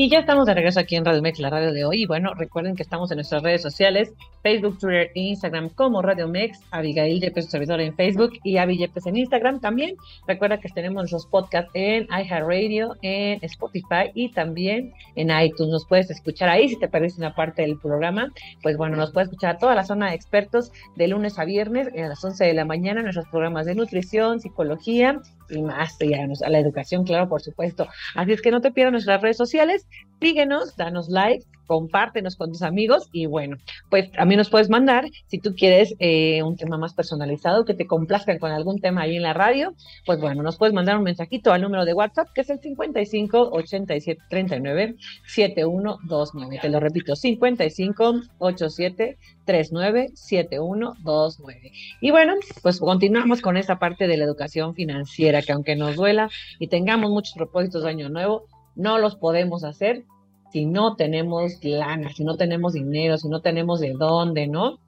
Y 0.00 0.08
ya 0.08 0.20
estamos 0.20 0.46
de 0.46 0.54
regreso 0.54 0.78
aquí 0.78 0.94
en 0.94 1.04
Radio 1.04 1.20
Mex, 1.20 1.40
la 1.40 1.50
radio 1.50 1.72
de 1.72 1.84
hoy. 1.84 2.02
Y 2.02 2.06
bueno, 2.06 2.32
recuerden 2.32 2.76
que 2.76 2.84
estamos 2.84 3.10
en 3.10 3.16
nuestras 3.16 3.42
redes 3.42 3.62
sociales, 3.62 4.14
Facebook, 4.44 4.78
Twitter 4.78 5.10
e 5.12 5.20
Instagram 5.20 5.70
como 5.70 6.00
Radio 6.02 6.28
Mex, 6.28 6.60
Abigail 6.70 7.20
Yepes, 7.20 7.46
su 7.46 7.50
servidor 7.50 7.80
en 7.80 7.92
Facebook 7.96 8.38
y 8.44 8.58
Avi 8.58 8.78
Yepes 8.78 9.06
en 9.06 9.16
Instagram 9.16 9.58
también. 9.58 9.96
Recuerda 10.28 10.60
que 10.60 10.68
tenemos 10.68 10.94
nuestros 11.00 11.26
podcasts 11.26 11.72
en 11.74 12.06
iHeartRadio, 12.16 12.94
en 13.02 13.40
Spotify 13.42 14.12
y 14.14 14.30
también 14.30 14.92
en 15.16 15.30
iTunes. 15.36 15.72
Nos 15.72 15.84
puedes 15.84 16.08
escuchar 16.12 16.48
ahí 16.48 16.68
si 16.68 16.78
te 16.78 16.86
perdiste 16.86 17.20
una 17.20 17.34
parte 17.34 17.62
del 17.62 17.76
programa. 17.76 18.28
Pues 18.62 18.76
bueno, 18.76 18.96
nos 18.96 19.10
puedes 19.10 19.30
escuchar 19.30 19.56
a 19.56 19.58
toda 19.58 19.74
la 19.74 19.82
zona 19.82 20.10
de 20.10 20.14
expertos 20.14 20.70
de 20.94 21.08
lunes 21.08 21.40
a 21.40 21.44
viernes 21.44 21.88
a 21.88 22.06
las 22.06 22.24
11 22.24 22.44
de 22.44 22.54
la 22.54 22.64
mañana 22.64 23.02
nuestros 23.02 23.26
programas 23.30 23.66
de 23.66 23.74
nutrición, 23.74 24.38
psicología 24.38 25.20
y 25.50 25.62
más, 25.62 25.96
y 26.00 26.14
a, 26.14 26.26
la 26.48 26.58
educación, 26.58 27.04
claro, 27.04 27.28
por 27.28 27.42
supuesto. 27.42 27.88
Así 28.14 28.32
es 28.32 28.42
que 28.42 28.50
no 28.50 28.60
te 28.60 28.70
pierdas 28.70 28.92
nuestras 28.92 29.22
redes 29.22 29.36
sociales, 29.36 29.86
síguenos, 30.20 30.76
danos 30.76 31.08
like, 31.08 31.44
compártenos 31.68 32.34
con 32.34 32.50
tus 32.50 32.62
amigos 32.62 33.08
y 33.12 33.26
bueno, 33.26 33.58
pues 33.90 34.10
a 34.18 34.24
mí 34.24 34.34
nos 34.34 34.48
puedes 34.48 34.70
mandar 34.70 35.04
si 35.26 35.38
tú 35.38 35.54
quieres 35.54 35.94
eh, 36.00 36.42
un 36.42 36.56
tema 36.56 36.78
más 36.78 36.94
personalizado, 36.94 37.64
que 37.64 37.74
te 37.74 37.86
complazcan 37.86 38.38
con 38.38 38.50
algún 38.50 38.80
tema 38.80 39.02
ahí 39.02 39.16
en 39.16 39.22
la 39.22 39.34
radio, 39.34 39.74
pues 40.06 40.18
bueno, 40.18 40.42
nos 40.42 40.56
puedes 40.56 40.74
mandar 40.74 40.96
un 40.96 41.04
mensajito 41.04 41.52
al 41.52 41.60
número 41.60 41.84
de 41.84 41.92
WhatsApp 41.92 42.28
que 42.34 42.40
es 42.40 42.50
el 42.50 42.58
55 42.58 43.50
87 43.52 44.20
39 44.30 44.96
7129. 45.26 46.58
Te 46.60 46.68
lo 46.70 46.80
repito, 46.80 47.14
55 47.14 48.14
87 48.38 49.18
39 49.44 50.10
7129. 50.14 51.72
Y 52.00 52.10
bueno, 52.10 52.34
pues 52.62 52.80
continuamos 52.80 53.42
con 53.42 53.58
esta 53.58 53.78
parte 53.78 54.06
de 54.06 54.16
la 54.16 54.24
educación 54.24 54.74
financiera 54.74 55.42
que 55.42 55.52
aunque 55.52 55.76
nos 55.76 55.96
duela 55.96 56.30
y 56.58 56.68
tengamos 56.68 57.10
muchos 57.10 57.34
propósitos 57.34 57.82
de 57.82 57.90
año 57.90 58.08
nuevo, 58.08 58.46
no 58.74 58.98
los 58.98 59.16
podemos 59.16 59.64
hacer 59.64 60.04
si 60.50 60.66
no 60.66 60.96
tenemos 60.96 61.62
lana, 61.62 62.10
si 62.10 62.24
no 62.24 62.36
tenemos 62.36 62.72
dinero, 62.72 63.18
si 63.18 63.28
no 63.28 63.40
tenemos 63.40 63.80
de 63.80 63.92
dónde, 63.92 64.46
¿no? 64.46 64.78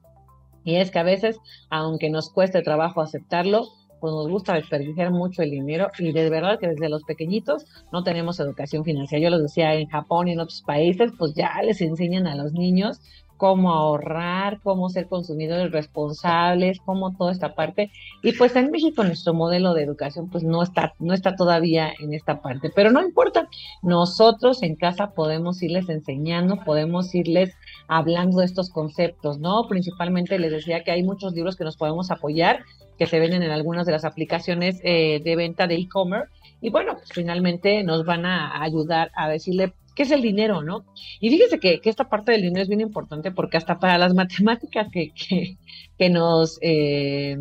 Y 0.63 0.75
es 0.75 0.91
que 0.91 0.99
a 0.99 1.03
veces, 1.03 1.39
aunque 1.69 2.09
nos 2.09 2.29
cueste 2.29 2.61
trabajo 2.61 3.01
aceptarlo, 3.01 3.67
pues 3.99 4.13
nos 4.13 4.29
gusta 4.29 4.55
desperdiciar 4.55 5.11
mucho 5.11 5.43
el 5.43 5.51
dinero 5.51 5.89
y 5.99 6.11
de 6.11 6.29
verdad 6.29 6.59
que 6.59 6.67
desde 6.67 6.89
los 6.89 7.03
pequeñitos 7.03 7.65
no 7.91 8.03
tenemos 8.03 8.39
educación 8.39 8.83
financiera. 8.83 9.23
Yo 9.23 9.29
les 9.29 9.43
decía, 9.43 9.75
en 9.75 9.87
Japón 9.87 10.27
y 10.27 10.31
en 10.33 10.39
otros 10.39 10.63
países, 10.63 11.11
pues 11.17 11.33
ya 11.35 11.61
les 11.63 11.81
enseñan 11.81 12.25
a 12.25 12.35
los 12.35 12.51
niños 12.53 12.99
cómo 13.41 13.73
ahorrar, 13.73 14.59
cómo 14.61 14.89
ser 14.89 15.07
consumidores 15.07 15.71
responsables, 15.71 16.77
cómo 16.85 17.17
toda 17.17 17.31
esta 17.31 17.55
parte. 17.55 17.89
Y 18.21 18.33
pues 18.33 18.55
en 18.55 18.69
México 18.69 19.03
nuestro 19.03 19.33
modelo 19.33 19.73
de 19.73 19.81
educación 19.81 20.29
pues 20.29 20.43
no 20.43 20.61
está, 20.61 20.93
no 20.99 21.11
está 21.15 21.35
todavía 21.35 21.91
en 21.99 22.13
esta 22.13 22.39
parte, 22.43 22.71
pero 22.75 22.91
no 22.91 23.01
importa, 23.01 23.49
nosotros 23.81 24.61
en 24.61 24.75
casa 24.75 25.13
podemos 25.15 25.63
irles 25.63 25.89
enseñando, 25.89 26.57
podemos 26.57 27.15
irles 27.15 27.51
hablando 27.87 28.41
de 28.41 28.45
estos 28.45 28.69
conceptos, 28.69 29.39
¿no? 29.39 29.67
Principalmente 29.67 30.37
les 30.37 30.51
decía 30.51 30.83
que 30.83 30.91
hay 30.91 31.01
muchos 31.01 31.33
libros 31.33 31.55
que 31.55 31.63
nos 31.63 31.77
podemos 31.77 32.11
apoyar, 32.11 32.59
que 32.99 33.07
se 33.07 33.19
venden 33.19 33.41
en 33.41 33.49
algunas 33.49 33.87
de 33.87 33.93
las 33.93 34.05
aplicaciones 34.05 34.79
eh, 34.83 35.19
de 35.23 35.35
venta 35.35 35.65
de 35.65 35.77
e-commerce. 35.77 36.31
Y 36.61 36.69
bueno, 36.69 36.93
pues 36.93 37.09
finalmente 37.11 37.83
nos 37.83 38.05
van 38.05 38.27
a 38.27 38.61
ayudar 38.61 39.09
a 39.15 39.27
decirle 39.29 39.73
qué 39.95 40.03
es 40.03 40.11
el 40.11 40.21
dinero, 40.21 40.61
¿no? 40.61 40.85
Y 41.19 41.29
fíjese 41.29 41.59
que, 41.59 41.81
esta 41.83 42.09
parte 42.09 42.31
del 42.31 42.41
dinero 42.41 42.61
es 42.61 42.67
bien 42.67 42.81
importante 42.81 43.31
porque 43.31 43.57
hasta 43.57 43.79
para 43.79 43.97
las 43.97 44.13
matemáticas 44.13 44.87
que, 44.91 45.13
que, 45.97 46.09
nos, 46.09 46.57
eh, 46.61 47.37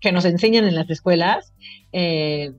que 0.00 0.12
nos 0.12 0.24
enseñan 0.24 0.64
en 0.64 0.74
las 0.74 0.90
escuelas, 0.90 1.52
eh, 1.92 2.52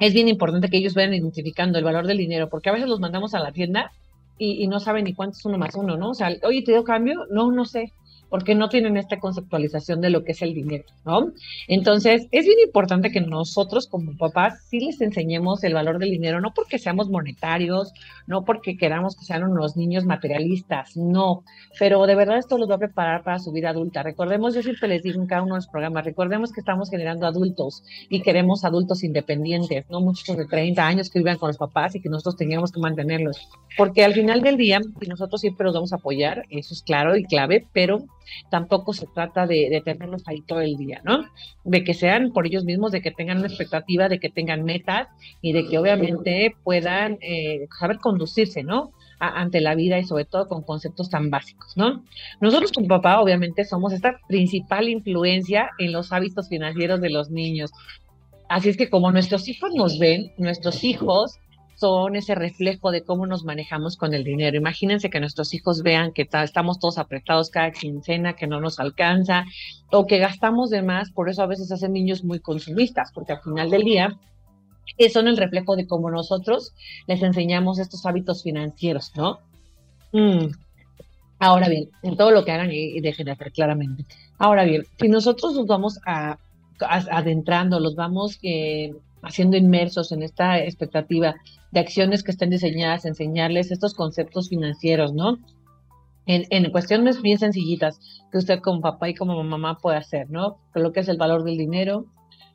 es 0.00 0.12
bien 0.12 0.28
importante 0.28 0.68
que 0.68 0.78
ellos 0.78 0.94
vayan 0.94 1.14
identificando 1.14 1.78
el 1.78 1.84
valor 1.84 2.06
del 2.06 2.18
dinero, 2.18 2.48
porque 2.48 2.68
a 2.68 2.72
veces 2.72 2.88
los 2.88 3.00
mandamos 3.00 3.34
a 3.34 3.40
la 3.40 3.52
tienda 3.52 3.92
y, 4.38 4.62
y 4.62 4.66
no 4.66 4.80
saben 4.80 5.04
ni 5.04 5.14
cuánto 5.14 5.38
es 5.38 5.44
uno 5.44 5.58
más 5.58 5.74
uno, 5.74 5.96
¿no? 5.96 6.10
O 6.10 6.14
sea, 6.14 6.30
oye, 6.42 6.62
¿te 6.62 6.72
dio 6.72 6.84
cambio? 6.84 7.26
No, 7.30 7.52
no 7.52 7.64
sé 7.64 7.92
porque 8.34 8.56
no 8.56 8.68
tienen 8.68 8.96
esta 8.96 9.20
conceptualización 9.20 10.00
de 10.00 10.10
lo 10.10 10.24
que 10.24 10.32
es 10.32 10.42
el 10.42 10.54
dinero, 10.54 10.86
¿no? 11.04 11.30
Entonces, 11.68 12.26
es 12.32 12.44
bien 12.44 12.58
importante 12.66 13.12
que 13.12 13.20
nosotros 13.20 13.86
como 13.86 14.16
papás 14.16 14.54
sí 14.68 14.80
les 14.80 15.00
enseñemos 15.00 15.62
el 15.62 15.72
valor 15.72 16.00
del 16.00 16.10
dinero, 16.10 16.40
no 16.40 16.52
porque 16.52 16.80
seamos 16.80 17.08
monetarios, 17.08 17.92
no 18.26 18.44
porque 18.44 18.76
queramos 18.76 19.14
que 19.14 19.24
sean 19.24 19.44
unos 19.44 19.76
niños 19.76 20.04
materialistas, 20.04 20.96
no, 20.96 21.44
pero 21.78 22.04
de 22.06 22.16
verdad 22.16 22.38
esto 22.38 22.58
los 22.58 22.68
va 22.68 22.74
a 22.74 22.78
preparar 22.78 23.22
para 23.22 23.38
su 23.38 23.52
vida 23.52 23.70
adulta. 23.70 24.02
Recordemos, 24.02 24.52
yo 24.52 24.64
siempre 24.64 24.88
les 24.88 25.04
digo 25.04 25.20
en 25.20 25.28
cada 25.28 25.42
uno 25.42 25.54
de 25.54 25.58
los 25.58 25.68
programas, 25.68 26.04
recordemos 26.04 26.50
que 26.50 26.58
estamos 26.58 26.90
generando 26.90 27.28
adultos 27.28 27.84
y 28.08 28.20
queremos 28.20 28.64
adultos 28.64 29.04
independientes, 29.04 29.88
no 29.88 30.00
muchos 30.00 30.36
de 30.36 30.46
30 30.46 30.84
años 30.84 31.08
que 31.08 31.20
vivan 31.20 31.38
con 31.38 31.50
los 31.50 31.58
papás 31.58 31.94
y 31.94 32.00
que 32.00 32.08
nosotros 32.08 32.36
tengamos 32.36 32.72
que 32.72 32.80
mantenerlos, 32.80 33.48
porque 33.78 34.04
al 34.04 34.12
final 34.12 34.40
del 34.40 34.56
día, 34.56 34.80
y 35.00 35.06
nosotros 35.06 35.40
siempre 35.40 35.66
los 35.66 35.74
vamos 35.74 35.92
a 35.92 35.96
apoyar, 35.96 36.42
eso 36.50 36.74
es 36.74 36.82
claro 36.82 37.16
y 37.16 37.22
clave, 37.22 37.68
pero 37.72 38.04
tampoco 38.50 38.92
se 38.92 39.06
trata 39.06 39.46
de, 39.46 39.82
tenerlos 39.84 40.22
ahí 40.26 40.40
todo 40.42 40.60
el 40.60 40.76
día, 40.76 41.00
¿no? 41.04 41.24
De 41.64 41.84
que 41.84 41.94
sean 41.94 42.32
por 42.32 42.46
ellos 42.46 42.64
mismos, 42.64 42.92
de 42.92 43.02
que 43.02 43.10
tengan 43.10 43.38
una 43.38 43.48
expectativa, 43.48 44.08
de 44.08 44.18
que 44.18 44.30
tengan 44.30 44.64
metas 44.64 45.08
y 45.40 45.52
de 45.52 45.66
que 45.66 45.78
obviamente 45.78 46.54
puedan 46.62 47.18
eh, 47.20 47.66
saber 47.78 47.98
conducirse, 47.98 48.62
¿no? 48.62 48.92
ante 49.20 49.60
la 49.60 49.74
vida 49.74 49.98
y 49.98 50.04
sobre 50.04 50.24
todo 50.24 50.48
con 50.48 50.62
conceptos 50.62 51.08
tan 51.08 51.30
básicos, 51.30 51.76
¿no? 51.76 52.04
Nosotros 52.40 52.72
como 52.72 52.88
papá 52.88 53.20
obviamente 53.20 53.64
somos 53.64 53.92
esta 53.92 54.18
principal 54.28 54.88
influencia 54.88 55.70
en 55.78 55.92
los 55.92 56.12
hábitos 56.12 56.48
financieros 56.48 57.00
de 57.00 57.10
los 57.10 57.30
niños. 57.30 57.70
Así 58.48 58.68
es 58.68 58.76
que 58.76 58.90
como 58.90 59.10
nuestros 59.10 59.48
hijos 59.48 59.72
nos 59.74 59.98
ven, 59.98 60.32
nuestros 60.36 60.84
hijos 60.84 61.38
son 61.84 62.16
ese 62.16 62.34
reflejo 62.34 62.90
de 62.90 63.02
cómo 63.02 63.26
nos 63.26 63.44
manejamos 63.44 63.98
con 63.98 64.14
el 64.14 64.24
dinero. 64.24 64.56
Imagínense 64.56 65.10
que 65.10 65.20
nuestros 65.20 65.52
hijos 65.52 65.82
vean 65.82 66.12
que 66.12 66.26
estamos 66.32 66.78
todos 66.78 66.96
apretados 66.96 67.50
cada 67.50 67.72
quincena, 67.72 68.32
que 68.32 68.46
no 68.46 68.58
nos 68.58 68.80
alcanza 68.80 69.44
o 69.90 70.06
que 70.06 70.16
gastamos 70.16 70.70
de 70.70 70.80
más, 70.80 71.10
por 71.10 71.28
eso 71.28 71.42
a 71.42 71.46
veces 71.46 71.70
hacen 71.70 71.92
niños 71.92 72.24
muy 72.24 72.40
consumistas, 72.40 73.12
porque 73.12 73.34
al 73.34 73.42
final 73.42 73.68
del 73.68 73.84
día 73.84 74.18
son 75.12 75.28
el 75.28 75.36
reflejo 75.36 75.76
de 75.76 75.86
cómo 75.86 76.10
nosotros 76.10 76.72
les 77.06 77.22
enseñamos 77.22 77.78
estos 77.78 78.06
hábitos 78.06 78.42
financieros, 78.42 79.12
¿no? 79.14 79.40
Mm. 80.12 80.52
Ahora 81.38 81.68
bien, 81.68 81.90
en 82.02 82.16
todo 82.16 82.30
lo 82.30 82.46
que 82.46 82.52
hagan 82.52 82.72
y, 82.72 82.98
dejen 83.02 83.26
de 83.26 83.32
hacer 83.32 83.52
claramente. 83.52 84.06
Ahora 84.38 84.64
bien, 84.64 84.84
si 84.98 85.08
nosotros 85.08 85.52
nos 85.52 85.66
vamos 85.66 86.00
adentrando, 86.80 87.78
los 87.78 87.94
vamos 87.94 88.38
eh, 88.42 88.94
haciendo 89.20 89.58
inmersos 89.58 90.12
en 90.12 90.22
esta 90.22 90.58
expectativa 90.60 91.34
de 91.74 91.80
acciones 91.80 92.22
que 92.22 92.30
estén 92.30 92.50
diseñadas, 92.50 93.04
enseñarles 93.04 93.72
estos 93.72 93.94
conceptos 93.94 94.48
financieros, 94.48 95.12
¿no? 95.12 95.38
En, 96.24 96.44
en, 96.50 96.70
cuestiones 96.70 97.20
bien 97.20 97.38
sencillitas 97.38 97.98
que 98.30 98.38
usted 98.38 98.60
como 98.60 98.80
papá 98.80 99.08
y 99.08 99.14
como 99.14 99.42
mamá 99.42 99.76
puede 99.78 99.98
hacer, 99.98 100.30
¿no? 100.30 100.58
Lo 100.72 100.92
que 100.92 101.00
es 101.00 101.08
el 101.08 101.18
valor 101.18 101.42
del 101.42 101.58
dinero, 101.58 102.06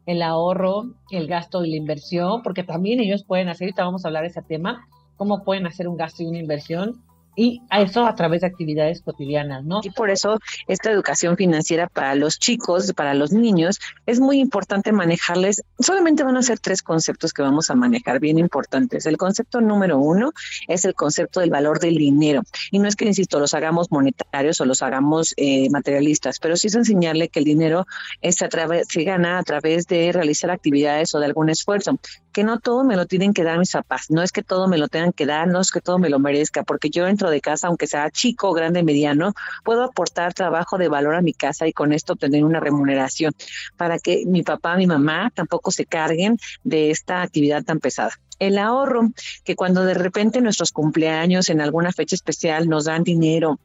el 0.06 0.22
ahorro, 0.22 0.96
el 1.12 1.28
gasto 1.28 1.64
y 1.66 1.70
la 1.70 1.76
inversión, 1.76 2.42
porque 2.44 2.64
también 2.64 3.02
ellos 3.02 3.26
pueden 3.26 3.50
hacer, 3.50 3.66
ahorita 3.66 3.84
vamos 3.84 4.06
a 4.06 4.08
hablar 4.08 4.24
de 4.24 4.30
ese 4.30 4.42
tema, 4.42 4.88
cómo 5.18 5.44
pueden 5.44 5.68
hacer 5.68 5.90
un 5.90 5.98
gasto 5.98 6.24
y 6.24 6.28
una 6.28 6.40
inversión, 6.40 7.04
y 7.39 7.62
a 7.69 7.80
eso 7.82 8.06
a 8.06 8.15
través 8.15 8.41
de 8.41 8.47
actividades 8.47 9.02
cotidianas, 9.02 9.63
¿no? 9.63 9.80
Y 9.82 9.91
por 9.91 10.10
eso 10.10 10.39
esta 10.67 10.91
educación 10.91 11.38
financiera 11.38 11.88
para 11.88 12.13
los 12.13 12.38
chicos, 12.38 12.91
para 12.91 13.13
los 13.13 13.32
niños, 13.32 13.80
es 14.06 14.19
muy 14.19 14.41
importante 14.41 14.91
manejarles. 14.91 15.63
Solamente 15.80 16.23
van 16.23 16.36
a 16.36 16.41
ser 16.41 16.60
tres 16.60 16.82
conceptos 16.82 17.32
que 17.32 17.41
vamos 17.41 17.69
a 17.69 17.75
manejar 17.75 18.19
bien 18.19 18.39
importantes. 18.39 19.06
El 19.06 19.15
concepto 19.15 19.62
número 19.62 19.99
uno 19.99 20.34
es 20.67 20.84
el 20.84 20.95
concepto 20.95 21.39
del 21.39 21.49
valor 21.49 21.80
del 21.80 21.95
dinero. 21.95 22.43
Y 22.71 22.80
no 22.80 22.89
es 22.89 22.97
que, 22.97 23.06
insisto, 23.06 23.39
los 23.39 23.54
hagamos 23.54 23.89
monetarios 23.89 24.60
o 24.60 24.65
los 24.65 24.82
hagamos 24.82 25.34
eh, 25.38 25.69
materialistas, 25.69 26.39
pero 26.39 26.58
sí 26.58 26.67
es 26.67 26.75
enseñarle 26.75 27.30
que 27.30 27.39
el 27.39 27.45
dinero 27.45 27.88
es 28.21 28.36
se 28.36 29.04
gana 29.04 29.39
a 29.39 29.43
través 29.43 29.88
de 29.88 30.12
realizar 30.12 30.52
actividades 30.52 31.15
o 31.15 31.19
de 31.19 31.25
algún 31.25 31.49
esfuerzo 31.49 31.99
que 32.32 32.44
no 32.44 32.60
todo 32.60 32.84
me 32.84 32.96
lo 32.96 33.06
tienen 33.06 33.34
que 33.34 33.44
dar 33.44 33.60
mis 33.60 33.72
papás, 33.72 34.08
no 34.10 34.22
es 34.22 34.32
que 34.32 34.44
todo 34.44 34.68
me 34.68 34.78
lo 34.78 34.88
tengan 34.88 35.13
que 35.13 35.26
dar, 35.26 35.48
no 35.48 35.60
es 35.60 35.72
que 35.72 35.82
todo 35.82 36.00
me 36.00 36.10
lo 36.10 36.20
merezca, 36.20 36.63
porque 36.63 36.89
yo 36.89 37.08
entro 37.08 37.30
de 37.30 37.42
casa, 37.42 37.68
aunque 37.68 37.88
sea 37.88 38.10
chico, 38.12 38.54
grande, 38.54 38.84
mediano, 38.84 39.34
puedo 39.63 39.84
aportar 39.84 40.34
trabajo 40.34 40.78
de 40.78 40.88
valor 40.88 41.15
a 41.15 41.22
mi 41.22 41.34
casa 41.34 41.68
y 41.68 41.74
con 41.74 41.94
esto 41.94 42.13
obtener 42.13 42.44
una 42.44 42.60
remuneración 42.60 43.34
para 43.78 44.00
que 44.00 44.24
mi 44.26 44.44
papá, 44.44 44.76
mi 44.78 44.88
mamá 44.88 45.32
tampoco 45.34 45.72
se 45.72 45.86
carguen 45.86 46.38
de 46.63 46.92
esta 46.92 47.22
actividad 47.22 47.63
tan 47.63 47.80
pesada. 47.80 48.12
El 48.39 48.58
ahorro, 48.58 49.10
que 49.44 49.56
cuando 49.56 49.84
de 49.84 49.94
repente 49.94 50.39
nuestros 50.39 50.72
cumpleaños 50.72 51.50
en 51.50 51.60
alguna 51.60 51.92
fecha 51.92 52.15
especial 52.15 52.70
nos 52.70 52.86
dan 52.86 53.04
dinero 53.04 53.60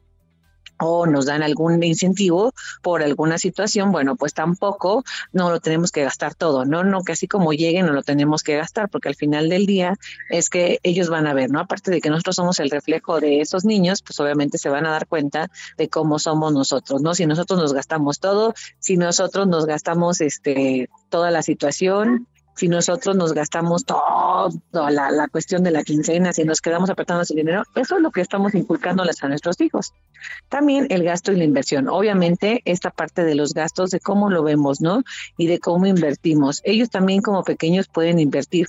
o 0.79 1.05
nos 1.05 1.25
dan 1.25 1.43
algún 1.43 1.81
incentivo 1.83 2.53
por 2.81 3.03
alguna 3.03 3.37
situación, 3.37 3.91
bueno, 3.91 4.15
pues 4.15 4.33
tampoco 4.33 5.03
no 5.31 5.49
lo 5.49 5.59
tenemos 5.59 5.91
que 5.91 6.03
gastar 6.03 6.35
todo, 6.35 6.65
¿no? 6.65 6.83
No 6.83 7.03
que 7.03 7.13
así 7.13 7.27
como 7.27 7.53
lleguen 7.53 7.85
no 7.85 7.93
lo 7.93 8.03
tenemos 8.03 8.43
que 8.43 8.57
gastar, 8.57 8.89
porque 8.89 9.09
al 9.09 9.15
final 9.15 9.49
del 9.49 9.65
día 9.65 9.95
es 10.29 10.49
que 10.49 10.79
ellos 10.83 11.09
van 11.09 11.27
a 11.27 11.33
ver, 11.33 11.49
¿no? 11.49 11.59
Aparte 11.59 11.91
de 11.91 12.01
que 12.01 12.09
nosotros 12.09 12.35
somos 12.35 12.59
el 12.59 12.69
reflejo 12.69 13.19
de 13.19 13.41
esos 13.41 13.65
niños, 13.65 14.01
pues 14.01 14.19
obviamente 14.19 14.57
se 14.57 14.69
van 14.69 14.85
a 14.85 14.91
dar 14.91 15.07
cuenta 15.07 15.49
de 15.77 15.89
cómo 15.89 16.19
somos 16.19 16.53
nosotros, 16.53 17.01
¿no? 17.01 17.15
Si 17.15 17.25
nosotros 17.25 17.59
nos 17.59 17.73
gastamos 17.73 18.19
todo, 18.19 18.53
si 18.79 18.97
nosotros 18.97 19.47
nos 19.47 19.65
gastamos 19.65 20.21
este 20.21 20.89
toda 21.09 21.31
la 21.31 21.41
situación, 21.41 22.27
si 22.55 22.67
nosotros 22.67 23.15
nos 23.15 23.33
gastamos 23.33 23.85
toda 23.85 24.49
la, 24.71 25.11
la, 25.11 25.27
cuestión 25.27 25.63
de 25.63 25.71
la 25.71 25.83
quincena, 25.83 26.33
si 26.33 26.43
nos 26.43 26.61
quedamos 26.61 26.89
apretando 26.89 27.23
ese 27.23 27.35
dinero, 27.35 27.63
eso 27.75 27.97
es 27.97 28.01
lo 28.01 28.11
que 28.11 28.21
estamos 28.21 28.55
inculcándoles 28.55 29.23
a 29.23 29.27
nuestros 29.27 29.59
hijos. 29.61 29.93
También 30.49 30.87
el 30.89 31.03
gasto 31.03 31.31
y 31.31 31.35
la 31.35 31.43
inversión. 31.43 31.89
Obviamente, 31.89 32.61
esta 32.65 32.91
parte 32.91 33.23
de 33.23 33.35
los 33.35 33.53
gastos, 33.53 33.91
de 33.91 33.99
cómo 33.99 34.29
lo 34.29 34.43
vemos, 34.43 34.81
¿no? 34.81 35.03
Y 35.37 35.47
de 35.47 35.59
cómo 35.59 35.85
invertimos. 35.85 36.61
Ellos 36.63 36.89
también 36.89 37.21
como 37.21 37.43
pequeños 37.43 37.87
pueden 37.87 38.19
invertir. 38.19 38.67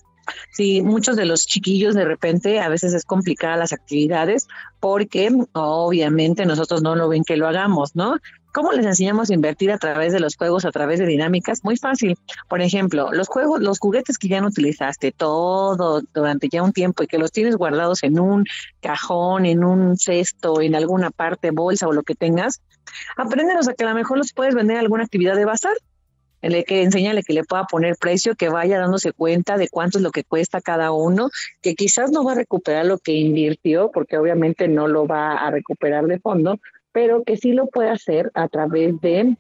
Sí, 0.51 0.83
muchos 0.83 1.17
de 1.17 1.25
los 1.25 1.47
chiquillos 1.47 1.95
de 1.95 2.05
repente 2.05 2.59
a 2.61 2.69
veces 2.69 2.95
es 2.95 3.05
complicada 3.05 3.57
las 3.57 3.73
actividades 3.73 4.49
porque 4.81 5.31
obviamente 5.53 6.47
nosotros 6.47 6.83
no 6.83 6.97
lo 6.97 7.09
ven 7.09 7.23
que 7.23 7.37
lo 7.37 7.47
hagamos, 7.47 7.95
¿no? 7.95 8.17
¿Cómo 8.57 8.73
les 8.73 8.87
enseñamos 8.87 9.29
a 9.29 9.35
invertir 9.35 9.71
a 9.71 9.77
través 9.77 10.15
de 10.15 10.19
los 10.19 10.35
juegos, 10.35 10.65
a 10.65 10.71
través 10.71 10.99
de 10.99 11.05
dinámicas? 11.05 11.63
Muy 11.63 11.77
fácil. 11.77 12.17
Por 12.49 12.63
ejemplo, 12.63 13.13
los 13.13 13.29
juegos, 13.29 13.61
los 13.61 13.79
juguetes 13.79 14.17
que 14.17 14.29
ya 14.29 14.41
no 14.41 14.47
utilizaste 14.47 15.13
todo 15.13 16.01
durante 16.15 16.49
ya 16.49 16.63
un 16.63 16.73
tiempo 16.73 17.03
y 17.03 17.07
que 17.07 17.19
los 17.19 17.33
tienes 17.33 17.57
guardados 17.57 18.03
en 18.03 18.19
un 18.19 18.47
cajón, 18.81 19.45
en 19.45 19.63
un 19.63 19.99
cesto, 19.99 20.63
en 20.63 20.75
alguna 20.75 21.11
parte, 21.11 21.51
bolsa 21.51 21.87
o 21.87 21.93
lo 21.93 22.03
que 22.03 22.15
tengas, 22.15 22.63
apréndelos 23.19 23.69
a 23.69 23.75
que 23.75 23.85
a 23.85 23.91
lo 23.91 23.95
mejor 23.95 24.17
los 24.17 24.33
puedes 24.33 24.55
vender 24.55 24.79
en 24.79 24.85
alguna 24.85 25.05
actividad 25.05 25.37
de 25.37 25.45
bazar 25.45 25.77
que 26.67 26.83
enséñale 26.83 27.23
que 27.23 27.33
le 27.33 27.45
pueda 27.45 27.65
poner 27.65 27.97
precio, 27.97 28.35
que 28.35 28.49
vaya 28.49 28.79
dándose 28.79 29.13
cuenta 29.13 29.57
de 29.57 29.69
cuánto 29.69 29.99
es 29.99 30.03
lo 30.03 30.11
que 30.11 30.25
cuesta 30.25 30.61
cada 30.61 30.93
uno, 30.93 31.31
que 31.63 31.75
quizás 31.75 32.11
no 32.11 32.25
va 32.25 32.33
a 32.33 32.37
recuperar 32.37 32.87
lo 32.87 32.99
que 32.99 33.13
invirtió, 33.13 33.91
porque 33.93 34.17
obviamente 34.17 34.69
no 34.69 34.87
lo 34.87 35.07
va 35.07 35.35
a 35.35 35.51
recuperar 35.51 36.07
de 36.07 36.19
fondo, 36.21 36.61
pero 36.97 37.25
que 37.25 37.37
sí 37.37 37.53
lo 37.53 37.67
puede 37.67 37.91
hacer 37.91 38.31
a 38.33 38.49
través 38.49 38.99
de 39.03 39.37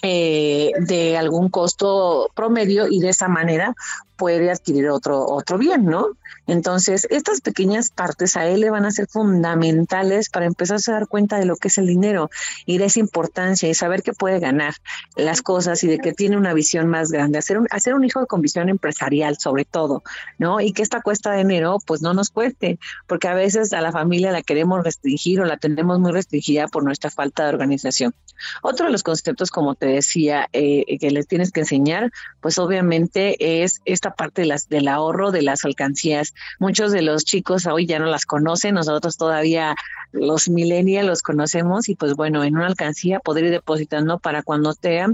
eh, 0.00 0.72
de 0.78 1.18
algún 1.18 1.50
costo 1.50 2.30
promedio 2.34 2.86
y 2.88 3.00
de 3.00 3.10
esa 3.10 3.28
manera 3.28 3.74
puede 4.20 4.50
adquirir 4.50 4.90
otro, 4.90 5.24
otro 5.26 5.56
bien, 5.56 5.86
¿no? 5.86 6.08
Entonces, 6.46 7.06
estas 7.08 7.40
pequeñas 7.40 7.88
partes 7.88 8.36
a 8.36 8.46
él 8.46 8.60
le 8.60 8.68
van 8.68 8.84
a 8.84 8.90
ser 8.90 9.06
fundamentales 9.06 10.28
para 10.28 10.44
empezar 10.44 10.78
a 10.86 10.92
dar 10.92 11.08
cuenta 11.08 11.38
de 11.38 11.46
lo 11.46 11.56
que 11.56 11.68
es 11.68 11.78
el 11.78 11.86
dinero 11.86 12.28
y 12.66 12.76
de 12.76 12.84
esa 12.84 13.00
importancia 13.00 13.66
y 13.66 13.72
saber 13.72 14.02
que 14.02 14.12
puede 14.12 14.38
ganar 14.38 14.74
las 15.16 15.40
cosas 15.40 15.82
y 15.84 15.86
de 15.86 15.98
que 15.98 16.12
tiene 16.12 16.36
una 16.36 16.52
visión 16.52 16.86
más 16.88 17.10
grande, 17.10 17.38
hacer 17.38 17.56
un, 17.56 17.66
hacer 17.70 17.94
un 17.94 18.04
hijo 18.04 18.26
con 18.26 18.42
visión 18.42 18.68
empresarial 18.68 19.38
sobre 19.38 19.64
todo, 19.64 20.02
¿no? 20.36 20.60
Y 20.60 20.72
que 20.74 20.82
esta 20.82 21.00
cuesta 21.00 21.30
de 21.30 21.38
dinero 21.38 21.78
pues 21.86 22.02
no 22.02 22.12
nos 22.12 22.28
cueste, 22.28 22.78
porque 23.06 23.28
a 23.28 23.34
veces 23.34 23.72
a 23.72 23.80
la 23.80 23.90
familia 23.90 24.32
la 24.32 24.42
queremos 24.42 24.84
restringir 24.84 25.40
o 25.40 25.46
la 25.46 25.56
tenemos 25.56 25.98
muy 25.98 26.12
restringida 26.12 26.68
por 26.68 26.84
nuestra 26.84 27.10
falta 27.10 27.44
de 27.44 27.54
organización. 27.54 28.14
Otro 28.60 28.86
de 28.86 28.92
los 28.92 29.02
conceptos, 29.02 29.50
como 29.50 29.74
te 29.76 29.86
decía, 29.86 30.48
eh, 30.52 30.98
que 30.98 31.10
les 31.10 31.26
tienes 31.26 31.52
que 31.52 31.60
enseñar, 31.60 32.10
pues 32.42 32.58
obviamente 32.58 33.62
es 33.62 33.80
parte 34.10 34.42
de 34.42 34.48
las, 34.48 34.68
del 34.68 34.88
ahorro 34.88 35.30
de 35.30 35.42
las 35.42 35.64
alcancías. 35.64 36.34
Muchos 36.58 36.92
de 36.92 37.02
los 37.02 37.24
chicos 37.24 37.66
hoy 37.66 37.86
ya 37.86 37.98
no 37.98 38.06
las 38.06 38.26
conocen, 38.26 38.74
nosotros 38.74 39.16
todavía 39.16 39.74
los 40.12 40.48
millennials 40.48 41.06
los 41.06 41.22
conocemos 41.22 41.88
y 41.88 41.94
pues 41.94 42.14
bueno, 42.14 42.42
en 42.42 42.56
una 42.56 42.66
alcancía 42.66 43.20
poder 43.20 43.44
ir 43.44 43.50
depositando 43.52 44.18
para 44.18 44.42
cuando 44.42 44.74
te 44.74 45.04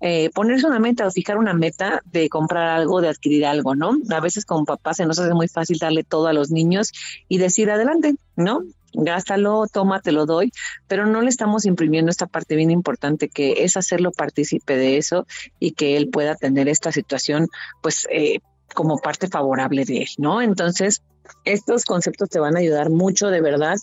eh, 0.00 0.30
ponerse 0.34 0.66
una 0.66 0.78
meta 0.78 1.06
o 1.06 1.10
fijar 1.10 1.38
una 1.38 1.54
meta 1.54 2.02
de 2.04 2.28
comprar 2.28 2.68
algo, 2.68 3.00
de 3.00 3.08
adquirir 3.08 3.46
algo, 3.46 3.74
¿no? 3.74 3.96
A 4.10 4.20
veces 4.20 4.44
como 4.44 4.64
papás 4.64 4.96
se 4.96 5.06
nos 5.06 5.18
hace 5.18 5.34
muy 5.34 5.48
fácil 5.48 5.78
darle 5.78 6.04
todo 6.04 6.26
a 6.26 6.32
los 6.32 6.50
niños 6.50 6.92
y 7.28 7.38
decir 7.38 7.70
adelante, 7.70 8.14
¿no? 8.36 8.62
Gástalo, 8.92 9.66
toma, 9.72 10.00
te 10.00 10.12
lo 10.12 10.26
doy, 10.26 10.52
pero 10.88 11.06
no 11.06 11.22
le 11.22 11.28
estamos 11.28 11.64
imprimiendo 11.64 12.10
esta 12.10 12.26
parte 12.26 12.56
bien 12.56 12.70
importante 12.70 13.28
que 13.28 13.64
es 13.64 13.76
hacerlo 13.76 14.12
partícipe 14.12 14.76
de 14.76 14.96
eso 14.96 15.26
y 15.58 15.72
que 15.72 15.96
él 15.96 16.08
pueda 16.10 16.34
tener 16.34 16.68
esta 16.68 16.92
situación, 16.92 17.48
pues, 17.82 18.06
eh, 18.10 18.40
como 18.74 18.98
parte 18.98 19.28
favorable 19.28 19.84
de 19.84 19.98
él, 19.98 20.08
¿no? 20.18 20.42
Entonces, 20.42 21.02
estos 21.44 21.84
conceptos 21.84 22.28
te 22.28 22.38
van 22.38 22.56
a 22.56 22.60
ayudar 22.60 22.90
mucho, 22.90 23.28
de 23.28 23.40
verdad. 23.40 23.76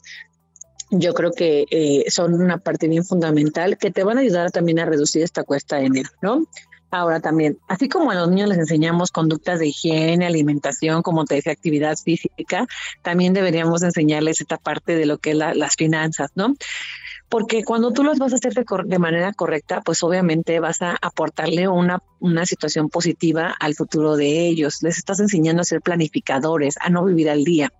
Yo 0.89 1.13
creo 1.13 1.32
que 1.32 1.65
eh, 1.70 2.06
son 2.10 2.34
una 2.34 2.60
parte 2.60 2.88
bien 2.88 3.04
fundamental 3.04 3.78
que 3.78 3.91
te 3.91 4.04
van 4.04 4.17
a 4.17 4.22
ayudar 4.22 4.52
también 4.52 4.80
a 4.80 4.86
reducir 4.86 5.24
esta 5.24 5.43
cuesta 5.43 5.78
de 5.78 5.86
enero, 5.86 6.10
¿no? 6.22 6.46
Ahora 6.89 7.19
también, 7.19 7.58
así 7.67 7.89
como 7.89 8.12
a 8.12 8.15
los 8.15 8.30
niños 8.30 8.50
les 8.50 8.60
enseñamos 8.60 9.12
conductas 9.12 9.60
de 9.60 9.67
higiene, 9.67 10.26
alimentación, 10.26 11.02
como 11.02 11.26
te 11.26 11.36
decía, 11.36 11.52
actividad 11.52 11.97
física, 11.97 12.65
también 13.02 13.34
deberíamos 13.34 13.84
enseñarles 13.84 14.39
esta 14.39 14.58
parte 14.58 14.95
de 14.95 15.06
lo 15.06 15.17
que 15.17 15.32
es 15.32 15.38
las 15.38 15.76
finanzas, 15.76 16.32
¿no? 16.36 16.54
Porque 17.30 17.63
cuando 17.63 17.92
tú 17.92 18.04
los 18.04 18.20
vas 18.20 18.34
a 18.34 18.38
hacer 18.38 18.54
de, 18.54 19.00
manera 19.00 19.34
correcta, 19.34 19.82
pues 19.82 20.02
obviamente 20.04 20.60
vas 20.60 20.82
a 20.82 20.98
aportarle 21.02 21.68
una, 21.68 22.02
una 22.20 22.46
situación 22.46 22.90
positiva 22.90 23.54
al 23.60 23.76
futuro 23.76 24.16
de 24.16 24.48
ellos. 24.48 24.82
Les 24.82 24.98
estás 24.98 25.20
enseñando 25.20 25.62
a 25.62 25.66
ser 25.66 25.82
planificadores, 25.82 26.76
a 26.80 26.90
no 26.90 27.04
vivir 27.04 27.30
al 27.30 27.44
día. 27.44 27.72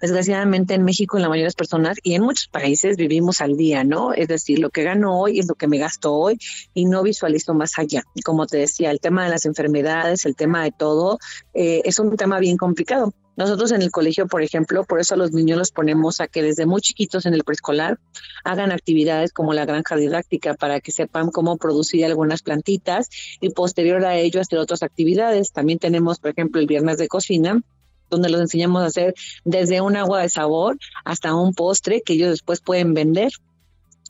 Desgraciadamente 0.00 0.74
en 0.74 0.84
México, 0.84 1.16
en 1.16 1.22
la 1.22 1.28
mayoría 1.28 1.48
de 1.48 1.54
personas 1.54 1.98
y 2.02 2.14
en 2.14 2.22
muchos 2.22 2.48
países 2.48 2.96
vivimos 2.96 3.40
al 3.40 3.56
día, 3.56 3.84
¿no? 3.84 4.12
Es 4.12 4.28
decir, 4.28 4.58
lo 4.58 4.70
que 4.70 4.82
gano 4.82 5.18
hoy 5.18 5.38
es 5.38 5.48
lo 5.48 5.54
que 5.54 5.68
me 5.68 5.78
gasto 5.78 6.14
hoy 6.14 6.38
y 6.72 6.86
no 6.86 7.02
visualizo 7.02 7.54
más 7.54 7.78
allá. 7.78 8.04
Como 8.24 8.46
te 8.46 8.58
decía, 8.58 8.90
el 8.90 9.00
tema 9.00 9.24
de 9.24 9.30
las 9.30 9.44
enfermedades, 9.44 10.24
el 10.24 10.36
tema 10.36 10.64
de 10.64 10.72
todo, 10.72 11.18
eh, 11.52 11.82
es 11.84 11.98
un 11.98 12.16
tema 12.16 12.38
bien 12.38 12.56
complicado. 12.56 13.12
Nosotros 13.36 13.72
en 13.72 13.82
el 13.82 13.90
colegio, 13.90 14.26
por 14.26 14.42
ejemplo, 14.42 14.84
por 14.84 15.00
eso 15.00 15.14
a 15.14 15.18
los 15.18 15.32
niños 15.32 15.58
los 15.58 15.72
ponemos 15.72 16.20
a 16.20 16.28
que 16.28 16.42
desde 16.42 16.66
muy 16.66 16.80
chiquitos 16.80 17.26
en 17.26 17.34
el 17.34 17.42
preescolar 17.42 17.98
hagan 18.44 18.70
actividades 18.70 19.32
como 19.32 19.54
la 19.54 19.64
granja 19.64 19.96
didáctica 19.96 20.54
para 20.54 20.80
que 20.80 20.92
sepan 20.92 21.30
cómo 21.30 21.56
producir 21.56 22.04
algunas 22.04 22.42
plantitas 22.42 23.08
y 23.40 23.50
posterior 23.50 24.04
a 24.04 24.16
ello 24.16 24.40
hacer 24.40 24.58
otras 24.58 24.82
actividades. 24.82 25.52
También 25.52 25.78
tenemos, 25.80 26.20
por 26.20 26.30
ejemplo, 26.30 26.60
el 26.60 26.66
viernes 26.66 26.98
de 26.98 27.08
cocina, 27.08 27.60
donde 28.08 28.28
los 28.28 28.40
enseñamos 28.40 28.82
a 28.82 28.86
hacer 28.86 29.14
desde 29.44 29.80
un 29.80 29.96
agua 29.96 30.22
de 30.22 30.28
sabor 30.28 30.78
hasta 31.04 31.34
un 31.34 31.54
postre 31.54 32.02
que 32.02 32.12
ellos 32.12 32.30
después 32.30 32.60
pueden 32.60 32.94
vender 32.94 33.32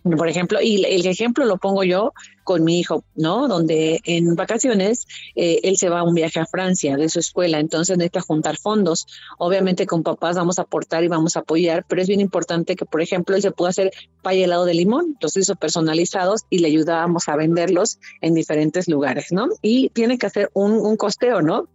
por 0.05 0.29
ejemplo, 0.29 0.61
y 0.61 0.85
el 0.85 1.07
ejemplo 1.07 1.47
lo 1.47 1.57
pongo 1.57 1.83
yo 1.83 2.13
con 2.45 2.63
mi 2.63 2.79
hijo, 2.79 3.05
¿no? 3.15 3.49
Donde 3.49 4.01
en 4.05 4.35
vacaciones 4.35 5.07
eh, 5.35 5.61
él 5.63 5.79
se 5.79 5.89
va 5.89 6.01
a 6.01 6.03
un 6.03 6.15
viaje 6.15 6.41
a 6.41 6.47
Francia 6.47 6.99
de 6.99 7.09
su 7.09 7.21
escuela, 7.21 7.59
entonces 7.59 7.97
necesita 7.97 8.21
juntar 8.21 8.59
fondos. 8.59 9.07
Obviamente 9.39 9.87
con 9.87 10.03
papás 10.03 10.37
vamos 10.37 10.59
a 10.59 10.63
aportar 10.63 11.05
y 11.05 11.09
vamos 11.09 11.37
a 11.37 11.41
apoyar, 11.41 11.87
pero 11.89 12.03
es 12.03 12.09
bien 12.09 12.21
importante 12.21 12.77
que, 12.77 12.85
por 12.85 13.01
ejemplo, 13.01 13.35
él 13.35 13.41
se 13.41 13.51
pueda 13.51 13.71
hacer 13.71 13.93
pay 14.23 14.43
helado 14.43 14.67
de 14.67 14.75
limón, 14.75 15.17
los 15.21 15.37
hizo 15.39 15.57
personalizados 15.57 16.43
y 16.51 16.59
le 16.59 16.69
ayudábamos 16.69 17.29
a 17.29 17.37
venderlos 17.37 17.99
en 18.21 18.35
diferentes 18.35 18.89
lugares, 18.89 19.33
¿no? 19.33 19.49
Y 19.63 19.89
tiene 19.89 20.19
que 20.19 20.27
hacer 20.27 20.51
un, 20.53 20.73
un 20.73 20.99
costeo, 20.99 21.41
¿no? 21.41 21.69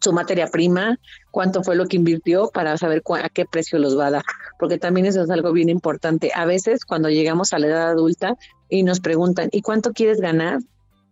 Su 0.00 0.12
materia 0.12 0.46
prima, 0.48 0.98
cuánto 1.30 1.62
fue 1.62 1.76
lo 1.76 1.86
que 1.86 1.96
invirtió 1.96 2.50
para 2.52 2.76
saber 2.76 3.02
a 3.22 3.28
qué 3.28 3.44
precio 3.44 3.78
los 3.78 3.98
va 3.98 4.06
a 4.06 4.10
dar, 4.10 4.24
porque 4.58 4.78
también 4.78 5.06
eso 5.06 5.22
es 5.22 5.30
algo 5.30 5.52
bien 5.52 5.68
importante. 5.68 6.30
A 6.34 6.44
veces 6.44 6.84
cuando 6.84 7.08
llegamos 7.08 7.52
a 7.52 7.58
la 7.58 7.66
edad 7.66 7.88
adulta 7.88 8.36
y 8.68 8.82
nos 8.82 9.00
preguntan, 9.00 9.48
¿y 9.52 9.62
cuánto 9.62 9.92
quieres 9.92 10.20
ganar? 10.20 10.60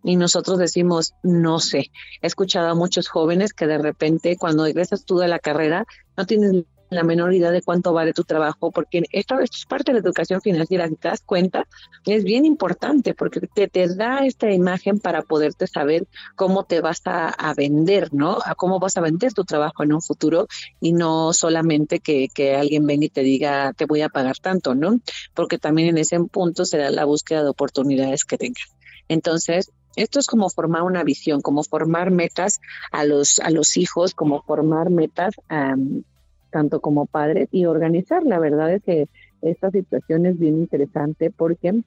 Y 0.05 0.17
nosotros 0.17 0.59
decimos, 0.59 1.15
no 1.23 1.59
sé. 1.59 1.91
He 2.23 2.27
escuchado 2.27 2.69
a 2.69 2.75
muchos 2.75 3.09
jóvenes 3.09 3.53
que 3.53 3.67
de 3.67 3.79
repente 3.79 4.37
cuando 4.37 4.65
regresas 4.65 5.05
tú 5.05 5.19
de 5.19 5.27
la 5.27 5.41
carrera 5.41 5.85
no 6.17 6.27
tienes 6.27 6.65
la 6.91 7.03
menor 7.03 7.35
idea 7.35 7.51
de 7.51 7.63
cuánto 7.63 7.93
vale 7.93 8.13
tu 8.13 8.25
trabajo, 8.25 8.71
porque 8.71 9.03
esta, 9.13 9.43
esto 9.43 9.57
es 9.59 9.67
parte 9.67 9.93
de 9.93 10.01
la 10.01 10.05
educación 10.05 10.41
financiera, 10.41 10.89
si 10.89 10.97
te 10.97 11.09
das 11.09 11.23
cuenta, 11.23 11.67
es 12.05 12.25
bien 12.25 12.45
importante 12.45 13.15
porque 13.15 13.41
te, 13.41 13.69
te 13.69 13.95
da 13.95 14.25
esta 14.27 14.51
imagen 14.51 14.99
para 15.01 15.23
poderte 15.23 15.67
saber 15.67 16.07
cómo 16.37 16.65
te 16.65 16.81
vas 16.81 17.01
a, 17.05 17.29
a, 17.29 17.55
vender, 17.55 18.13
¿no? 18.15 18.39
A 18.45 18.55
cómo 18.55 18.79
vas 18.79 18.97
a 18.97 19.01
vender 19.01 19.33
tu 19.33 19.45
trabajo 19.45 19.83
en 19.83 19.93
un 19.93 20.03
futuro 20.03 20.47
y 20.81 20.93
no 20.93 21.33
solamente 21.33 22.01
que, 22.01 22.29
que 22.33 22.55
alguien 22.55 22.87
venga 22.87 23.07
y 23.07 23.11
te 23.11 23.23
diga, 23.23 23.73
te 23.73 23.87
voy 23.87 24.03
a 24.03 24.09
pagar 24.09 24.39
tanto, 24.39 24.75
¿no? 24.75 25.01
Porque 25.35 25.59
también 25.59 25.89
en 25.89 25.99
ese 25.99 26.19
punto 26.21 26.65
será 26.65 26.91
la 26.91 27.05
búsqueda 27.05 27.43
de 27.43 27.51
oportunidades 27.51 28.25
que 28.25 28.39
tengas. 28.39 28.75
Entonces, 29.09 29.71
esto 29.97 30.19
es 30.19 30.27
como 30.27 30.51
formar 30.51 30.83
una 30.83 31.03
visión, 31.05 31.41
como 31.41 31.63
formar 31.63 32.11
metas 32.11 32.61
a 32.93 33.05
los, 33.05 33.41
a 33.41 33.51
los 33.51 33.77
hijos, 33.77 34.15
como 34.15 34.43
formar 34.43 34.91
metas 34.91 35.35
um, 35.51 36.03
tanto 36.57 36.81
como 36.81 37.05
padres 37.05 37.49
y 37.53 37.67
organizar. 37.67 38.25
La 38.25 38.39
verdad 38.39 38.73
es 38.73 38.83
que 38.83 39.09
esta 39.43 39.71
situación 39.71 40.25
es 40.25 40.39
bien 40.39 40.57
interesante 40.57 41.31
porque 41.31 41.83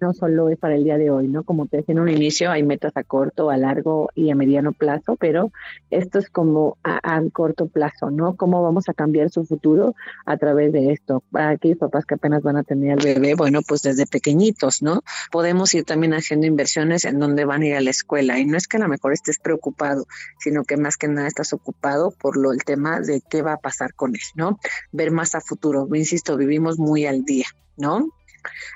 no 0.00 0.12
solo 0.12 0.48
es 0.48 0.58
para 0.58 0.74
el 0.74 0.84
día 0.84 0.98
de 0.98 1.10
hoy, 1.10 1.28
¿no? 1.28 1.44
Como 1.44 1.66
te 1.66 1.78
decía 1.78 1.92
en 1.92 2.00
un 2.00 2.08
inicio, 2.08 2.50
hay 2.50 2.62
metas 2.62 2.96
a 2.96 3.04
corto, 3.04 3.50
a 3.50 3.56
largo 3.56 4.10
y 4.14 4.30
a 4.30 4.34
mediano 4.34 4.72
plazo, 4.72 5.16
pero 5.16 5.52
esto 5.90 6.18
es 6.18 6.30
como 6.30 6.78
a, 6.82 7.00
corto 7.32 7.68
plazo, 7.68 8.10
¿no? 8.10 8.36
¿Cómo 8.36 8.62
vamos 8.62 8.88
a 8.88 8.94
cambiar 8.94 9.30
su 9.30 9.44
futuro 9.44 9.94
a 10.24 10.36
través 10.36 10.72
de 10.72 10.92
esto? 10.92 11.22
Para 11.30 11.50
aquellos 11.50 11.78
papás 11.78 12.06
que 12.06 12.14
apenas 12.14 12.42
van 12.42 12.56
a 12.56 12.62
tener 12.62 12.92
al 12.92 13.04
bebé, 13.04 13.34
bueno, 13.34 13.60
pues 13.66 13.82
desde 13.82 14.06
pequeñitos, 14.06 14.82
¿no? 14.82 15.02
Podemos 15.30 15.74
ir 15.74 15.84
también 15.84 16.14
haciendo 16.14 16.46
inversiones 16.46 17.04
en 17.04 17.18
donde 17.18 17.44
van 17.44 17.62
a 17.62 17.66
ir 17.66 17.74
a 17.74 17.80
la 17.80 17.90
escuela 17.90 18.38
y 18.38 18.46
no 18.46 18.56
es 18.56 18.68
que 18.68 18.78
a 18.78 18.80
lo 18.80 18.88
mejor 18.88 19.12
estés 19.12 19.38
preocupado, 19.38 20.06
sino 20.38 20.64
que 20.64 20.76
más 20.76 20.96
que 20.96 21.08
nada 21.08 21.28
estás 21.28 21.52
ocupado 21.52 22.10
por 22.10 22.36
lo 22.36 22.52
el 22.52 22.64
tema 22.64 23.00
de 23.00 23.22
qué 23.28 23.42
va 23.42 23.54
a 23.54 23.58
pasar 23.58 23.94
con 23.94 24.14
él, 24.14 24.20
¿no? 24.34 24.58
Ver 24.92 25.10
más 25.10 25.34
a 25.34 25.40
futuro. 25.40 25.88
Insisto, 25.94 26.36
vivimos 26.36 26.78
muy 26.78 27.06
al 27.06 27.24
día, 27.24 27.46
¿no? 27.76 28.08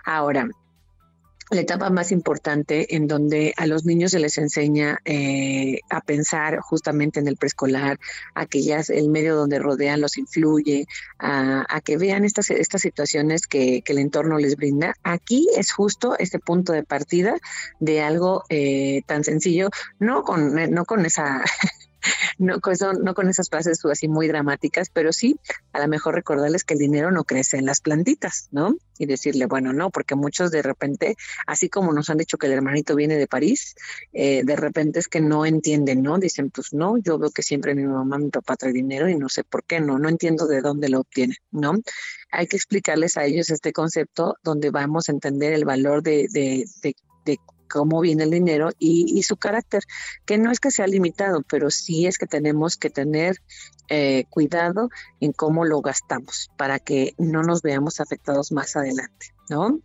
Ahora, 0.04 0.48
la 1.54 1.62
etapa 1.62 1.90
más 1.90 2.12
importante 2.12 2.96
en 2.96 3.06
donde 3.06 3.54
a 3.56 3.66
los 3.66 3.84
niños 3.84 4.10
se 4.10 4.18
les 4.18 4.38
enseña 4.38 4.98
eh, 5.04 5.80
a 5.88 6.00
pensar 6.00 6.58
justamente 6.60 7.20
en 7.20 7.28
el 7.28 7.36
preescolar, 7.36 7.98
a 8.34 8.46
que 8.46 8.62
ya 8.62 8.82
el 8.88 9.08
medio 9.08 9.36
donde 9.36 9.58
rodean 9.58 10.00
los 10.00 10.18
influye, 10.18 10.86
a, 11.18 11.80
que 11.84 11.96
vean 11.96 12.24
estas, 12.24 12.50
estas 12.50 12.82
situaciones 12.82 13.46
que, 13.46 13.82
el 13.86 13.98
entorno 13.98 14.38
les 14.38 14.56
brinda. 14.56 14.94
Aquí 15.04 15.46
es 15.56 15.70
justo 15.70 16.16
este 16.18 16.40
punto 16.40 16.72
de 16.72 16.82
partida 16.82 17.36
de 17.78 18.02
algo 18.02 18.42
eh, 18.48 19.02
tan 19.06 19.22
sencillo, 19.22 19.70
no 20.00 20.24
con, 20.24 20.54
no 20.72 20.84
con 20.84 21.06
esa 21.06 21.44
no, 22.38 22.60
con 22.60 22.74
no 23.02 23.14
con 23.14 23.28
esas 23.28 23.48
frases 23.48 23.84
así 23.84 24.08
muy 24.08 24.28
dramáticas, 24.28 24.90
pero 24.90 25.12
sí 25.12 25.38
a 25.72 25.80
lo 25.80 25.88
mejor 25.88 26.14
recordarles 26.14 26.64
que 26.64 26.74
el 26.74 26.80
dinero 26.80 27.10
no 27.10 27.24
crece 27.24 27.56
en 27.56 27.66
las 27.66 27.80
plantitas, 27.80 28.48
¿no? 28.50 28.76
Y 28.98 29.06
decirle, 29.06 29.46
bueno, 29.46 29.72
no, 29.72 29.90
porque 29.90 30.14
muchos 30.14 30.50
de 30.50 30.62
repente, 30.62 31.16
así 31.46 31.68
como 31.68 31.92
nos 31.92 32.10
han 32.10 32.18
dicho 32.18 32.38
que 32.38 32.46
el 32.46 32.52
hermanito 32.52 32.94
viene 32.94 33.16
de 33.16 33.26
París, 33.26 33.74
eh, 34.12 34.42
de 34.44 34.56
repente 34.56 35.00
es 35.00 35.08
que 35.08 35.20
no 35.20 35.46
entienden, 35.46 36.02
¿no? 36.02 36.18
Dicen, 36.18 36.50
pues 36.50 36.72
no, 36.72 36.96
yo 36.98 37.18
veo 37.18 37.30
que 37.30 37.42
siempre 37.42 37.74
mi 37.74 37.84
mamá, 37.84 38.18
mi 38.18 38.30
papá 38.30 38.56
trae 38.56 38.72
dinero 38.72 39.08
y 39.08 39.16
no 39.16 39.28
sé 39.28 39.44
por 39.44 39.64
qué, 39.64 39.80
no, 39.80 39.98
no 39.98 40.08
entiendo 40.08 40.46
de 40.46 40.60
dónde 40.60 40.88
lo 40.88 41.00
obtiene, 41.00 41.36
¿no? 41.50 41.74
Hay 42.30 42.46
que 42.46 42.56
explicarles 42.56 43.16
a 43.16 43.24
ellos 43.24 43.50
este 43.50 43.72
concepto 43.72 44.36
donde 44.42 44.70
vamos 44.70 45.08
a 45.08 45.12
entender 45.12 45.52
el 45.52 45.64
valor 45.64 46.02
de, 46.02 46.26
de, 46.30 46.64
de 46.82 46.94
de 47.24 47.38
cómo 47.74 48.00
viene 48.00 48.22
el 48.22 48.30
dinero 48.30 48.70
y, 48.78 49.20
su 49.24 49.36
carácter, 49.36 49.82
que 50.24 50.38
no 50.38 50.52
es 50.52 50.60
que 50.60 50.70
sea 50.70 50.86
limitado, 50.86 51.42
pero 51.42 51.70
sí 51.70 52.06
es 52.06 52.18
que 52.18 52.28
tenemos 52.28 52.76
que 52.76 52.88
tener 52.88 53.42
eh, 53.88 54.26
cuidado 54.30 54.90
en 55.18 55.32
cómo 55.32 55.64
lo 55.64 55.80
gastamos 55.80 56.52
para 56.56 56.78
que 56.78 57.14
no 57.18 57.42
nos 57.42 57.62
veamos 57.62 57.98
afectados 57.98 58.52
más 58.52 58.76
adelante, 58.76 59.34
¿no? 59.50 59.80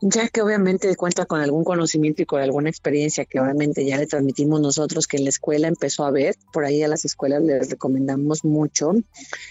Ya 0.00 0.28
que 0.28 0.42
obviamente 0.42 0.94
cuenta 0.96 1.26
con 1.26 1.40
algún 1.40 1.64
conocimiento 1.64 2.22
y 2.22 2.26
con 2.26 2.40
alguna 2.40 2.70
experiencia 2.70 3.24
que 3.24 3.40
obviamente 3.40 3.84
ya 3.84 3.96
le 3.96 4.06
transmitimos 4.06 4.60
nosotros 4.60 5.06
que 5.06 5.16
en 5.16 5.24
la 5.24 5.30
escuela 5.30 5.66
empezó 5.66 6.04
a 6.04 6.10
ver, 6.10 6.36
por 6.52 6.64
ahí 6.64 6.82
a 6.82 6.88
las 6.88 7.04
escuelas 7.04 7.42
les 7.42 7.70
recomendamos 7.70 8.44
mucho 8.44 8.92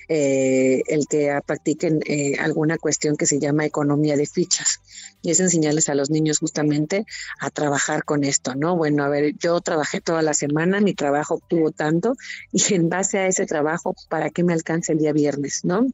eh, 0.08 0.82
el 0.88 1.08
que 1.08 1.38
practiquen 1.46 2.00
eh, 2.06 2.36
alguna 2.40 2.78
cuestión 2.78 3.18
que 3.18 3.26
se 3.26 3.40
llama 3.40 3.66
economía 3.66 4.16
de 4.16 4.26
fichas 4.26 4.80
y 5.22 5.32
es 5.32 5.40
enseñarles 5.40 5.90
a 5.90 5.96
los 5.96 6.10
niños 6.10 6.40
justamente 6.40 7.06
a 7.40 7.50
trabajar 7.50 8.04
con 8.04 8.24
esto, 8.24 8.56
¿no? 8.56 8.78
Bueno, 8.78 9.04
a 9.04 9.10
ver, 9.10 9.34
yo 9.38 9.60
trabajé 9.62 10.00
toda 10.00 10.22
la 10.22 10.34
semana, 10.34 10.80
mi 10.80 10.94
trabajo 10.94 11.36
obtuvo 11.36 11.72
tanto 11.72 12.16
y 12.54 12.74
en 12.74 12.90
base 12.90 13.18
a 13.18 13.28
ese 13.28 13.46
trabajo, 13.46 13.96
¿para 14.10 14.30
qué 14.30 14.44
me 14.44 14.54
alcance 14.54 14.94
el 14.94 15.00
día 15.00 15.12
viernes, 15.12 15.62
¿no? 15.64 15.88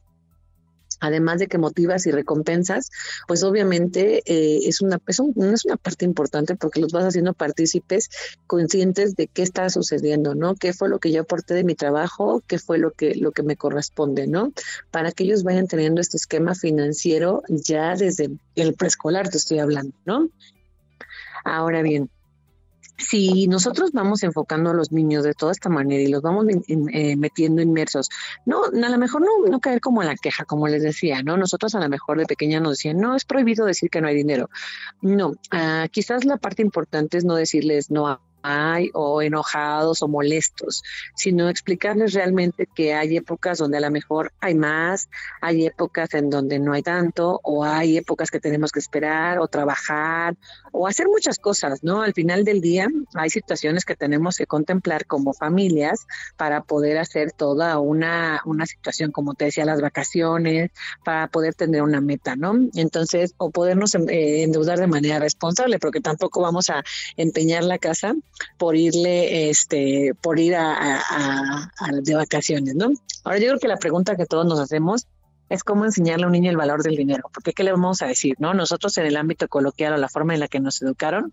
Además 1.00 1.38
de 1.38 1.46
que 1.46 1.58
motivas 1.58 2.06
y 2.06 2.10
recompensas, 2.10 2.90
pues 3.26 3.42
obviamente 3.42 4.22
eh, 4.26 4.60
es, 4.66 4.80
una, 4.80 5.00
es, 5.06 5.20
es, 5.20 5.64
una 5.64 5.76
parte 5.76 6.04
importante 6.04 6.56
porque 6.56 6.80
los 6.80 6.92
vas 6.92 7.04
haciendo 7.04 7.32
partícipes 7.32 8.10
conscientes 8.46 9.16
de 9.16 9.26
qué 9.26 9.42
está 9.42 9.68
sucediendo, 9.70 10.34
¿no? 10.34 10.54
¿Qué 10.54 10.72
fue 10.72 10.88
lo 10.88 10.98
que 10.98 11.12
yo 11.12 11.22
aporté 11.22 11.54
de 11.54 11.64
mi 11.64 11.74
trabajo? 11.74 12.42
¿Qué 12.46 12.58
fue 12.58 12.78
lo 12.78 12.92
que, 12.92 13.14
lo 13.14 13.32
que 13.32 13.42
me 13.42 13.56
corresponde, 13.56 14.26
¿no? 14.26 14.52
Para 14.90 15.12
que 15.12 15.24
ellos 15.24 15.42
vayan 15.42 15.66
teniendo 15.66 16.00
este 16.00 16.16
esquema 16.16 16.54
financiero 16.54 17.42
ya 17.48 17.94
desde 17.94 18.30
el 18.54 18.74
preescolar, 18.74 19.28
te 19.28 19.38
estoy 19.38 19.58
hablando, 19.58 19.94
¿no? 20.04 20.28
Ahora 21.44 21.82
bien, 21.82 22.08
si 22.96 23.46
nosotros 23.48 23.92
vamos 23.92 24.22
enfocando 24.22 24.70
a 24.70 24.74
los 24.74 24.92
niños 24.92 25.24
de 25.24 25.34
toda 25.34 25.52
esta 25.52 25.68
manera 25.68 26.02
y 26.02 26.08
los 26.08 26.22
vamos 26.22 26.46
eh, 26.48 27.16
metiendo 27.16 27.60
inmersos, 27.62 28.08
no, 28.46 28.64
a 28.64 28.88
lo 28.88 28.98
mejor 28.98 29.22
no, 29.22 29.50
no 29.50 29.60
caer 29.60 29.80
como 29.80 30.02
en 30.02 30.08
la 30.08 30.16
queja, 30.16 30.44
como 30.44 30.68
les 30.68 30.82
decía, 30.82 31.22
¿no? 31.22 31.36
Nosotros 31.36 31.74
a 31.74 31.80
lo 31.80 31.88
mejor 31.88 32.18
de 32.18 32.26
pequeña 32.26 32.60
nos 32.60 32.72
decían, 32.72 32.98
no, 32.98 33.16
es 33.16 33.24
prohibido 33.24 33.66
decir 33.66 33.90
que 33.90 34.00
no 34.00 34.08
hay 34.08 34.14
dinero. 34.14 34.48
No, 35.02 35.28
uh, 35.30 35.88
quizás 35.90 36.24
la 36.24 36.36
parte 36.36 36.62
importante 36.62 37.18
es 37.18 37.24
no 37.24 37.34
decirles 37.34 37.90
no 37.90 38.06
a 38.06 38.20
hay 38.44 38.90
o 38.92 39.22
enojados 39.22 40.02
o 40.02 40.08
molestos, 40.08 40.82
sino 41.16 41.48
explicarles 41.48 42.12
realmente 42.12 42.68
que 42.72 42.92
hay 42.92 43.16
épocas 43.16 43.58
donde 43.58 43.78
a 43.78 43.80
lo 43.80 43.90
mejor 43.90 44.32
hay 44.40 44.54
más, 44.54 45.08
hay 45.40 45.64
épocas 45.66 46.12
en 46.12 46.28
donde 46.28 46.58
no 46.58 46.74
hay 46.74 46.82
tanto, 46.82 47.40
o 47.42 47.64
hay 47.64 47.96
épocas 47.96 48.30
que 48.30 48.40
tenemos 48.40 48.70
que 48.70 48.80
esperar 48.80 49.38
o 49.38 49.48
trabajar 49.48 50.36
o 50.72 50.86
hacer 50.86 51.06
muchas 51.08 51.38
cosas, 51.38 51.82
¿no? 51.82 52.02
Al 52.02 52.12
final 52.12 52.44
del 52.44 52.60
día 52.60 52.86
hay 53.14 53.30
situaciones 53.30 53.86
que 53.86 53.96
tenemos 53.96 54.36
que 54.36 54.46
contemplar 54.46 55.06
como 55.06 55.32
familias 55.32 56.06
para 56.36 56.62
poder 56.62 56.98
hacer 56.98 57.32
toda 57.32 57.78
una, 57.78 58.42
una 58.44 58.66
situación, 58.66 59.10
como 59.10 59.34
te 59.34 59.46
decía, 59.46 59.64
las 59.64 59.80
vacaciones, 59.80 60.70
para 61.02 61.28
poder 61.28 61.54
tener 61.54 61.82
una 61.82 62.02
meta, 62.02 62.36
¿no? 62.36 62.54
Entonces, 62.74 63.34
o 63.38 63.50
podernos 63.50 63.94
eh, 63.94 64.42
endeudar 64.42 64.78
de 64.78 64.86
manera 64.86 65.18
responsable, 65.18 65.78
porque 65.78 66.00
tampoco 66.00 66.42
vamos 66.42 66.68
a 66.68 66.84
empeñar 67.16 67.64
la 67.64 67.78
casa 67.78 68.14
por 68.58 68.76
irle, 68.76 69.50
este, 69.50 70.12
por 70.20 70.38
ir 70.38 70.56
a, 70.56 70.98
a, 70.98 71.70
de 72.02 72.14
vacaciones, 72.14 72.74
¿no? 72.74 72.92
Ahora 73.24 73.38
yo 73.38 73.46
creo 73.48 73.58
que 73.58 73.68
la 73.68 73.76
pregunta 73.76 74.16
que 74.16 74.26
todos 74.26 74.46
nos 74.46 74.58
hacemos 74.58 75.06
es 75.48 75.62
cómo 75.62 75.84
enseñarle 75.84 76.24
a 76.24 76.26
un 76.26 76.32
niño 76.32 76.50
el 76.50 76.56
valor 76.56 76.82
del 76.82 76.96
dinero, 76.96 77.30
porque 77.32 77.52
qué 77.52 77.64
le 77.64 77.72
vamos 77.72 78.02
a 78.02 78.06
decir, 78.06 78.36
¿no? 78.38 78.54
Nosotros 78.54 78.96
en 78.98 79.06
el 79.06 79.16
ámbito 79.16 79.48
coloquial 79.48 79.92
o 79.92 79.96
la 79.96 80.08
forma 80.08 80.34
en 80.34 80.40
la 80.40 80.48
que 80.48 80.60
nos 80.60 80.80
educaron, 80.82 81.32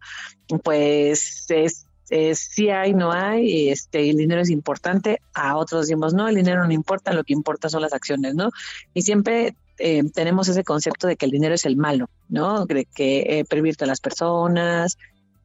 pues 0.64 1.46
es 1.50 1.86
si 2.34 2.70
hay, 2.70 2.94
no 2.94 3.12
hay, 3.12 3.70
este, 3.70 4.10
el 4.10 4.18
dinero 4.18 4.42
es 4.42 4.50
importante, 4.50 5.22
a 5.34 5.56
otros 5.56 5.88
decimos, 5.88 6.14
no, 6.14 6.28
el 6.28 6.36
dinero 6.36 6.66
no 6.66 6.74
importa, 6.74 7.14
lo 7.14 7.24
que 7.24 7.34
importa 7.34 7.70
son 7.70 7.82
las 7.82 7.94
acciones, 7.94 8.36
¿no? 8.36 8.50
Y 8.94 9.04
siempre 9.04 9.56
eh, 9.78 10.04
tenemos 10.14 10.48
ese 10.50 10.64
concepto 10.64 11.08
de 11.08 11.16
que 11.16 11.26
el 11.26 11.32
dinero 11.32 11.56
es 11.56 11.66
el 11.66 11.78
malo, 11.78 12.10
¿no? 12.28 12.66
De 12.66 12.86
que 12.86 13.40
eh, 13.40 13.46
pervierte 13.46 13.86
a 13.86 13.88
las 13.88 14.02
personas, 14.02 14.98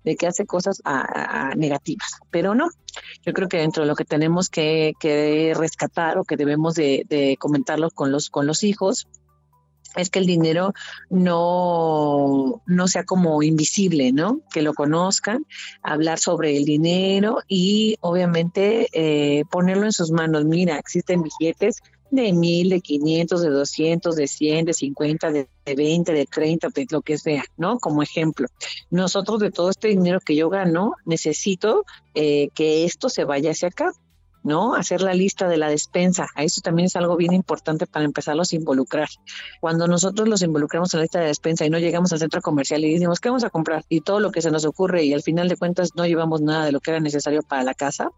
de 0.06 0.16
que 0.16 0.28
hace 0.28 0.46
cosas 0.46 0.80
negativas, 1.56 2.08
pero 2.30 2.54
no. 2.54 2.70
Yo 3.22 3.32
creo 3.34 3.48
que 3.48 3.58
dentro 3.58 3.82
de 3.82 3.88
lo 3.88 3.96
que 3.96 4.04
tenemos 4.04 4.48
que, 4.48 4.94
rescatar 5.56 6.16
o 6.16 6.24
que 6.24 6.36
debemos 6.36 6.74
de, 6.76 7.36
comentarlo 7.38 7.90
con 7.90 8.12
los, 8.12 8.30
con 8.30 8.46
los 8.46 8.62
hijos, 8.62 9.08
es 9.96 10.10
que 10.10 10.18
el 10.18 10.26
dinero 10.26 10.74
no, 11.10 12.62
no 12.66 12.86
sea 12.86 13.04
como 13.04 13.42
invisible, 13.42 14.12
¿no? 14.12 14.42
Que 14.52 14.62
lo 14.62 14.74
conozcan, 14.74 15.46
hablar 15.82 16.18
sobre 16.18 16.56
el 16.56 16.64
dinero 16.66 17.38
y 17.48 17.96
obviamente 18.00 18.88
eh, 18.92 19.44
ponerlo 19.50 19.86
en 19.86 19.92
sus 19.92 20.12
manos. 20.12 20.44
Mira, 20.44 20.78
existen 20.78 21.22
billetes 21.22 21.82
de 22.10 22.32
mil, 22.32 22.70
de 22.70 22.80
quinientos, 22.80 23.42
de 23.42 23.50
doscientos, 23.50 24.16
de 24.16 24.28
cien, 24.28 24.64
de 24.64 24.74
cincuenta, 24.74 25.30
de, 25.30 25.48
veinte, 25.76 26.12
de 26.12 26.26
treinta, 26.26 26.68
de 26.68 26.86
lo 26.90 27.02
que 27.02 27.18
sea, 27.18 27.44
¿no? 27.56 27.78
Como 27.78 28.02
ejemplo. 28.02 28.48
Nosotros 28.90 29.40
de 29.40 29.50
todo 29.50 29.70
este 29.70 29.88
dinero 29.88 30.20
que 30.20 30.36
yo 30.36 30.48
gano, 30.48 30.92
necesito 31.04 31.84
eh, 32.14 32.48
que 32.54 32.84
esto 32.84 33.08
se 33.08 33.24
vaya 33.24 33.50
hacia 33.50 33.68
acá. 33.68 33.92
¿no? 34.46 34.76
Hacer 34.76 35.00
la 35.00 35.12
lista 35.12 35.48
de 35.48 35.56
la 35.56 35.68
despensa. 35.68 36.28
Eso 36.36 36.60
también 36.60 36.86
es 36.86 36.94
algo 36.94 37.16
bien 37.16 37.32
importante 37.32 37.88
para 37.88 38.04
empezarlos 38.04 38.52
a 38.52 38.56
involucrar. 38.56 39.08
Cuando 39.60 39.88
nosotros 39.88 40.28
los 40.28 40.40
involucramos 40.40 40.94
en 40.94 40.98
la 40.98 41.02
lista 41.02 41.18
de 41.18 41.26
despensa 41.26 41.66
y 41.66 41.70
no 41.70 41.80
llegamos 41.80 42.12
al 42.12 42.20
centro 42.20 42.40
comercial 42.40 42.84
y 42.84 42.92
decimos, 42.92 43.18
¿qué 43.18 43.28
vamos 43.28 43.42
a 43.42 43.50
comprar? 43.50 43.84
Y 43.88 44.02
todo 44.02 44.20
lo 44.20 44.30
que 44.30 44.40
se 44.40 44.52
nos 44.52 44.64
ocurre 44.64 45.02
y 45.02 45.12
al 45.12 45.22
final 45.22 45.48
de 45.48 45.56
cuentas 45.56 45.90
no 45.96 46.06
llevamos 46.06 46.42
nada 46.42 46.64
de 46.64 46.70
lo 46.70 46.78
que 46.78 46.92
era 46.92 47.00
necesario 47.00 47.42
para 47.42 47.64
la 47.64 47.74
casa, 47.74 48.12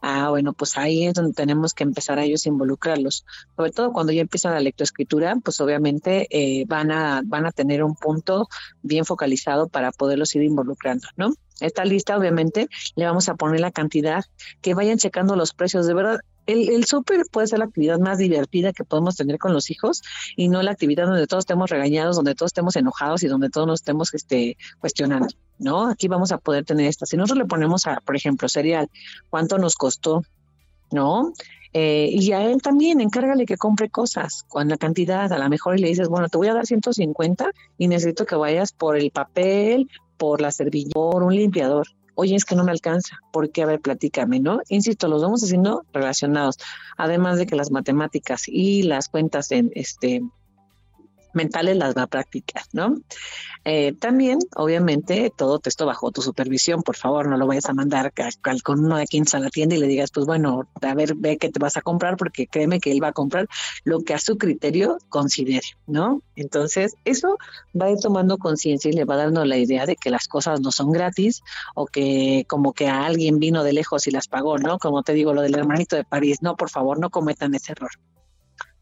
Ah, 0.00 0.30
bueno, 0.30 0.52
pues 0.52 0.76
ahí 0.76 1.06
es 1.06 1.14
donde 1.14 1.32
tenemos 1.32 1.74
que 1.74 1.84
empezar 1.84 2.18
a 2.18 2.24
ellos 2.24 2.46
involucrarlos. 2.46 3.24
Sobre 3.56 3.72
todo 3.72 3.92
cuando 3.92 4.12
ya 4.12 4.20
empiezan 4.20 4.52
la 4.52 4.60
lectoescritura, 4.60 5.36
pues 5.42 5.60
obviamente 5.60 6.28
eh, 6.30 6.64
van, 6.66 6.90
a, 6.90 7.22
van 7.24 7.46
a 7.46 7.52
tener 7.52 7.82
un 7.82 7.96
punto 7.96 8.48
bien 8.82 9.04
focalizado 9.04 9.68
para 9.68 9.92
poderlos 9.92 10.34
ir 10.34 10.42
involucrando, 10.42 11.08
¿no? 11.16 11.32
Esta 11.60 11.84
lista, 11.84 12.16
obviamente, 12.18 12.68
le 12.96 13.06
vamos 13.06 13.28
a 13.28 13.34
poner 13.34 13.60
la 13.60 13.70
cantidad, 13.70 14.24
que 14.60 14.74
vayan 14.74 14.98
checando 14.98 15.36
los 15.36 15.54
precios. 15.54 15.86
De 15.86 15.94
verdad, 15.94 16.20
el, 16.46 16.70
el 16.70 16.84
súper 16.84 17.22
puede 17.30 17.46
ser 17.46 17.58
la 17.58 17.66
actividad 17.66 17.98
más 17.98 18.18
divertida 18.18 18.72
que 18.72 18.84
podemos 18.84 19.16
tener 19.16 19.38
con 19.38 19.52
los 19.52 19.70
hijos 19.70 20.02
y 20.36 20.48
no 20.48 20.62
la 20.62 20.70
actividad 20.70 21.06
donde 21.06 21.26
todos 21.26 21.42
estemos 21.42 21.70
regañados, 21.70 22.16
donde 22.16 22.34
todos 22.34 22.50
estemos 22.50 22.76
enojados 22.76 23.22
y 23.22 23.28
donde 23.28 23.50
todos 23.50 23.66
nos 23.66 23.80
estemos 23.80 24.14
este, 24.14 24.56
cuestionando, 24.78 25.28
¿no? 25.58 25.88
Aquí 25.88 26.08
vamos 26.08 26.32
a 26.32 26.38
poder 26.38 26.64
tener 26.64 26.86
esta. 26.86 27.06
Si 27.06 27.16
nosotros 27.16 27.38
le 27.38 27.48
ponemos 27.48 27.86
a, 27.86 28.00
por 28.00 28.16
ejemplo, 28.16 28.48
cereal, 28.48 28.88
¿cuánto 29.30 29.58
nos 29.58 29.76
costó? 29.76 30.22
¿No? 30.92 31.32
Eh, 31.72 32.08
y 32.10 32.32
a 32.32 32.42
él 32.44 32.62
también, 32.62 33.00
encárgale 33.00 33.44
que 33.44 33.56
compre 33.56 33.90
cosas 33.90 34.44
con 34.48 34.68
la 34.68 34.78
cantidad, 34.78 35.30
a 35.32 35.38
lo 35.38 35.48
mejor 35.48 35.78
y 35.78 35.82
le 35.82 35.88
dices, 35.88 36.08
bueno, 36.08 36.28
te 36.28 36.38
voy 36.38 36.48
a 36.48 36.54
dar 36.54 36.66
150 36.66 37.50
y 37.76 37.88
necesito 37.88 38.24
que 38.24 38.36
vayas 38.36 38.72
por 38.72 38.96
el 38.96 39.10
papel, 39.10 39.90
por 40.16 40.40
la 40.40 40.52
servilleta, 40.52 40.94
por 40.94 41.22
un 41.22 41.34
limpiador 41.34 41.86
oye, 42.16 42.34
es 42.34 42.44
que 42.44 42.56
no 42.56 42.64
me 42.64 42.72
alcanza, 42.72 43.20
¿por 43.30 43.50
qué? 43.50 43.62
A 43.62 43.66
ver, 43.66 43.80
platícame, 43.80 44.40
¿no? 44.40 44.60
Insisto, 44.68 45.06
los 45.06 45.22
vamos 45.22 45.44
haciendo 45.44 45.84
relacionados, 45.92 46.58
además 46.96 47.38
de 47.38 47.46
que 47.46 47.54
las 47.54 47.70
matemáticas 47.70 48.48
y 48.48 48.82
las 48.82 49.08
cuentas 49.08 49.52
en 49.52 49.70
este 49.74 50.22
mentales 51.36 51.76
las 51.76 51.96
va 51.96 52.02
a 52.02 52.06
practicar, 52.06 52.62
¿no? 52.72 52.96
Eh, 53.64 53.92
también, 53.98 54.38
obviamente, 54.56 55.32
todo 55.36 55.58
texto 55.58 55.86
bajo 55.86 56.10
tu 56.10 56.22
supervisión, 56.22 56.82
por 56.82 56.96
favor, 56.96 57.28
no 57.28 57.36
lo 57.36 57.46
vayas 57.46 57.66
a 57.66 57.74
mandar 57.74 58.12
con 58.62 58.84
uno 58.84 58.96
de 58.96 59.06
quien 59.06 59.24
a 59.32 59.38
la 59.38 59.50
tienda 59.50 59.74
y 59.74 59.78
le 59.78 59.86
digas, 59.86 60.10
pues 60.12 60.26
bueno, 60.26 60.68
a 60.80 60.94
ver, 60.94 61.14
ve 61.16 61.36
qué 61.36 61.50
te 61.50 61.58
vas 61.58 61.76
a 61.76 61.82
comprar, 61.82 62.16
porque 62.16 62.46
créeme 62.46 62.80
que 62.80 62.92
él 62.92 63.02
va 63.02 63.08
a 63.08 63.12
comprar 63.12 63.48
lo 63.84 64.00
que 64.00 64.14
a 64.14 64.18
su 64.18 64.38
criterio 64.38 64.98
considere, 65.08 65.66
¿no? 65.86 66.22
Entonces, 66.36 66.94
eso 67.04 67.38
va 67.74 67.94
tomando 67.96 68.38
conciencia 68.38 68.90
y 68.90 68.94
le 68.94 69.04
va 69.04 69.16
dando 69.16 69.44
la 69.44 69.56
idea 69.56 69.86
de 69.86 69.96
que 69.96 70.10
las 70.10 70.28
cosas 70.28 70.60
no 70.60 70.70
son 70.70 70.92
gratis 70.92 71.42
o 71.74 71.86
que 71.86 72.44
como 72.48 72.72
que 72.72 72.88
a 72.88 73.04
alguien 73.04 73.38
vino 73.38 73.64
de 73.64 73.72
lejos 73.72 74.06
y 74.06 74.10
las 74.10 74.28
pagó, 74.28 74.58
¿no? 74.58 74.78
Como 74.78 75.02
te 75.02 75.12
digo, 75.12 75.34
lo 75.34 75.42
del 75.42 75.56
hermanito 75.56 75.96
de 75.96 76.04
París, 76.04 76.38
no, 76.42 76.56
por 76.56 76.70
favor, 76.70 76.98
no 76.98 77.10
cometan 77.10 77.54
ese 77.54 77.72
error. 77.72 77.90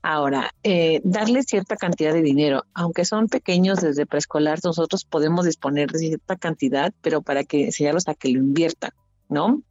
Ahora, 0.07 0.51
eh, 0.63 1.01
darle 1.03 1.43
cierta 1.45 1.77
cantidad 1.77 2.13
de 2.13 2.21
dinero, 2.21 2.65
aunque 2.75 3.07
son 3.07 3.27
pequeños 3.29 3.81
desde 3.81 4.05
preescolar, 4.05 4.59
nosotros 4.63 5.07
podemos 5.07 5.47
disponer 5.47 5.91
de 5.91 5.99
cierta 5.99 6.37
cantidad, 6.37 6.93
pero 7.01 7.23
para 7.23 7.43
que 7.43 7.65
enseñarlos 7.65 8.07
a 8.07 8.15
que 8.15 8.29
lo 8.29 8.39
inviertan, 8.39 8.91
¿no? 9.31 9.63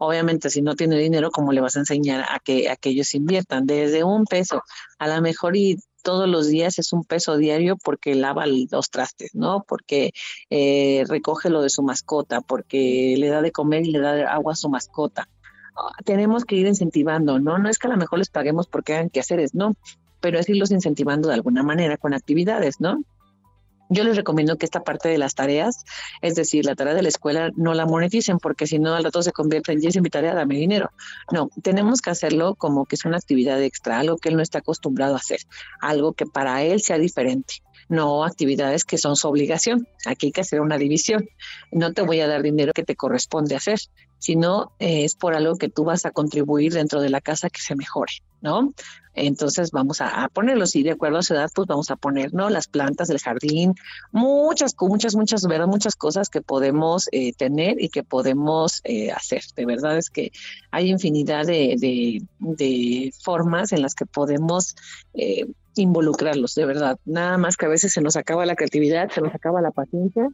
Obviamente, 0.00 0.50
si 0.50 0.60
no 0.60 0.74
tiene 0.74 0.98
dinero, 0.98 1.30
¿cómo 1.30 1.52
le 1.52 1.60
vas 1.60 1.76
a 1.76 1.78
enseñar 1.78 2.24
a 2.28 2.40
que, 2.40 2.68
a 2.68 2.74
que 2.74 2.88
ellos 2.88 3.14
inviertan? 3.14 3.64
Desde 3.64 4.02
un 4.02 4.24
peso, 4.24 4.64
a 4.98 5.06
lo 5.06 5.22
mejor 5.22 5.56
y 5.56 5.78
todos 6.02 6.28
los 6.28 6.48
días 6.48 6.80
es 6.80 6.92
un 6.92 7.04
peso 7.04 7.36
diario 7.36 7.76
porque 7.76 8.16
lava 8.16 8.44
los 8.46 8.90
trastes, 8.90 9.36
¿no? 9.36 9.64
Porque 9.68 10.10
eh, 10.50 11.04
recoge 11.06 11.48
lo 11.48 11.62
de 11.62 11.70
su 11.70 11.84
mascota, 11.84 12.40
porque 12.40 13.14
le 13.16 13.28
da 13.28 13.40
de 13.40 13.52
comer 13.52 13.86
y 13.86 13.92
le 13.92 14.00
da 14.00 14.32
agua 14.32 14.54
a 14.54 14.56
su 14.56 14.68
mascota 14.68 15.28
tenemos 16.04 16.44
que 16.44 16.56
ir 16.56 16.66
incentivando, 16.66 17.38
¿no? 17.38 17.58
No 17.58 17.68
es 17.68 17.78
que 17.78 17.88
a 17.88 17.90
lo 17.90 17.96
mejor 17.96 18.18
les 18.18 18.30
paguemos 18.30 18.66
porque 18.66 18.94
hagan 18.94 19.10
quehaceres, 19.10 19.54
no, 19.54 19.76
pero 20.20 20.38
es 20.38 20.48
irlos 20.48 20.70
incentivando 20.70 21.28
de 21.28 21.34
alguna 21.34 21.62
manera 21.62 21.96
con 21.96 22.14
actividades, 22.14 22.80
¿no? 22.80 23.02
Yo 23.88 24.02
les 24.02 24.16
recomiendo 24.16 24.58
que 24.58 24.66
esta 24.66 24.82
parte 24.82 25.08
de 25.08 25.16
las 25.16 25.36
tareas, 25.36 25.84
es 26.20 26.34
decir, 26.34 26.64
la 26.64 26.74
tarea 26.74 26.94
de 26.94 27.02
la 27.02 27.08
escuela, 27.08 27.50
no 27.54 27.72
la 27.72 27.86
moneticen 27.86 28.38
porque 28.38 28.66
si 28.66 28.80
no 28.80 28.94
al 28.94 29.04
rato 29.04 29.22
se 29.22 29.30
convierte 29.30 29.72
en, 29.72 29.86
es 29.86 30.00
mi 30.00 30.10
tarea, 30.10 30.34
dame 30.34 30.56
dinero. 30.56 30.90
No, 31.32 31.50
tenemos 31.62 32.00
que 32.00 32.10
hacerlo 32.10 32.56
como 32.56 32.86
que 32.86 32.96
es 32.96 33.04
una 33.04 33.16
actividad 33.16 33.62
extra, 33.62 34.00
algo 34.00 34.16
que 34.16 34.30
él 34.30 34.36
no 34.36 34.42
está 34.42 34.58
acostumbrado 34.58 35.14
a 35.14 35.18
hacer, 35.18 35.38
algo 35.80 36.14
que 36.14 36.26
para 36.26 36.64
él 36.64 36.80
sea 36.80 36.98
diferente 36.98 37.62
no 37.88 38.24
actividades 38.24 38.84
que 38.84 38.98
son 38.98 39.16
su 39.16 39.28
obligación. 39.28 39.86
Aquí 40.06 40.26
hay 40.26 40.32
que 40.32 40.40
hacer 40.40 40.60
una 40.60 40.78
división. 40.78 41.28
No 41.70 41.92
te 41.92 42.02
voy 42.02 42.20
a 42.20 42.26
dar 42.26 42.42
dinero 42.42 42.72
que 42.72 42.82
te 42.82 42.96
corresponde 42.96 43.54
hacer, 43.54 43.78
sino 44.18 44.72
eh, 44.78 45.04
es 45.04 45.14
por 45.14 45.34
algo 45.34 45.56
que 45.56 45.68
tú 45.68 45.84
vas 45.84 46.06
a 46.06 46.10
contribuir 46.10 46.72
dentro 46.72 47.00
de 47.00 47.10
la 47.10 47.20
casa 47.20 47.50
que 47.50 47.60
se 47.60 47.74
mejore, 47.74 48.12
¿no? 48.40 48.72
Entonces 49.14 49.70
vamos 49.70 50.02
a, 50.02 50.28
ponerlos 50.28 50.76
y 50.76 50.82
de 50.82 50.90
acuerdo 50.90 51.18
a 51.18 51.22
su 51.22 51.32
edad, 51.32 51.50
pues 51.54 51.66
vamos 51.66 51.90
a 51.90 51.96
poner, 51.96 52.34
¿no? 52.34 52.50
Las 52.50 52.68
plantas 52.68 53.08
del 53.08 53.18
jardín, 53.18 53.74
muchas, 54.12 54.74
muchas, 54.78 55.14
muchas, 55.14 55.46
¿verdad? 55.46 55.66
Muchas 55.66 55.96
cosas 55.96 56.28
que 56.28 56.42
podemos 56.42 57.08
eh, 57.12 57.32
tener 57.32 57.80
y 57.80 57.88
que 57.88 58.02
podemos 58.02 58.82
eh, 58.84 59.10
hacer. 59.12 59.42
De 59.56 59.64
verdad 59.64 59.96
es 59.96 60.10
que 60.10 60.32
hay 60.70 60.90
infinidad 60.90 61.46
de, 61.46 61.76
de, 62.38 63.12
formas 63.22 63.72
en 63.72 63.80
las 63.80 63.94
que 63.94 64.04
podemos 64.04 64.76
involucrarlos, 65.74 66.54
de 66.54 66.66
verdad. 66.66 66.98
Nada 67.06 67.38
más 67.38 67.56
que 67.56 67.66
a 67.66 67.70
veces 67.70 67.92
se 67.92 68.02
nos 68.02 68.16
acaba 68.16 68.44
la 68.44 68.54
creatividad, 68.54 69.10
se 69.10 69.22
nos 69.22 69.34
acaba 69.34 69.62
la 69.62 69.70
paciencia 69.70 70.28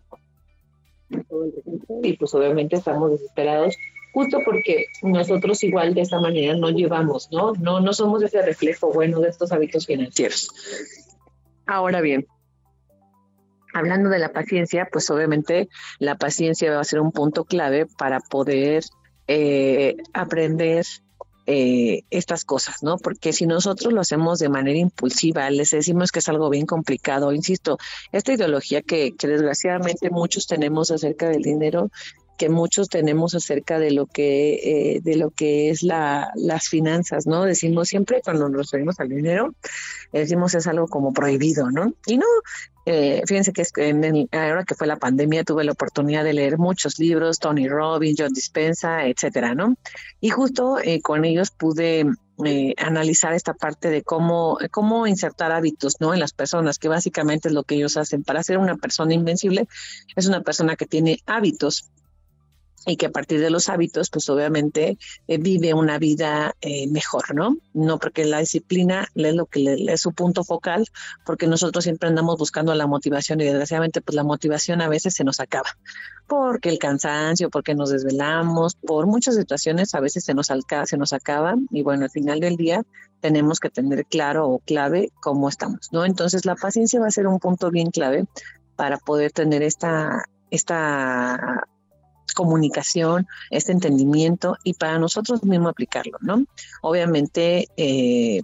y 2.03 2.17
pues 2.17 2.35
obviamente 2.35 2.77
estamos 2.77 3.11
desesperados 3.11 3.77
justo 4.13 4.41
porque 4.45 4.87
nosotros 5.03 5.63
igual 5.65 5.95
de 5.95 6.03
esta 6.03 6.21
manera 6.21 6.55
no 6.55 6.71
llevamos, 6.71 7.29
¿no? 7.33 7.53
No, 7.55 7.81
no 7.81 7.93
somos 7.93 8.23
ese 8.23 8.43
reflejo 8.43 8.93
bueno 8.93 9.21
de 9.21 9.29
estos 9.29 9.53
hábitos 9.53 9.87
financieros. 9.87 10.51
Ahora 11.67 12.01
bien, 12.01 12.27
hablando 13.73 14.11
de 14.11 14.19
la 14.19 14.33
paciencia, 14.33 14.89
pues 14.93 15.09
obviamente 15.11 15.69
la 15.99 16.17
paciencia 16.17 16.73
va 16.73 16.81
a 16.81 16.85
ser 16.85 17.01
un 17.01 17.13
punto 17.13 17.45
clave 17.45 17.87
para 17.99 18.21
poder 18.21 18.85
eh, 19.29 19.97
aprender 20.13 20.85
eh, 21.47 22.03
estas 22.11 22.45
cosas, 22.45 22.83
¿no? 22.83 22.99
Porque 22.99 23.33
si 23.33 23.47
nosotros 23.47 23.93
lo 23.93 24.01
hacemos 24.01 24.39
de 24.39 24.49
manera 24.49 24.79
impulsiva, 24.79 25.51
les 25.51 25.71
decimos 25.71 26.13
que 26.13 26.21
es 26.21 26.29
algo 26.29 26.51
bien 26.51 26.67
complicado, 26.67 27.33
insisto, 27.33 27.79
esta 28.13 28.33
ideología 28.33 28.83
que, 28.83 29.15
que 29.17 29.27
desgraciadamente 29.27 30.11
muchos 30.11 30.47
tenemos 30.47 30.91
acerca 30.91 31.29
del 31.29 31.43
dinero 31.43 31.91
que 32.43 32.49
muchos 32.49 32.89
tenemos 32.89 33.35
acerca 33.37 33.79
de 33.79 33.93
lo 33.93 34.07
que 34.07 34.55
eh, 34.97 35.01
de 35.01 35.17
lo 35.17 35.31
que 35.31 35.71
es 35.71 35.83
la, 35.83 36.33
las 36.35 36.69
finanzas, 36.69 37.27
¿no? 37.27 37.45
Decimos 37.45 37.89
siempre 37.89 38.21
cuando 38.21 38.49
nos 38.49 38.71
referimos 38.71 38.99
al 38.99 39.11
dinero, 39.11 39.55
decimos 40.13 40.55
es 40.55 40.67
algo 40.67 40.89
como 40.89 41.13
prohibido, 41.13 41.71
¿no? 41.71 41.95
Y 42.07 42.17
no, 42.17 42.27
eh, 42.85 43.23
fíjense 43.27 43.53
que 43.53 43.65
en 43.77 44.29
ahora 44.33 44.65
que 44.65 44.75
fue 44.75 44.87
la 44.87 44.97
pandemia 44.97 45.45
tuve 45.45 45.65
la 45.65 45.73
oportunidad 45.73 46.25
de 46.25 46.33
leer 46.33 46.59
muchos 46.59 46.99
libros, 46.99 47.39
Tony 47.39 47.69
Robbins, 47.69 48.17
John 48.19 48.33
Dispensa, 48.33 49.07
etcétera, 49.07 49.55
¿no? 49.55 49.77
Y 50.21 50.31
justo 50.31 50.79
eh, 50.79 51.01
con 51.01 51.25
ellos 51.25 51.51
pude 51.51 52.07
analizar 52.77 53.35
esta 53.35 53.55
parte 53.55 53.89
de 53.89 54.03
cómo, 54.03 54.59
cómo 54.73 55.07
insertar 55.07 55.53
hábitos 55.53 56.01
¿no? 56.01 56.13
en 56.13 56.19
las 56.19 56.33
personas, 56.33 56.79
que 56.79 56.89
básicamente 56.89 57.49
es 57.49 57.55
lo 57.55 57.63
que 57.63 57.77
ellos 57.77 57.97
hacen. 57.97 58.25
Para 58.25 58.43
ser 58.43 58.59
una 58.59 58.77
persona 58.77 59.15
invencible, 59.15 59.69
es 60.17 60.27
una 60.27 60.41
persona 60.41 60.75
que 60.75 60.87
tiene 60.87 61.19
hábitos 61.27 61.85
y 62.87 62.97
que 62.97 63.07
a 63.07 63.11
partir 63.11 63.41
de 63.41 63.51
los 63.51 63.69
hábitos, 63.69 64.11
pues 64.11 64.29
obviamente 64.29 64.99
eh, 65.29 65.39
vive 65.39 65.75
una 65.75 65.99
vida 65.99 66.55
eh, 66.61 66.89
mejor, 66.89 67.35
¿no? 67.35 67.57
No 67.75 67.99
porque 67.99 68.25
la 68.25 68.39
disciplina 68.39 69.09
es 69.15 69.35
lo 69.35 69.47
que 69.47 69.61
le, 69.61 69.93
es 69.93 70.01
su 70.01 70.13
punto 70.13 70.45
focal, 70.45 70.87
porque 71.25 71.47
nosotros 71.47 71.85
siempre 71.85 72.09
andamos 72.09 72.39
buscando 72.39 72.75
la 72.75 72.87
motivación 72.87 73.41
y 73.41 73.45
desgraciadamente 73.45 74.01
pues 74.01 74.17
la 74.17 74.25
motivación 74.25 74.81
a 74.81 74.89
veces 74.89 75.15
se 75.15 75.25
nos 75.25 75.41
acaba, 75.41 75.69
porque 76.27 76.69
el 76.69 76.79
cansancio, 76.79 77.51
porque 77.51 77.75
nos 77.75 77.91
desvelamos, 77.91 78.75
por 78.75 79.07
muchas 79.07 79.37
situaciones 79.37 79.95
a 79.95 80.01
veces 80.01 80.25
se 80.25 80.35
nos, 80.35 80.51
alca 80.51 80.87
se 80.87 80.97
nos 80.97 81.13
acaba 81.13 81.55
y 81.71 81.83
bueno, 81.83 82.05
al 82.05 82.11
final 82.11 82.41
del 82.41 82.57
día 82.57 82.83
tenemos 83.21 83.61
que 83.61 83.71
tener 83.71 84.07
claro 84.07 84.49
o 84.49 84.59
clave 84.59 85.13
cómo 85.21 85.49
estamos, 85.49 85.89
¿no? 85.93 86.05
Entonces 86.05 86.45
la 86.45 86.57
paciencia 86.57 87.01
va 87.01 87.07
a 87.07 87.13
ser 87.13 87.27
un 87.27 87.39
punto 87.39 87.71
bien 87.71 87.91
clave 87.91 88.27
para 88.75 88.99
poder 88.99 89.31
tener 89.31 89.63
esta 89.63 90.25
esta 90.51 91.65
comunicación, 92.35 93.27
este 93.51 93.73
entendimiento 93.73 94.57
y 94.65 94.75
para 94.75 94.99
nosotros 94.99 95.43
mismos 95.45 95.71
aplicarlo, 95.71 96.19
¿no? 96.21 96.45
Obviamente, 96.83 97.69
eh, 97.77 98.43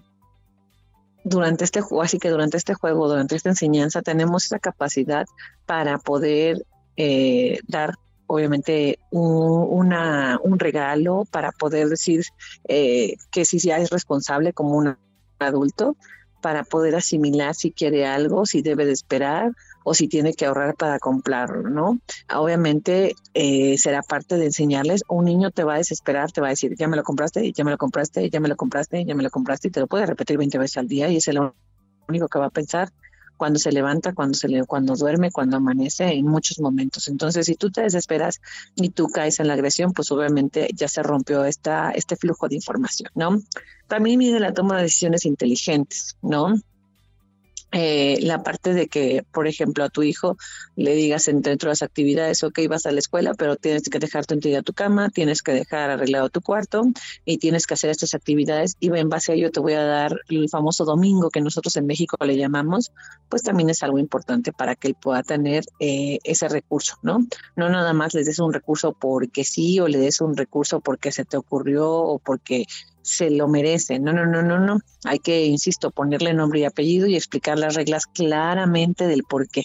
durante 1.25 1.65
este 1.65 1.81
juego, 1.81 2.03
así 2.03 2.19
que 2.19 2.31
durante 2.31 2.57
este 2.57 2.75
juego, 2.75 3.09
durante 3.09 3.37
esta 3.37 3.51
enseñanza, 3.51 4.03
tenemos 4.03 4.45
esa 4.45 4.59
capacidad 4.59 5.27
para 5.67 5.99
poder 5.99 6.65
eh, 6.97 7.61
dar 7.67 7.95
obviamente 8.27 8.99
un, 9.11 9.91
regalo 10.59 11.25
para 11.31 11.53
poder 11.53 11.89
decir 11.89 12.25
eh, 12.69 13.17
que 13.31 13.45
si 13.45 13.59
ya 13.59 13.79
es 13.79 13.91
responsable 13.91 14.53
como 14.53 14.77
un 14.77 14.97
adulto, 15.39 15.97
para 16.41 16.65
poder 16.65 16.95
asimilar 16.95 17.55
si 17.55 17.73
quiere 17.73 18.07
algo, 18.07 18.47
si 18.47 18.63
debe 18.63 18.87
de 18.87 18.93
esperar 18.93 19.53
o 19.89 19.95
si 19.95 20.07
tiene 20.07 20.35
que 20.35 20.47
ahorrar 20.47 20.75
para 20.77 20.99
comprarlo, 20.99 21.71
¿no? 21.71 21.99
Obviamente 22.35 23.17
eh, 23.35 23.79
será 23.79 24.03
parte 24.03 24.37
de 24.37 24.47
enseñarles, 24.47 25.03
un 25.09 25.25
niño 25.25 25.51
te 25.51 25.65
va 25.65 25.75
a 25.75 25.79
desesperar, 25.79 26.31
te 26.31 26.41
va 26.41 26.49
a 26.49 26.51
decir, 26.51 26.75
ya 26.77 26.89
me 26.89 26.97
lo 26.97 27.03
compraste, 27.03 27.53
ya 27.53 27.65
me 27.65 27.71
lo 27.71 27.79
compraste, 27.79 28.29
ya 28.31 28.41
me 28.41 28.49
lo 28.49 28.57
compraste, 28.57 29.05
ya 29.05 29.15
me 29.15 29.23
lo 29.23 29.31
compraste, 29.31 29.69
y 29.69 29.71
te 29.71 29.81
lo 29.81 29.87
puede 29.87 30.07
repetir 30.07 30.37
20 30.37 30.59
veces 30.59 30.77
al 30.77 30.89
día 30.89 31.09
y 31.09 31.17
es 31.17 31.27
lo 31.29 31.55
único 32.07 32.29
que 32.29 32.39
va 32.39 32.47
a 32.47 32.51
pensar 32.51 32.91
cuando 33.39 33.59
se 33.59 33.73
levanta, 33.73 34.13
cuando 34.13 34.37
se 34.37 34.49
le, 34.49 34.65
cuando 34.65 34.95
duerme, 34.97 35.31
cuando 35.31 35.57
amanece, 35.57 36.13
en 36.13 36.27
muchos 36.27 36.59
momentos. 36.59 37.09
Entonces, 37.09 37.47
si 37.47 37.55
tú 37.55 37.71
te 37.71 37.83
desesperas 37.83 38.41
y 38.75 38.91
tú 38.91 39.07
caes 39.07 39.41
en 39.41 39.47
la 39.47 39.55
agresión, 39.55 39.93
pues 39.93 40.11
obviamente 40.11 40.69
ya 40.75 40.89
se 40.89 41.03
rompió 41.03 41.45
esta, 41.45 41.93
este 41.93 42.17
flujo 42.17 42.49
de 42.49 42.57
información, 42.57 43.11
¿no? 43.15 43.41
También 43.87 44.19
viene 44.19 44.41
la 44.41 44.53
toma 44.53 44.77
de 44.77 44.83
decisiones 44.83 45.25
inteligentes, 45.25 46.19
¿no? 46.21 46.57
Eh, 47.73 48.19
la 48.23 48.43
parte 48.43 48.73
de 48.73 48.89
que, 48.89 49.25
por 49.31 49.47
ejemplo, 49.47 49.85
a 49.85 49.91
tu 49.91 50.03
hijo 50.03 50.37
le 50.75 50.95
digas 50.95 51.27
dentro 51.27 51.53
de 51.53 51.73
las 51.73 51.83
actividades, 51.83 52.43
ok, 52.43 52.61
vas 52.69 52.87
a 52.87 52.93
la 52.93 52.99
escuela, 52.99 53.35
pero 53.35 53.57
tienes 53.57 53.83
que 53.83 53.99
dejar 53.99 54.25
tu 54.25 54.35
entidad 54.35 54.61
a 54.61 54.63
tu 54.63 54.73
cama, 54.73 55.11
tienes 55.11 55.43
que 55.43 55.53
dejar 55.53 55.91
arreglado 55.91 56.31
tu 56.31 56.41
cuarto 56.41 56.85
y 57.25 57.39
tienes 57.39 57.67
que 57.67 57.75
hacer 57.75 57.91
estas 57.91 58.15
actividades 58.15 58.77
y 58.81 58.89
en 58.97 59.09
base 59.09 59.33
a 59.33 59.35
ello 59.35 59.51
te 59.51 59.61
voy 59.61 59.75
a 59.75 59.85
dar 59.85 60.19
el 60.29 60.49
famoso 60.49 60.85
domingo 60.85 61.31
que 61.31 61.41
nosotros 61.41 61.77
en 61.77 61.87
México 61.87 62.17
le 62.25 62.37
llamamos, 62.37 62.91
pues 63.29 63.43
también 63.43 63.69
es 63.69 63.83
algo 63.83 63.99
importante 63.99 64.53
para 64.53 64.75
que 64.75 64.89
él 64.89 64.95
pueda 64.95 65.23
tener 65.23 65.65
eh, 65.79 66.19
ese 66.25 66.49
recurso, 66.49 66.97
¿no? 67.03 67.27
No 67.55 67.69
nada 67.69 67.93
más 67.93 68.15
les 68.15 68.27
des 68.27 68.39
un 68.39 68.53
recurso 68.53 68.95
porque 68.99 69.45
sí 69.45 69.79
o 69.81 69.89
le 69.89 69.99
des 69.99 70.21
un 70.21 70.37
recurso 70.37 70.81
porque 70.81 71.13
se 71.13 71.25
te 71.25 71.37
ocurrió 71.37 71.91
o 71.91 72.19
porque 72.19 72.65
se 73.09 73.31
lo 73.31 73.49
merece. 73.49 73.99
No, 73.99 74.13
no, 74.13 74.27
no, 74.27 74.43
no, 74.43 74.59
no. 74.59 74.81
Hay 75.05 75.19
que, 75.19 75.47
insisto, 75.47 75.91
ponerle 75.91 76.35
nombre 76.35 76.61
y 76.61 76.65
apellido 76.65 77.07
y 77.07 77.17
explicar 77.17 77.59
las 77.59 77.75
reglas 77.75 78.07
claramente 78.07 79.07
del 79.07 79.23
por 79.25 79.49
qué, 79.49 79.65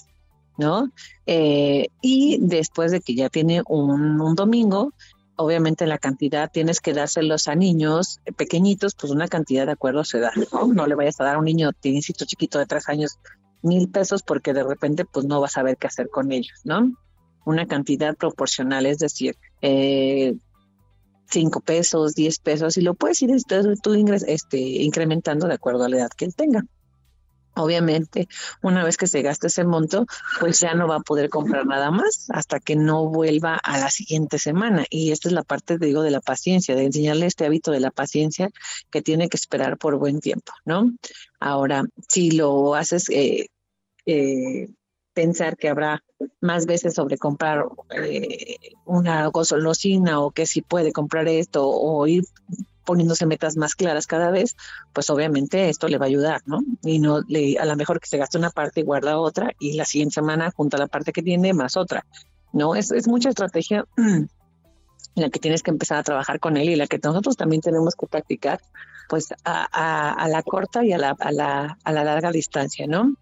¿no? 0.57 0.89
Eh, 1.25 1.87
y 2.01 2.37
después 2.39 2.91
de 2.91 3.01
que 3.01 3.15
ya 3.15 3.29
tiene 3.29 3.61
un, 3.67 4.35
domingo, 4.35 4.93
obviamente 5.35 5.85
la 5.85 5.97
cantidad 5.97 6.49
tienes 6.51 6.79
que 6.79 6.93
dárselos 6.93 7.47
a 7.47 7.55
niños 7.55 8.21
pequeñitos, 8.37 8.95
pues 8.95 9.11
una 9.11 9.27
cantidad 9.27 9.65
de 9.65 9.73
acuerdo 9.73 10.05
se 10.05 10.19
da, 10.19 10.31
¿no? 10.53 10.67
No 10.67 10.87
le 10.87 10.95
vayas 10.95 11.19
a 11.19 11.25
dar 11.25 11.35
a 11.35 11.39
un 11.39 11.45
niño, 11.45 11.71
insisto, 11.83 12.25
chiquito 12.25 12.59
de 12.59 12.65
tres 12.65 12.87
años, 12.87 13.19
mil 13.61 13.89
pesos 13.89 14.23
porque 14.23 14.53
de 14.53 14.63
repente 14.63 15.05
pues 15.05 15.25
no 15.25 15.41
vas 15.41 15.51
a 15.51 15.55
saber 15.55 15.77
qué 15.77 15.87
hacer 15.87 16.09
con 16.09 16.31
ellos, 16.31 16.61
¿no? 16.63 16.93
Una 17.45 17.67
cantidad 17.67 18.15
proporcional, 18.15 18.85
es 18.85 18.99
decir, 18.99 19.35
eh, 19.61 20.35
5 21.29 21.61
pesos, 21.61 22.13
10 22.15 22.39
pesos, 22.39 22.77
y 22.77 22.81
lo 22.81 22.93
puedes 22.93 23.21
ir 23.21 23.31
tú 23.81 23.93
ingres, 23.95 24.23
este, 24.27 24.57
incrementando 24.57 25.47
de 25.47 25.55
acuerdo 25.55 25.85
a 25.85 25.89
la 25.89 25.97
edad 25.97 26.09
que 26.09 26.25
él 26.25 26.35
tenga. 26.35 26.63
Obviamente, 27.55 28.27
una 28.63 28.83
vez 28.83 28.97
que 28.97 29.05
se 29.05 29.21
gaste 29.21 29.47
ese 29.47 29.63
monto, 29.63 30.07
pues 30.39 30.59
ya 30.59 30.73
no 30.73 30.87
va 30.87 30.95
a 30.97 31.01
poder 31.01 31.29
comprar 31.29 31.67
nada 31.67 31.91
más 31.91 32.25
hasta 32.29 32.59
que 32.59 32.75
no 32.75 33.07
vuelva 33.09 33.55
a 33.55 33.77
la 33.77 33.91
siguiente 33.91 34.39
semana. 34.39 34.85
Y 34.89 35.11
esta 35.11 35.29
es 35.29 35.33
la 35.33 35.43
parte, 35.43 35.77
digo, 35.77 36.01
de 36.01 36.09
la 36.09 36.21
paciencia, 36.21 36.75
de 36.75 36.85
enseñarle 36.85 37.27
este 37.27 37.45
hábito 37.45 37.69
de 37.71 37.79
la 37.79 37.91
paciencia 37.91 38.49
que 38.89 39.03
tiene 39.03 39.29
que 39.29 39.37
esperar 39.37 39.77
por 39.77 39.99
buen 39.99 40.19
tiempo, 40.19 40.51
¿no? 40.65 40.93
Ahora, 41.39 41.83
si 42.07 42.31
lo 42.31 42.73
haces 42.73 43.07
eh, 43.09 43.49
eh, 44.07 44.69
pensar 45.13 45.57
que 45.57 45.69
habrá 45.69 46.03
más 46.41 46.65
veces 46.65 46.95
sobre 46.95 47.17
comprar 47.17 47.65
eh, 47.95 48.57
una 48.85 49.27
golosina 49.27 50.19
o 50.19 50.31
que 50.31 50.45
si 50.45 50.61
puede 50.61 50.91
comprar 50.91 51.27
esto 51.27 51.67
o 51.67 52.05
ir 52.07 52.23
poniéndose 52.85 53.25
metas 53.25 53.55
más 53.55 53.75
claras 53.75 54.07
cada 54.07 54.29
vez, 54.29 54.55
pues 54.91 55.09
obviamente 55.09 55.69
esto 55.69 55.87
le 55.87 55.97
va 55.97 56.05
a 56.05 56.09
ayudar, 56.09 56.41
¿no? 56.45 56.59
Y 56.83 56.99
no 56.99 57.21
le, 57.27 57.57
a 57.57 57.65
lo 57.65 57.75
mejor 57.75 57.99
que 57.99 58.07
se 58.07 58.17
gaste 58.17 58.37
una 58.37 58.49
parte 58.49 58.81
y 58.81 58.83
guarda 58.83 59.17
otra 59.17 59.51
y 59.59 59.73
la 59.73 59.85
siguiente 59.85 60.15
semana 60.15 60.51
junta 60.51 60.77
la 60.77 60.87
parte 60.87 61.13
que 61.13 61.21
tiene 61.21 61.53
más 61.53 61.77
otra, 61.77 62.05
¿no? 62.51 62.75
Es 62.75 63.07
mucha 63.07 63.29
estrategia 63.29 63.85
en 63.97 64.29
la 65.15 65.29
que 65.29 65.39
tienes 65.39 65.63
que 65.63 65.71
empezar 65.71 65.97
a 65.97 66.03
trabajar 66.03 66.39
con 66.39 66.57
él 66.57 66.69
y 66.69 66.75
la 66.75 66.87
que 66.87 66.99
nosotros 67.01 67.37
también 67.37 67.61
tenemos 67.61 67.95
que 67.95 68.07
practicar, 68.07 68.59
pues 69.09 69.33
a, 69.43 70.23
a, 70.23 70.27
la 70.27 70.43
corta 70.43 70.83
y 70.83 70.93
a 70.93 70.97
la, 70.97 71.15
a 71.19 71.31
la, 71.31 71.77
a 71.83 71.91
la 71.91 72.03
larga 72.03 72.31
distancia, 72.31 72.87
¿no? 72.87 73.13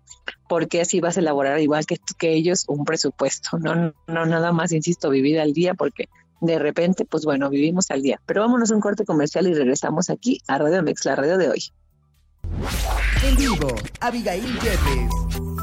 porque 0.48 0.82
así 0.82 1.00
vas 1.00 1.18
a 1.18 1.22
elaborar 1.22 1.60
igual 1.60 1.86
que, 1.86 1.98
que 2.18 2.34
ellos 2.34 2.66
un 2.68 2.84
presupuesto, 2.84 3.58
no, 3.58 3.94
no 4.08 4.26
nada 4.26 4.52
más, 4.52 4.72
insisto, 4.72 5.10
vivir 5.10 5.40
al 5.40 5.54
día 5.54 5.74
porque 5.74 6.10
de 6.42 6.60
repente, 6.60 7.06
pues 7.06 7.24
bueno, 7.24 7.50
vivimos 7.50 7.92
al 7.92 8.02
día. 8.02 8.20
Pero 8.26 8.42
vámonos 8.42 8.72
a 8.72 8.76
un 8.76 8.82
corte 8.82 9.06
comercial 9.06 9.48
y 9.48 9.54
regresamos 9.54 10.10
aquí 10.10 10.42
a 10.48 10.58
Radio 10.58 10.84
Mex, 10.84 11.06
la 11.06 11.16
radio 11.16 11.38
de 11.38 11.50
hoy. 11.50 11.64
En 13.24 13.36
vivo, 13.38 13.76
Abigail 14.02 14.44
Yepes. 14.60 15.61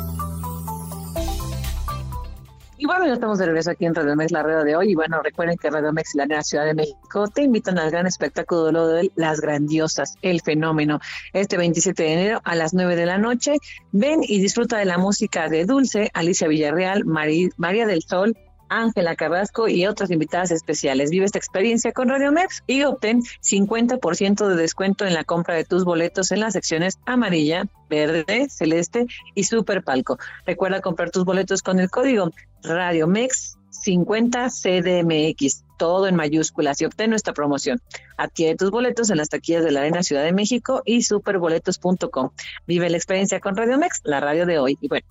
Y 2.80 2.86
bueno, 2.86 3.06
ya 3.06 3.14
estamos 3.14 3.40
de 3.40 3.46
regreso 3.46 3.72
aquí 3.72 3.86
en 3.86 3.94
Radio 3.94 4.14
Mex, 4.14 4.30
la 4.30 4.44
red 4.44 4.62
de 4.62 4.76
hoy. 4.76 4.92
Y 4.92 4.94
bueno, 4.94 5.20
recuerden 5.20 5.56
que 5.56 5.68
Radio 5.68 5.92
Mex 5.92 6.14
y 6.14 6.18
la 6.18 6.42
Ciudad 6.44 6.64
de 6.64 6.74
México 6.74 7.26
te 7.26 7.42
invitan 7.42 7.76
al 7.76 7.90
gran 7.90 8.06
espectáculo 8.06 8.86
de 8.86 9.10
Las 9.16 9.40
Grandiosas, 9.40 10.14
el 10.22 10.40
fenómeno. 10.42 11.00
Este 11.32 11.56
27 11.56 12.00
de 12.00 12.12
enero 12.12 12.40
a 12.44 12.54
las 12.54 12.74
9 12.74 12.94
de 12.94 13.06
la 13.06 13.18
noche. 13.18 13.56
Ven 13.90 14.20
y 14.22 14.40
disfruta 14.40 14.78
de 14.78 14.84
la 14.84 14.96
música 14.96 15.48
de 15.48 15.64
Dulce, 15.64 16.12
Alicia 16.14 16.46
Villarreal, 16.46 17.04
María 17.04 17.86
del 17.86 18.02
Sol, 18.02 18.36
Ángela 18.68 19.16
Carrasco 19.16 19.68
y 19.68 19.86
otras 19.86 20.10
invitadas 20.10 20.50
especiales. 20.50 21.10
Vive 21.10 21.24
esta 21.24 21.38
experiencia 21.38 21.92
con 21.92 22.08
Radio 22.08 22.32
Mex 22.32 22.62
y 22.66 22.82
obtén 22.84 23.22
50% 23.22 24.46
de 24.46 24.56
descuento 24.56 25.06
en 25.06 25.14
la 25.14 25.24
compra 25.24 25.54
de 25.54 25.64
tus 25.64 25.84
boletos 25.84 26.32
en 26.32 26.40
las 26.40 26.52
secciones 26.52 26.98
amarilla, 27.06 27.66
verde, 27.88 28.48
celeste 28.50 29.06
y 29.34 29.44
super 29.44 29.82
palco. 29.82 30.18
Recuerda 30.46 30.80
comprar 30.80 31.10
tus 31.10 31.24
boletos 31.24 31.62
con 31.62 31.78
el 31.78 31.90
código 31.90 32.32
Radio 32.62 33.06
Mex 33.06 33.58
50 33.70 34.48
CDMX, 34.48 35.64
todo 35.78 36.08
en 36.08 36.16
mayúsculas 36.16 36.80
y 36.80 36.84
obtén 36.84 37.10
nuestra 37.10 37.32
promoción. 37.32 37.80
Adquiere 38.16 38.56
tus 38.56 38.70
boletos 38.70 39.10
en 39.10 39.18
las 39.18 39.28
taquillas 39.28 39.64
de 39.64 39.70
la 39.70 39.80
Arena 39.80 40.02
Ciudad 40.02 40.24
de 40.24 40.32
México 40.32 40.82
y 40.84 41.02
superboletos.com. 41.02 42.30
Vive 42.66 42.90
la 42.90 42.96
experiencia 42.96 43.40
con 43.40 43.56
Radio 43.56 43.78
Mex, 43.78 44.00
la 44.04 44.20
radio 44.20 44.46
de 44.46 44.58
hoy. 44.58 44.78
Y 44.80 44.88
bueno, 44.88 45.06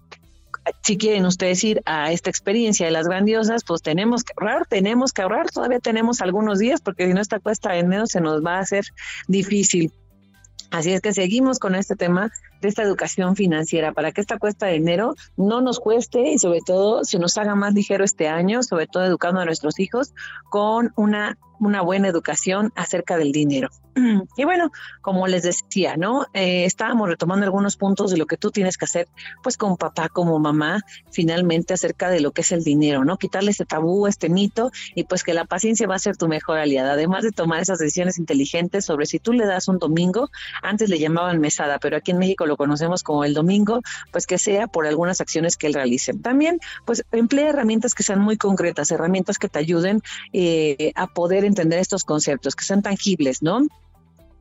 si 0.84 0.98
quieren 0.98 1.26
ustedes 1.26 1.64
ir 1.64 1.82
a 1.86 2.12
esta 2.12 2.30
experiencia 2.30 2.86
de 2.86 2.92
las 2.92 3.08
grandiosas, 3.08 3.64
pues 3.64 3.82
tenemos 3.82 4.24
que 4.24 4.34
ahorrar, 4.38 4.66
tenemos 4.68 5.14
que 5.14 5.22
ahorrar, 5.22 5.50
todavía 5.50 5.80
tenemos 5.80 6.22
algunos 6.22 6.60
días, 6.60 6.82
porque 6.82 7.08
si 7.08 7.14
no 7.14 7.22
esta 7.22 7.40
cuesta 7.40 7.72
de 7.72 7.80
enero 7.80 8.08
se 8.08 8.22
nos 8.22 8.44
va 8.46 8.58
a 8.58 8.60
hacer 8.60 8.86
difícil. 9.28 9.92
Así 10.72 10.92
es 10.92 11.02
que 11.02 11.14
seguimos 11.14 11.60
con 11.60 11.76
este 11.76 11.96
tema 11.96 12.32
de 12.62 12.70
esta 12.70 12.84
educación 12.84 13.36
financiera 13.36 13.92
para 13.92 14.12
que 14.12 14.22
esta 14.22 14.38
cuesta 14.38 14.68
de 14.68 14.76
enero 14.76 15.16
no 15.36 15.62
nos 15.62 15.80
cueste 15.80 16.32
y 16.32 16.40
sobre 16.40 16.60
todo 16.66 17.04
se 17.04 17.20
nos 17.20 17.38
haga 17.38 17.56
más 17.56 17.74
ligero 17.74 18.04
este 18.04 18.28
año, 18.28 18.64
sobre 18.64 18.88
todo 18.88 19.06
educando 19.06 19.42
a 19.42 19.46
nuestros 19.46 19.80
hijos 19.80 20.14
con 20.50 20.94
una 20.96 21.38
una 21.60 21.82
buena 21.82 22.08
educación 22.08 22.72
acerca 22.76 23.18
del 23.18 23.32
dinero. 23.32 23.70
Y 24.38 24.46
bueno, 24.46 24.72
como 25.02 25.28
les 25.28 25.44
decía, 25.44 25.98
¿no? 25.98 26.28
Eh, 26.34 26.66
estábamos 26.66 27.10
retomando 27.10 27.46
algunos 27.46 27.78
puntos 27.78 28.12
de 28.12 28.18
lo 28.18 28.28
que 28.28 28.38
tú 28.38 28.52
tienes 28.52 28.78
que 28.78 28.86
hacer, 28.86 29.08
pues 29.42 29.58
como 29.58 29.76
papá, 29.76 30.10
como 30.10 30.38
mamá, 30.38 30.82
finalmente 31.12 31.74
acerca 31.74 32.10
de 32.10 32.20
lo 32.20 32.32
que 32.32 32.42
es 32.42 32.52
el 32.52 32.64
dinero, 32.64 33.04
¿no? 33.04 33.18
Quitarle 33.18 33.52
ese 33.52 33.66
tabú, 33.66 34.06
este 34.06 34.30
mito, 34.30 34.72
y 34.94 35.06
pues 35.06 35.24
que 35.24 35.34
la 35.34 35.46
paciencia 35.46 35.88
va 35.88 35.96
a 35.96 36.00
ser 36.00 36.16
tu 36.16 36.28
mejor 36.28 36.60
aliada, 36.60 36.94
además 36.94 37.24
de 37.24 37.32
tomar 37.32 37.62
esas 37.62 37.80
decisiones 37.80 38.20
inteligentes 38.20 38.86
sobre 38.86 39.08
si 39.08 39.18
tú 39.20 39.34
le 39.34 39.46
das 39.46 39.68
un 39.68 39.80
domingo, 39.80 40.30
antes 40.62 40.90
le 40.90 41.00
llamaban 41.00 41.40
mesada, 41.40 41.80
pero 41.80 41.98
aquí 41.98 42.12
en 42.12 42.20
México 42.20 42.46
lo 42.48 42.58
conocemos 42.58 43.04
como 43.04 43.24
el 43.24 43.34
domingo, 43.34 43.82
pues 44.12 44.26
que 44.26 44.38
sea 44.38 44.68
por 44.68 44.88
algunas 44.88 45.22
acciones 45.22 45.58
que 45.58 45.68
él 45.68 45.74
realice. 45.74 46.14
También, 46.14 46.60
pues 46.86 47.04
emplea 47.12 47.50
herramientas 47.50 47.94
que 47.94 48.04
sean 48.04 48.20
muy 48.20 48.38
concretas, 48.38 48.92
herramientas 48.92 49.38
que 49.38 49.50
te 49.50 49.60
ayuden 49.60 50.02
eh, 50.34 50.92
a 50.96 51.08
poder 51.08 51.46
entender 51.46 51.80
estos 51.80 52.04
conceptos, 52.04 52.56
que 52.56 52.66
sean 52.66 52.82
tangibles, 52.82 53.42
¿no? 53.42 53.68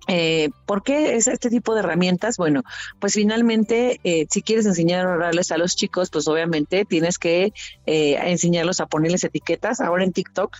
Eh, 0.08 0.50
¿Por 0.66 0.82
qué 0.82 1.16
es 1.16 1.26
este 1.26 1.50
tipo 1.50 1.74
de 1.74 1.80
herramientas? 1.80 2.36
Bueno, 2.36 2.62
pues 3.00 3.14
finalmente, 3.14 4.00
eh, 4.04 4.26
si 4.30 4.42
quieres 4.42 4.66
enseñar 4.66 5.04
a 5.04 5.12
ahorrarles 5.12 5.50
a 5.50 5.58
los 5.58 5.74
chicos, 5.74 6.10
pues 6.10 6.28
obviamente 6.28 6.84
tienes 6.84 7.18
que 7.18 7.52
eh, 7.86 8.18
enseñarlos 8.22 8.80
a 8.80 8.86
ponerles 8.86 9.24
etiquetas. 9.24 9.80
Ahora 9.80 10.04
en 10.04 10.12
TikTok 10.12 10.58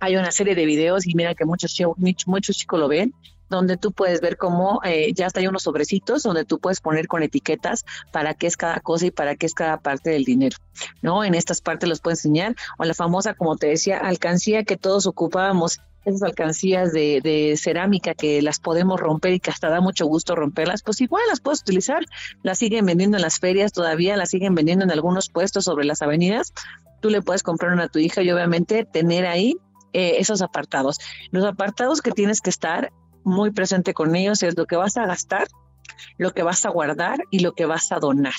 hay 0.00 0.16
una 0.16 0.30
serie 0.30 0.54
de 0.54 0.66
videos 0.66 1.06
y 1.06 1.14
mira 1.14 1.34
que 1.34 1.44
muchos, 1.44 1.74
muchos 2.26 2.56
chicos 2.56 2.78
lo 2.78 2.88
ven 2.88 3.14
donde 3.50 3.76
tú 3.76 3.92
puedes 3.92 4.20
ver 4.20 4.36
cómo 4.36 4.80
eh, 4.84 5.12
ya 5.12 5.26
está 5.26 5.40
hay 5.40 5.48
unos 5.48 5.64
sobrecitos 5.64 6.22
donde 6.22 6.44
tú 6.44 6.58
puedes 6.58 6.80
poner 6.80 7.08
con 7.08 7.22
etiquetas 7.22 7.84
para 8.12 8.34
qué 8.34 8.46
es 8.46 8.56
cada 8.56 8.80
cosa 8.80 9.06
y 9.06 9.10
para 9.10 9.36
qué 9.36 9.46
es 9.46 9.54
cada 9.54 9.78
parte 9.78 10.10
del 10.10 10.24
dinero, 10.24 10.56
¿no? 11.02 11.24
En 11.24 11.34
estas 11.34 11.60
partes 11.60 11.88
los 11.88 12.00
puedo 12.00 12.12
enseñar, 12.12 12.54
o 12.78 12.84
la 12.84 12.94
famosa, 12.94 13.34
como 13.34 13.56
te 13.56 13.66
decía, 13.66 13.98
alcancía 13.98 14.64
que 14.64 14.76
todos 14.76 15.06
ocupábamos, 15.06 15.80
esas 16.04 16.22
alcancías 16.22 16.92
de, 16.92 17.20
de, 17.22 17.56
cerámica 17.58 18.14
que 18.14 18.40
las 18.40 18.58
podemos 18.58 18.98
romper 18.98 19.34
y 19.34 19.40
que 19.40 19.50
hasta 19.50 19.68
da 19.68 19.82
mucho 19.82 20.06
gusto 20.06 20.34
romperlas, 20.34 20.82
pues 20.82 21.00
igual 21.02 21.22
las 21.28 21.40
puedes 21.40 21.60
utilizar, 21.60 22.04
las 22.42 22.58
siguen 22.58 22.86
vendiendo 22.86 23.18
en 23.18 23.22
las 23.22 23.38
ferias 23.38 23.72
todavía, 23.72 24.16
las 24.16 24.30
siguen 24.30 24.54
vendiendo 24.54 24.84
en 24.84 24.90
algunos 24.90 25.28
puestos 25.28 25.64
sobre 25.64 25.84
las 25.84 26.00
avenidas, 26.00 26.54
tú 27.00 27.10
le 27.10 27.20
puedes 27.20 27.42
comprar 27.42 27.72
una 27.72 27.84
a 27.84 27.88
tu 27.88 27.98
hija 27.98 28.22
y 28.22 28.30
obviamente 28.30 28.86
tener 28.86 29.26
ahí 29.26 29.56
eh, 29.92 30.16
esos 30.18 30.40
apartados. 30.40 30.98
Los 31.32 31.44
apartados 31.44 32.00
que 32.00 32.12
tienes 32.12 32.40
que 32.40 32.50
estar 32.50 32.92
muy 33.24 33.50
presente 33.50 33.94
con 33.94 34.14
ellos 34.16 34.42
es 34.42 34.56
lo 34.56 34.66
que 34.66 34.76
vas 34.76 34.96
a 34.96 35.06
gastar, 35.06 35.48
lo 36.18 36.32
que 36.32 36.42
vas 36.42 36.64
a 36.64 36.70
guardar 36.70 37.24
y 37.30 37.40
lo 37.40 37.52
que 37.52 37.66
vas 37.66 37.92
a 37.92 37.98
donar. 37.98 38.34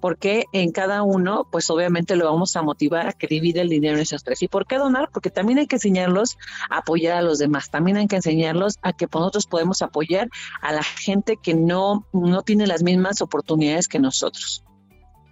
Porque 0.00 0.44
en 0.52 0.72
cada 0.72 1.02
uno, 1.02 1.46
pues 1.50 1.70
obviamente 1.70 2.16
lo 2.16 2.30
vamos 2.30 2.56
a 2.56 2.62
motivar 2.62 3.08
a 3.08 3.12
que 3.12 3.26
divide 3.26 3.60
el 3.60 3.68
dinero 3.68 3.96
en 3.96 4.02
esos 4.02 4.24
tres. 4.24 4.42
¿Y 4.42 4.48
por 4.48 4.66
qué 4.66 4.78
donar? 4.78 5.10
Porque 5.12 5.30
también 5.30 5.58
hay 5.58 5.66
que 5.66 5.76
enseñarlos 5.76 6.36
a 6.70 6.78
apoyar 6.78 7.16
a 7.16 7.22
los 7.22 7.38
demás. 7.38 7.70
También 7.70 7.96
hay 7.96 8.06
que 8.06 8.16
enseñarlos 8.16 8.76
a 8.82 8.92
que 8.92 9.06
nosotros 9.12 9.46
podemos 9.46 9.82
apoyar 9.82 10.28
a 10.60 10.72
la 10.72 10.82
gente 10.82 11.38
que 11.42 11.54
no, 11.54 12.06
no 12.12 12.42
tiene 12.42 12.66
las 12.66 12.82
mismas 12.82 13.20
oportunidades 13.22 13.88
que 13.88 13.98
nosotros. 13.98 14.62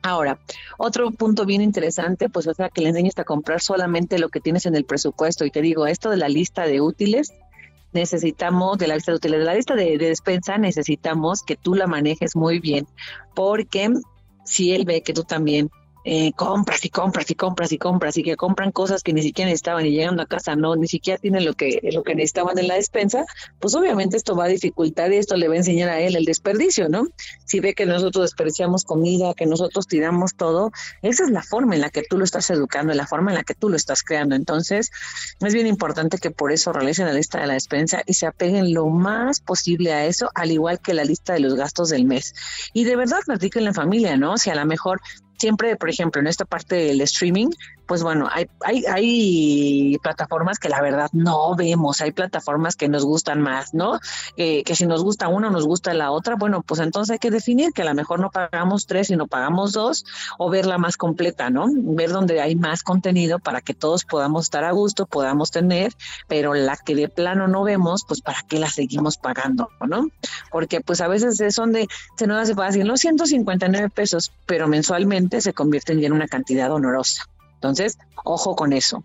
Ahora, 0.03 0.39
otro 0.77 1.11
punto 1.13 1.47
bien 1.47 1.63
interesante, 1.63 2.29
pues 2.29 2.47
o 2.47 2.53
sea, 2.53 2.69
que 2.69 2.83
le 2.83 2.91
enseñes 2.91 3.19
a 3.19 3.25
comprar 3.25 3.63
solamente 3.63 4.19
lo 4.19 4.29
que 4.29 4.39
tienes 4.39 4.67
en 4.67 4.75
el 4.75 4.85
presupuesto. 4.85 5.47
Y 5.47 5.51
te 5.51 5.63
digo, 5.63 5.87
esto 5.87 6.11
de 6.11 6.19
la 6.19 6.29
lista 6.29 6.67
de 6.67 6.83
útiles, 6.83 7.33
necesitamos, 7.95 8.79
de 8.79 8.89
la 8.89 8.95
lista 8.95 9.13
de 9.13 9.17
útiles, 9.17 9.39
de 9.39 9.45
la 9.45 9.55
lista 9.55 9.75
de, 9.75 9.99
de 9.99 10.09
despensa, 10.09 10.59
necesitamos 10.59 11.43
que 11.43 11.57
tú 11.57 11.75
la 11.75 11.87
manejes 11.87 12.37
muy 12.37 12.59
bien, 12.59 12.87
porque 13.35 13.91
si 14.45 14.75
él 14.75 14.85
ve 14.85 15.03
que 15.03 15.15
tú 15.15 15.25
también 15.25 15.71
eh, 16.05 16.33
compras 16.35 16.85
y 16.85 16.91
compras 16.91 17.31
y 17.31 17.35
compras 17.35 17.73
y 17.73 17.79
compras 17.79 18.17
y 18.19 18.23
que 18.23 18.37
compran 18.37 18.73
cosas 18.73 19.03
que 19.03 19.13
ni 19.13 19.23
siquiera 19.23 19.49
necesitaban 19.49 19.87
y 19.87 19.91
llegando 19.91 20.23
a 20.23 20.27
casa 20.27 20.55
no, 20.55 20.77
ni 20.77 20.87
siquiera 20.87 21.19
tienen 21.19 21.45
lo 21.45 21.55
que, 21.55 21.81
lo 21.93 22.03
que 22.03 22.15
necesitaban 22.15 22.59
en 22.59 22.69
la 22.69 22.75
despensa, 22.75 23.25
pues 23.59 23.75
obviamente 23.75 24.17
esto 24.17 24.37
va 24.37 24.45
a 24.45 24.49
dificultar 24.49 25.13
y 25.13 25.17
esto 25.17 25.37
le 25.37 25.49
va 25.49 25.55
a 25.55 25.59
enseñar 25.59 25.89
a 25.89 26.01
él 26.01 26.17
el 26.17 26.25
desperdicio, 26.25 26.89
¿no? 26.89 27.07
Si 27.47 27.61
ve 27.61 27.75
que 27.75 27.87
nosotros 27.87 28.25
desperdiciamos 28.25 28.85
comida, 28.85 29.35
que 29.35 29.47
nosotros 29.47 29.87
tiramos 29.87 30.35
todo, 30.35 30.73
esa 31.03 31.25
es 31.25 31.31
la 31.31 31.43
forma 31.43 31.75
en 31.75 31.81
la 31.81 31.91
que 31.91 32.03
tú 32.03 32.19
lo 32.19 32.25
estás 32.25 32.51
educando, 32.51 32.93
la 32.93 33.07
forma 33.07 33.31
en 33.31 33.37
la 33.37 33.45
que 33.45 33.55
tú 33.55 33.69
lo 33.69 33.77
estás 33.77 34.03
creando. 34.03 34.35
Entonces, 34.35 34.91
es 35.41 35.55
bien 35.55 35.67
importante 35.67 36.19
que 36.19 36.31
por 36.31 36.53
eso 36.53 36.73
realicen 36.73 37.07
la 37.07 37.15
lista 37.15 37.41
de 37.41 37.47
la 37.47 37.55
despensa 37.55 38.03
y 38.07 38.15
se 38.15 38.27
apeguen 38.27 38.75
lo 38.75 38.87
más 38.87 39.41
posible 39.41 39.93
a 39.93 40.05
eso, 40.07 40.31
al 40.35 40.51
igual 40.51 40.81
que 40.81 40.95
la 40.95 41.05
lista 41.05 41.33
de 41.33 41.41
los 41.41 41.55
gastos 41.55 41.89
del 41.89 42.05
mes. 42.05 42.35
Y 42.73 42.85
de 42.85 42.97
verdad 42.97 43.21
platiquen 43.25 43.67
en 43.67 43.75
familia, 43.75 44.17
¿no? 44.17 44.37
Si 44.37 44.51
a 44.51 44.55
lo 44.55 44.67
mejor 44.67 45.01
siempre, 45.39 45.77
por 45.77 45.91
ejemplo, 45.91 46.21
en 46.21 46.27
esta 46.27 46.45
parte 46.45 46.77
del 46.77 47.01
streaming, 47.03 47.49
pues 47.87 48.03
bueno, 48.03 48.29
hay, 48.31 48.47
hay, 48.61 48.85
hay 48.87 49.99
plataformas 50.03 50.59
que 50.59 50.69
la 50.69 50.81
verdad 50.81 51.11
no 51.13 51.55
vemos, 51.57 52.01
hay 52.01 52.13
plataformas 52.13 52.77
que 52.77 52.89
nos 52.89 53.05
gustan 53.05 53.41
más, 53.41 53.75
¿no? 53.75 54.01
que 54.37 54.75
si 54.75 54.87
nos 54.87 55.03
gusta 55.03 55.29
una, 55.29 55.51
nos 55.51 55.67
gusta 55.67 55.95
la 55.95 56.11
otra, 56.11 56.37
bueno, 56.37 56.63
pues 56.63 56.81
entonces 56.81 57.13
hay 57.13 57.19
que 57.19 57.31
definir 57.31 57.73
que 57.73 57.83
a 57.83 57.85
lo 57.85 57.95
mejor 57.95 58.21
no 58.21 58.31
pagamos 58.31 58.87
tres, 58.87 59.09
sino 59.09 59.27
pagamos 59.27 59.73
dos, 59.73 60.05
o 60.39 60.51
verla 60.51 60.79
más 60.79 60.97
completa, 60.97 61.51
¿no? 61.51 61.67
Ver 61.71 62.11
donde 62.11 62.41
hay 62.41 62.57
más 62.57 62.83
contenido 62.83 63.39
para 63.39 63.61
que 63.61 63.75
todos 63.75 64.05
podamos 64.05 64.45
estar 64.45 64.65
a 64.65 64.73
gusto, 64.73 65.07
podamos 65.07 65.51
tener, 65.51 65.93
pero 66.29 66.55
la 66.55 66.77
que 66.77 66.95
de 66.95 67.09
plano 67.09 67.49
no 67.49 67.65
vemos, 67.65 68.05
pues 68.07 68.21
para 68.21 68.43
qué 68.49 68.59
la 68.59 68.71
seguimos 68.71 69.17
pagando, 69.19 69.69
¿no? 69.87 70.09
Porque 70.51 70.81
pues 70.81 71.01
a 71.01 71.09
veces 71.09 71.41
es 71.41 71.55
donde 71.57 71.89
se 72.17 72.27
nos 72.27 72.41
hace 72.41 72.55
fácil, 72.55 72.87
los 72.87 73.01
159 73.01 73.91
pesos, 73.91 74.33
pero 74.47 74.69
mensualmente 74.69 75.41
se 75.41 75.53
convierten 75.53 76.01
ya 76.01 76.07
en 76.07 76.13
una 76.13 76.29
cantidad 76.29 76.73
honorosa. 76.73 77.25
Entonces, 77.65 77.97
ojo 78.25 78.57
con 78.57 78.75
eso. 78.75 79.03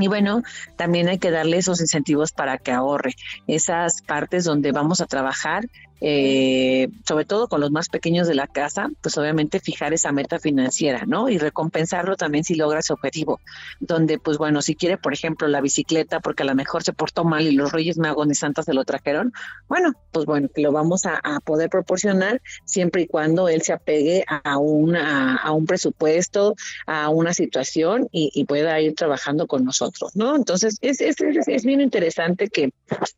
Y 0.00 0.08
bueno, 0.08 0.42
también 0.76 1.08
hay 1.08 1.18
que 1.18 1.30
darle 1.30 1.58
esos 1.58 1.80
incentivos 1.80 2.32
para 2.32 2.58
que 2.58 2.72
ahorre. 2.72 3.14
Esas 3.46 4.02
partes 4.02 4.42
donde 4.42 4.72
vamos 4.72 5.00
a 5.00 5.06
trabajar, 5.06 5.68
eh, 6.00 6.88
sobre 7.06 7.24
todo 7.24 7.48
con 7.48 7.60
los 7.60 7.70
más 7.70 7.88
pequeños 7.88 8.28
de 8.28 8.34
la 8.34 8.46
casa, 8.46 8.88
pues 9.00 9.16
obviamente 9.18 9.60
fijar 9.60 9.92
esa 9.92 10.12
meta 10.12 10.38
financiera, 10.38 11.04
¿no? 11.06 11.28
Y 11.28 11.38
recompensarlo 11.38 12.16
también 12.16 12.44
si 12.44 12.54
logra 12.54 12.80
ese 12.80 12.92
objetivo. 12.92 13.40
Donde, 13.80 14.18
pues 14.18 14.38
bueno, 14.38 14.62
si 14.62 14.74
quiere, 14.74 14.98
por 14.98 15.12
ejemplo, 15.12 15.48
la 15.48 15.60
bicicleta, 15.60 16.20
porque 16.20 16.42
a 16.42 16.46
lo 16.46 16.54
mejor 16.54 16.82
se 16.82 16.92
portó 16.92 17.24
mal 17.24 17.46
y 17.46 17.52
los 17.52 17.72
Reyes 17.72 17.98
Magos 17.98 18.26
ni 18.26 18.34
Santas 18.34 18.66
se 18.66 18.74
lo 18.74 18.84
trajeron, 18.84 19.32
bueno, 19.68 19.92
pues 20.12 20.26
bueno, 20.26 20.48
que 20.54 20.62
lo 20.62 20.72
vamos 20.72 21.06
a, 21.06 21.20
poder 21.44 21.70
proporcionar 21.70 22.42
siempre 22.64 23.02
y 23.02 23.06
cuando 23.06 23.48
él 23.48 23.62
se 23.62 23.72
apegue 23.72 24.24
a 24.28 24.58
un 24.58 25.66
presupuesto, 25.66 26.54
a 26.86 27.08
una 27.08 27.32
situación 27.32 28.08
y, 28.12 28.44
pueda 28.48 28.80
ir 28.80 28.94
trabajando 28.94 29.46
con 29.46 29.64
nosotros, 29.64 30.16
¿no? 30.16 30.34
Entonces, 30.34 30.78
es, 30.80 31.00
es, 31.00 31.16
es, 31.20 31.64
bien 31.64 31.80
interesante 31.80 32.48
que 32.48 32.70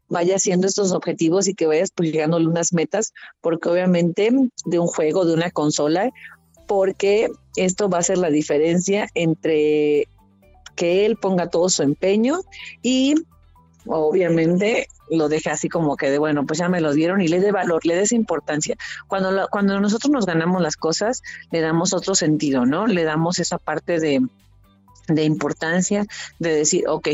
vaya 0.09 0.37
haciendo 0.37 0.67
estos 0.67 0.93
objetivos 0.93 1.47
y 1.47 1.55
que 1.55 1.67
vayas 1.67 1.93
pues 1.95 2.11
llegándole 2.11 2.47
unas 2.47 2.70
metas, 2.73 3.13
porque 3.41 3.69
obviamente 3.69 4.31
de 4.65 4.79
un 4.79 4.87
juego, 4.87 5.25
de 5.25 5.35
una 5.35 5.51
consola, 5.51 6.11
porque 6.67 7.29
esto 7.57 7.89
va 7.89 7.99
a 7.99 8.03
ser 8.03 8.19
la 8.19 8.31
diferencia 8.31 9.09
entre 9.15 10.09
que 10.77 11.05
él 11.05 11.17
ponga 11.17 11.49
todo 11.49 11.69
su 11.69 11.83
empeño 11.83 12.41
y 12.83 13.15
obviamente 13.87 14.87
lo 15.11 15.29
deje 15.29 15.51
así 15.51 15.69
como 15.69 15.97
que 15.97 16.11
de 16.11 16.19
bueno, 16.19 16.47
pues 16.47 16.59
ya 16.59 16.69
me 16.69 16.81
lo 16.81 16.93
dieron 16.93 17.21
y 17.21 17.29
le 17.29 17.41
dé 17.41 17.53
valor, 17.53 17.85
le 17.85 17.97
des 17.97 18.13
importancia. 18.13 18.77
Cuando, 19.09 19.49
cuando 19.51 19.81
nosotros 19.81 20.11
nos 20.11 20.27
ganamos 20.27 20.63
las 20.63 20.77
cosas, 20.77 21.23
le 21.51 21.61
damos 21.61 21.93
otro 21.93 22.15
sentido, 22.15 22.67
¿no? 22.67 22.87
Le 22.87 23.05
damos 23.05 23.41
esa 23.41 23.59
parte 23.59 23.99
de, 23.99 24.21
de 25.09 25.25
importancia, 25.25 26.07
de 26.39 26.55
decir, 26.55 26.87
ok, 26.89 27.09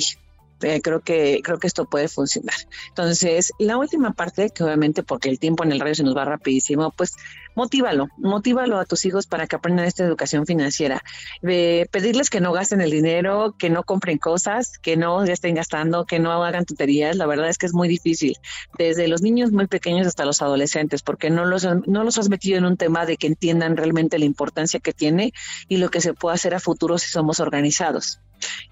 eh, 0.62 0.80
creo 0.80 1.00
que 1.00 1.40
creo 1.42 1.58
que 1.58 1.66
esto 1.66 1.84
puede 1.84 2.08
funcionar. 2.08 2.56
Entonces, 2.88 3.52
la 3.58 3.76
última 3.76 4.12
parte, 4.12 4.50
que 4.50 4.64
obviamente 4.64 5.02
porque 5.02 5.28
el 5.28 5.38
tiempo 5.38 5.64
en 5.64 5.72
el 5.72 5.80
radio 5.80 5.94
se 5.94 6.02
nos 6.02 6.16
va 6.16 6.24
rapidísimo, 6.24 6.92
pues 6.96 7.14
motívalo, 7.54 8.08
motívalo 8.18 8.78
a 8.78 8.84
tus 8.84 9.04
hijos 9.06 9.26
para 9.26 9.46
que 9.46 9.56
aprendan 9.56 9.86
esta 9.86 10.04
educación 10.04 10.46
financiera. 10.46 11.02
de 11.42 11.88
pedirles 11.90 12.30
que 12.30 12.40
no 12.40 12.52
gasten 12.52 12.80
el 12.80 12.90
dinero, 12.90 13.54
que 13.58 13.70
no 13.70 13.82
compren 13.82 14.18
cosas, 14.18 14.78
que 14.78 14.96
no 14.96 15.24
estén 15.24 15.54
gastando, 15.54 16.04
que 16.04 16.18
no 16.18 16.32
hagan 16.44 16.64
tonterías, 16.64 17.16
la 17.16 17.26
verdad 17.26 17.48
es 17.48 17.58
que 17.58 17.66
es 17.66 17.74
muy 17.74 17.88
difícil, 17.88 18.36
desde 18.78 19.08
los 19.08 19.22
niños 19.22 19.52
muy 19.52 19.66
pequeños 19.66 20.06
hasta 20.06 20.24
los 20.24 20.42
adolescentes, 20.42 21.02
porque 21.02 21.30
no 21.30 21.44
los, 21.46 21.66
no 21.86 22.04
los 22.04 22.18
has 22.18 22.28
metido 22.28 22.58
en 22.58 22.66
un 22.66 22.76
tema 22.76 23.06
de 23.06 23.16
que 23.16 23.26
entiendan 23.26 23.76
realmente 23.76 24.18
la 24.18 24.26
importancia 24.26 24.80
que 24.80 24.92
tiene 24.92 25.32
y 25.68 25.78
lo 25.78 25.90
que 25.90 26.00
se 26.00 26.14
puede 26.14 26.34
hacer 26.34 26.54
a 26.54 26.60
futuro 26.60 26.98
si 26.98 27.08
somos 27.08 27.40
organizados. 27.40 28.20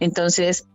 Entonces, 0.01 0.67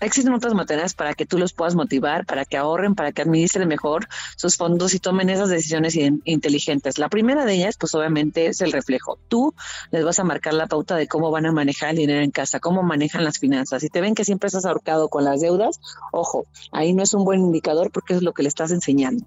existen 0.00 0.34
otras 0.34 0.54
materias 0.54 0.94
para 0.94 1.14
que 1.14 1.26
tú 1.26 1.38
los 1.38 1.52
puedas 1.52 1.74
motivar, 1.74 2.26
para 2.26 2.44
que 2.44 2.56
ahorren, 2.56 2.94
para 2.94 3.12
que 3.12 3.22
administren 3.22 3.68
mejor 3.68 4.08
sus 4.36 4.56
fondos 4.56 4.94
y 4.94 4.98
tomen 4.98 5.30
esas 5.30 5.48
decisiones 5.48 5.96
inteligentes. 6.24 6.98
La 6.98 7.08
primera 7.08 7.44
de 7.44 7.54
ellas, 7.54 7.76
pues 7.78 7.94
obviamente 7.94 8.46
es 8.46 8.60
el 8.60 8.72
reflejo. 8.72 9.18
Tú 9.28 9.54
les 9.90 10.04
vas 10.04 10.18
a 10.18 10.24
marcar 10.24 10.54
la 10.54 10.66
pauta 10.66 10.96
de 10.96 11.08
cómo 11.08 11.30
van 11.30 11.46
a 11.46 11.52
manejar 11.52 11.90
el 11.90 11.96
dinero 11.96 12.22
en 12.22 12.30
casa, 12.30 12.60
cómo 12.60 12.82
manejan 12.82 13.24
las 13.24 13.38
finanzas. 13.38 13.82
Si 13.82 13.88
te 13.88 14.00
ven 14.00 14.14
que 14.14 14.24
siempre 14.24 14.48
estás 14.48 14.64
ahorcado 14.64 15.08
con 15.08 15.24
las 15.24 15.40
deudas, 15.40 15.80
ojo, 16.12 16.46
ahí 16.72 16.92
no 16.92 17.02
es 17.02 17.14
un 17.14 17.24
buen 17.24 17.40
indicador 17.40 17.90
porque 17.90 18.14
es 18.14 18.22
lo 18.22 18.32
que 18.32 18.42
le 18.42 18.48
estás 18.48 18.70
enseñando. 18.70 19.26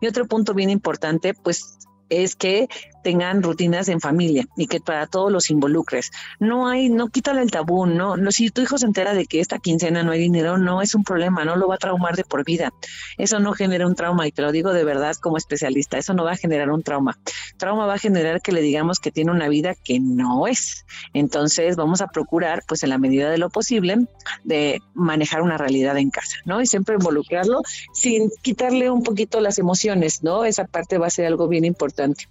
Y 0.00 0.06
otro 0.06 0.26
punto 0.26 0.54
bien 0.54 0.70
importante, 0.70 1.34
pues 1.34 1.78
es 2.08 2.36
que 2.36 2.68
tengan 3.02 3.42
rutinas 3.42 3.88
en 3.88 4.00
familia 4.00 4.46
y 4.56 4.66
que 4.66 4.80
para 4.80 5.06
todos 5.06 5.30
los 5.30 5.50
involucres. 5.50 6.10
No 6.38 6.68
hay, 6.68 6.88
no 6.88 7.08
quítale 7.08 7.42
el 7.42 7.50
tabú, 7.50 7.86
no, 7.86 8.16
no, 8.16 8.32
si 8.32 8.50
tu 8.50 8.62
hijo 8.62 8.78
se 8.78 8.86
entera 8.86 9.14
de 9.14 9.26
que 9.26 9.40
esta 9.40 9.58
quincena 9.58 10.02
no 10.02 10.12
hay 10.12 10.20
dinero, 10.20 10.58
no 10.58 10.82
es 10.82 10.94
un 10.94 11.04
problema, 11.04 11.44
no 11.44 11.56
lo 11.56 11.68
va 11.68 11.76
a 11.76 11.78
traumar 11.78 12.16
de 12.16 12.24
por 12.24 12.44
vida. 12.44 12.72
Eso 13.18 13.40
no 13.40 13.52
genera 13.52 13.86
un 13.86 13.94
trauma 13.94 14.26
y 14.26 14.32
te 14.32 14.42
lo 14.42 14.52
digo 14.52 14.72
de 14.72 14.84
verdad 14.84 15.16
como 15.16 15.36
especialista, 15.36 15.98
eso 15.98 16.14
no 16.14 16.24
va 16.24 16.32
a 16.32 16.36
generar 16.36 16.70
un 16.70 16.82
trauma. 16.82 17.18
Trauma 17.58 17.86
va 17.86 17.94
a 17.94 17.98
generar 17.98 18.40
que 18.40 18.52
le 18.52 18.60
digamos 18.60 18.98
que 18.98 19.10
tiene 19.10 19.30
una 19.30 19.48
vida 19.48 19.74
que 19.74 20.00
no 20.00 20.46
es. 20.46 20.84
Entonces 21.12 21.76
vamos 21.76 22.00
a 22.00 22.08
procurar, 22.08 22.62
pues 22.66 22.82
en 22.82 22.90
la 22.90 22.98
medida 22.98 23.30
de 23.30 23.38
lo 23.38 23.50
posible, 23.50 24.06
de 24.44 24.80
manejar 24.94 25.42
una 25.42 25.58
realidad 25.58 25.96
en 25.98 26.10
casa, 26.10 26.36
¿no? 26.44 26.60
Y 26.60 26.66
siempre 26.66 26.94
involucrarlo 26.94 27.62
sin 27.92 28.30
quitarle 28.42 28.90
un 28.90 29.02
poquito 29.02 29.40
las 29.40 29.58
emociones, 29.58 30.22
¿no? 30.22 30.44
Esa 30.44 30.64
parte 30.66 30.98
va 30.98 31.06
a 31.06 31.10
ser 31.10 31.26
algo 31.26 31.48
bien 31.48 31.64
importante 31.64 32.28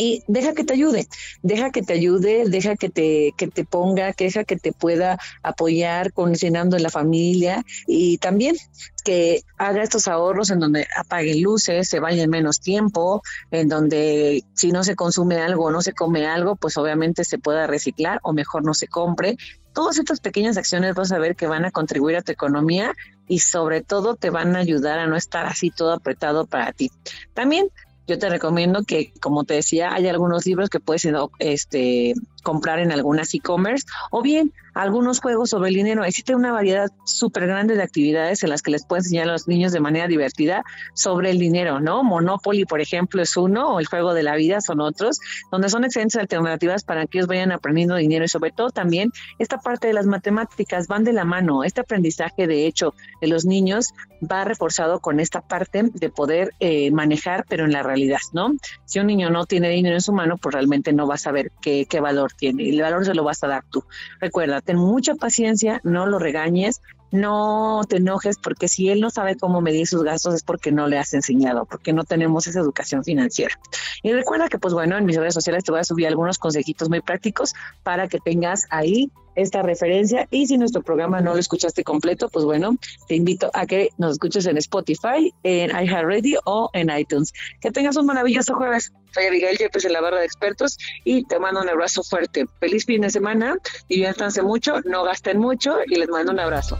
y 0.00 0.24
deja 0.28 0.54
que 0.54 0.64
te 0.64 0.72
ayude, 0.72 1.08
deja 1.42 1.70
que 1.70 1.82
te 1.82 1.92
ayude, 1.92 2.44
deja 2.48 2.74
que 2.74 2.88
te, 2.88 3.34
que 3.36 3.48
te 3.48 3.66
ponga, 3.66 4.14
que 4.14 4.24
deja 4.24 4.44
que 4.44 4.56
te 4.56 4.72
pueda 4.72 5.18
apoyar 5.42 6.14
cocinando 6.14 6.78
en 6.78 6.82
la 6.82 6.88
familia 6.88 7.66
y 7.86 8.16
también 8.16 8.56
que 9.04 9.42
haga 9.58 9.82
estos 9.82 10.08
ahorros 10.08 10.48
en 10.48 10.58
donde 10.58 10.86
apaguen 10.96 11.42
luces, 11.42 11.86
se 11.86 12.00
vaya 12.00 12.22
en 12.22 12.30
menos 12.30 12.60
tiempo, 12.60 13.20
en 13.50 13.68
donde 13.68 14.42
si 14.54 14.72
no 14.72 14.84
se 14.84 14.96
consume 14.96 15.36
algo 15.36 15.66
o 15.66 15.70
no 15.70 15.82
se 15.82 15.92
come 15.92 16.26
algo, 16.26 16.56
pues 16.56 16.78
obviamente 16.78 17.22
se 17.26 17.36
pueda 17.36 17.66
reciclar 17.66 18.20
o 18.22 18.32
mejor 18.32 18.64
no 18.64 18.72
se 18.72 18.88
compre. 18.88 19.36
Todas 19.74 19.98
estas 19.98 20.20
pequeñas 20.20 20.56
acciones 20.56 20.94
vas 20.94 21.12
a 21.12 21.18
ver 21.18 21.36
que 21.36 21.46
van 21.46 21.66
a 21.66 21.70
contribuir 21.70 22.16
a 22.16 22.22
tu 22.22 22.32
economía 22.32 22.94
y 23.28 23.40
sobre 23.40 23.82
todo 23.82 24.16
te 24.16 24.30
van 24.30 24.56
a 24.56 24.60
ayudar 24.60 24.98
a 24.98 25.06
no 25.06 25.16
estar 25.16 25.44
así 25.44 25.70
todo 25.70 25.92
apretado 25.92 26.46
para 26.46 26.72
ti. 26.72 26.90
También 27.34 27.68
yo 28.10 28.18
te 28.18 28.28
recomiendo 28.28 28.82
que, 28.82 29.12
como 29.20 29.44
te 29.44 29.54
decía, 29.54 29.94
hay 29.94 30.08
algunos 30.08 30.44
libros 30.44 30.68
que 30.68 30.80
puedes 30.80 31.02
este, 31.38 32.14
comprar 32.42 32.78
en 32.78 32.92
algunas 32.92 33.34
e-commerce 33.34 33.86
o 34.10 34.22
bien 34.22 34.52
algunos 34.74 35.20
juegos 35.20 35.50
sobre 35.50 35.68
el 35.68 35.74
dinero. 35.74 36.04
Existe 36.04 36.34
una 36.34 36.52
variedad 36.52 36.88
súper 37.04 37.46
grande 37.46 37.76
de 37.76 37.82
actividades 37.82 38.42
en 38.42 38.50
las 38.50 38.62
que 38.62 38.70
les 38.70 38.86
puedes 38.86 39.06
enseñar 39.06 39.28
a 39.28 39.32
los 39.32 39.48
niños 39.48 39.72
de 39.72 39.80
manera 39.80 40.06
divertida 40.06 40.62
sobre 40.94 41.30
el 41.30 41.38
dinero, 41.38 41.80
¿no? 41.80 42.02
Monopoly, 42.02 42.64
por 42.64 42.80
ejemplo, 42.80 43.22
es 43.22 43.36
uno, 43.36 43.74
o 43.74 43.80
el 43.80 43.86
juego 43.86 44.14
de 44.14 44.22
la 44.22 44.36
vida 44.36 44.60
son 44.60 44.80
otros, 44.80 45.20
donde 45.50 45.68
son 45.68 45.84
excelentes 45.84 46.20
alternativas 46.20 46.84
para 46.84 47.06
que 47.06 47.18
ellos 47.18 47.28
vayan 47.28 47.52
aprendiendo 47.52 47.96
dinero 47.96 48.24
y 48.24 48.28
sobre 48.28 48.52
todo 48.52 48.70
también 48.70 49.12
esta 49.38 49.58
parte 49.58 49.88
de 49.88 49.94
las 49.94 50.06
matemáticas 50.06 50.86
van 50.86 51.04
de 51.04 51.12
la 51.12 51.24
mano. 51.24 51.64
Este 51.64 51.80
aprendizaje, 51.80 52.46
de 52.46 52.66
hecho, 52.66 52.94
de 53.20 53.28
los 53.28 53.44
niños 53.44 53.88
va 54.20 54.44
reforzado 54.44 55.00
con 55.00 55.20
esta 55.20 55.40
parte 55.40 55.82
de 55.92 56.10
poder 56.10 56.54
eh, 56.60 56.90
manejar, 56.90 57.44
pero 57.48 57.64
en 57.64 57.72
la 57.72 57.82
realidad, 57.82 58.20
¿no? 58.32 58.54
Si 58.84 58.98
un 58.98 59.06
niño 59.06 59.30
no 59.30 59.46
tiene 59.46 59.70
dinero 59.70 59.94
en 59.94 60.00
su 60.00 60.12
mano, 60.12 60.36
pues 60.36 60.54
realmente 60.54 60.92
no 60.92 61.06
va 61.06 61.14
a 61.14 61.18
saber 61.18 61.52
qué, 61.60 61.86
qué 61.88 62.00
valor 62.00 62.29
tiene 62.36 62.64
y 62.64 62.70
el 62.70 62.82
valor 62.82 63.04
se 63.04 63.14
lo 63.14 63.24
vas 63.24 63.42
a 63.44 63.48
dar 63.48 63.64
tú. 63.70 63.84
Recuerda, 64.20 64.60
ten 64.60 64.76
mucha 64.76 65.14
paciencia, 65.14 65.80
no 65.84 66.06
lo 66.06 66.18
regañes, 66.18 66.80
no 67.10 67.82
te 67.88 67.96
enojes 67.96 68.38
porque 68.38 68.68
si 68.68 68.88
él 68.88 69.00
no 69.00 69.10
sabe 69.10 69.36
cómo 69.36 69.60
medir 69.60 69.86
sus 69.86 70.02
gastos 70.02 70.34
es 70.34 70.42
porque 70.42 70.72
no 70.72 70.86
le 70.86 70.98
has 70.98 71.12
enseñado, 71.12 71.64
porque 71.64 71.92
no 71.92 72.04
tenemos 72.04 72.46
esa 72.46 72.60
educación 72.60 73.04
financiera. 73.04 73.58
Y 74.02 74.12
recuerda 74.12 74.48
que, 74.48 74.58
pues 74.58 74.74
bueno, 74.74 74.96
en 74.96 75.04
mis 75.04 75.16
redes 75.16 75.34
sociales 75.34 75.64
te 75.64 75.72
voy 75.72 75.80
a 75.80 75.84
subir 75.84 76.06
algunos 76.06 76.38
consejitos 76.38 76.88
muy 76.88 77.00
prácticos 77.00 77.54
para 77.82 78.08
que 78.08 78.18
tengas 78.20 78.66
ahí 78.70 79.10
esta 79.34 79.62
referencia 79.62 80.26
y 80.30 80.46
si 80.46 80.58
nuestro 80.58 80.82
programa 80.82 81.20
no 81.20 81.34
lo 81.34 81.40
escuchaste 81.40 81.84
completo, 81.84 82.28
pues 82.28 82.44
bueno, 82.44 82.76
te 83.08 83.14
invito 83.14 83.50
a 83.54 83.66
que 83.66 83.90
nos 83.98 84.12
escuches 84.12 84.46
en 84.46 84.56
Spotify, 84.58 85.32
en 85.42 85.70
iHeartRadio 85.70 86.40
o 86.44 86.70
en 86.72 86.90
iTunes. 86.90 87.32
Que 87.60 87.70
tengas 87.70 87.96
un 87.96 88.06
maravilloso 88.06 88.54
jueves. 88.54 88.92
Soy 89.12 89.24
Abigail 89.24 89.58
Yepes 89.58 89.84
en 89.84 89.92
la 89.92 90.00
barra 90.00 90.20
de 90.20 90.26
expertos 90.26 90.78
y 91.04 91.24
te 91.24 91.38
mando 91.38 91.60
un 91.60 91.68
abrazo 91.68 92.02
fuerte. 92.02 92.46
Feliz 92.60 92.84
fin 92.84 93.02
de 93.02 93.10
semana, 93.10 93.56
diviértanse 93.88 94.42
mucho, 94.42 94.80
no 94.84 95.04
gasten 95.04 95.38
mucho 95.38 95.78
y 95.86 95.96
les 95.96 96.08
mando 96.08 96.32
un 96.32 96.40
abrazo. 96.40 96.78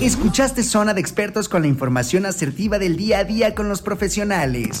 Escuchaste 0.00 0.64
Zona 0.64 0.94
de 0.94 1.00
Expertos 1.00 1.48
con 1.48 1.62
la 1.62 1.68
información 1.68 2.26
asertiva 2.26 2.80
del 2.80 2.96
día 2.96 3.20
a 3.20 3.24
día 3.24 3.54
con 3.54 3.68
los 3.68 3.82
profesionales. 3.82 4.80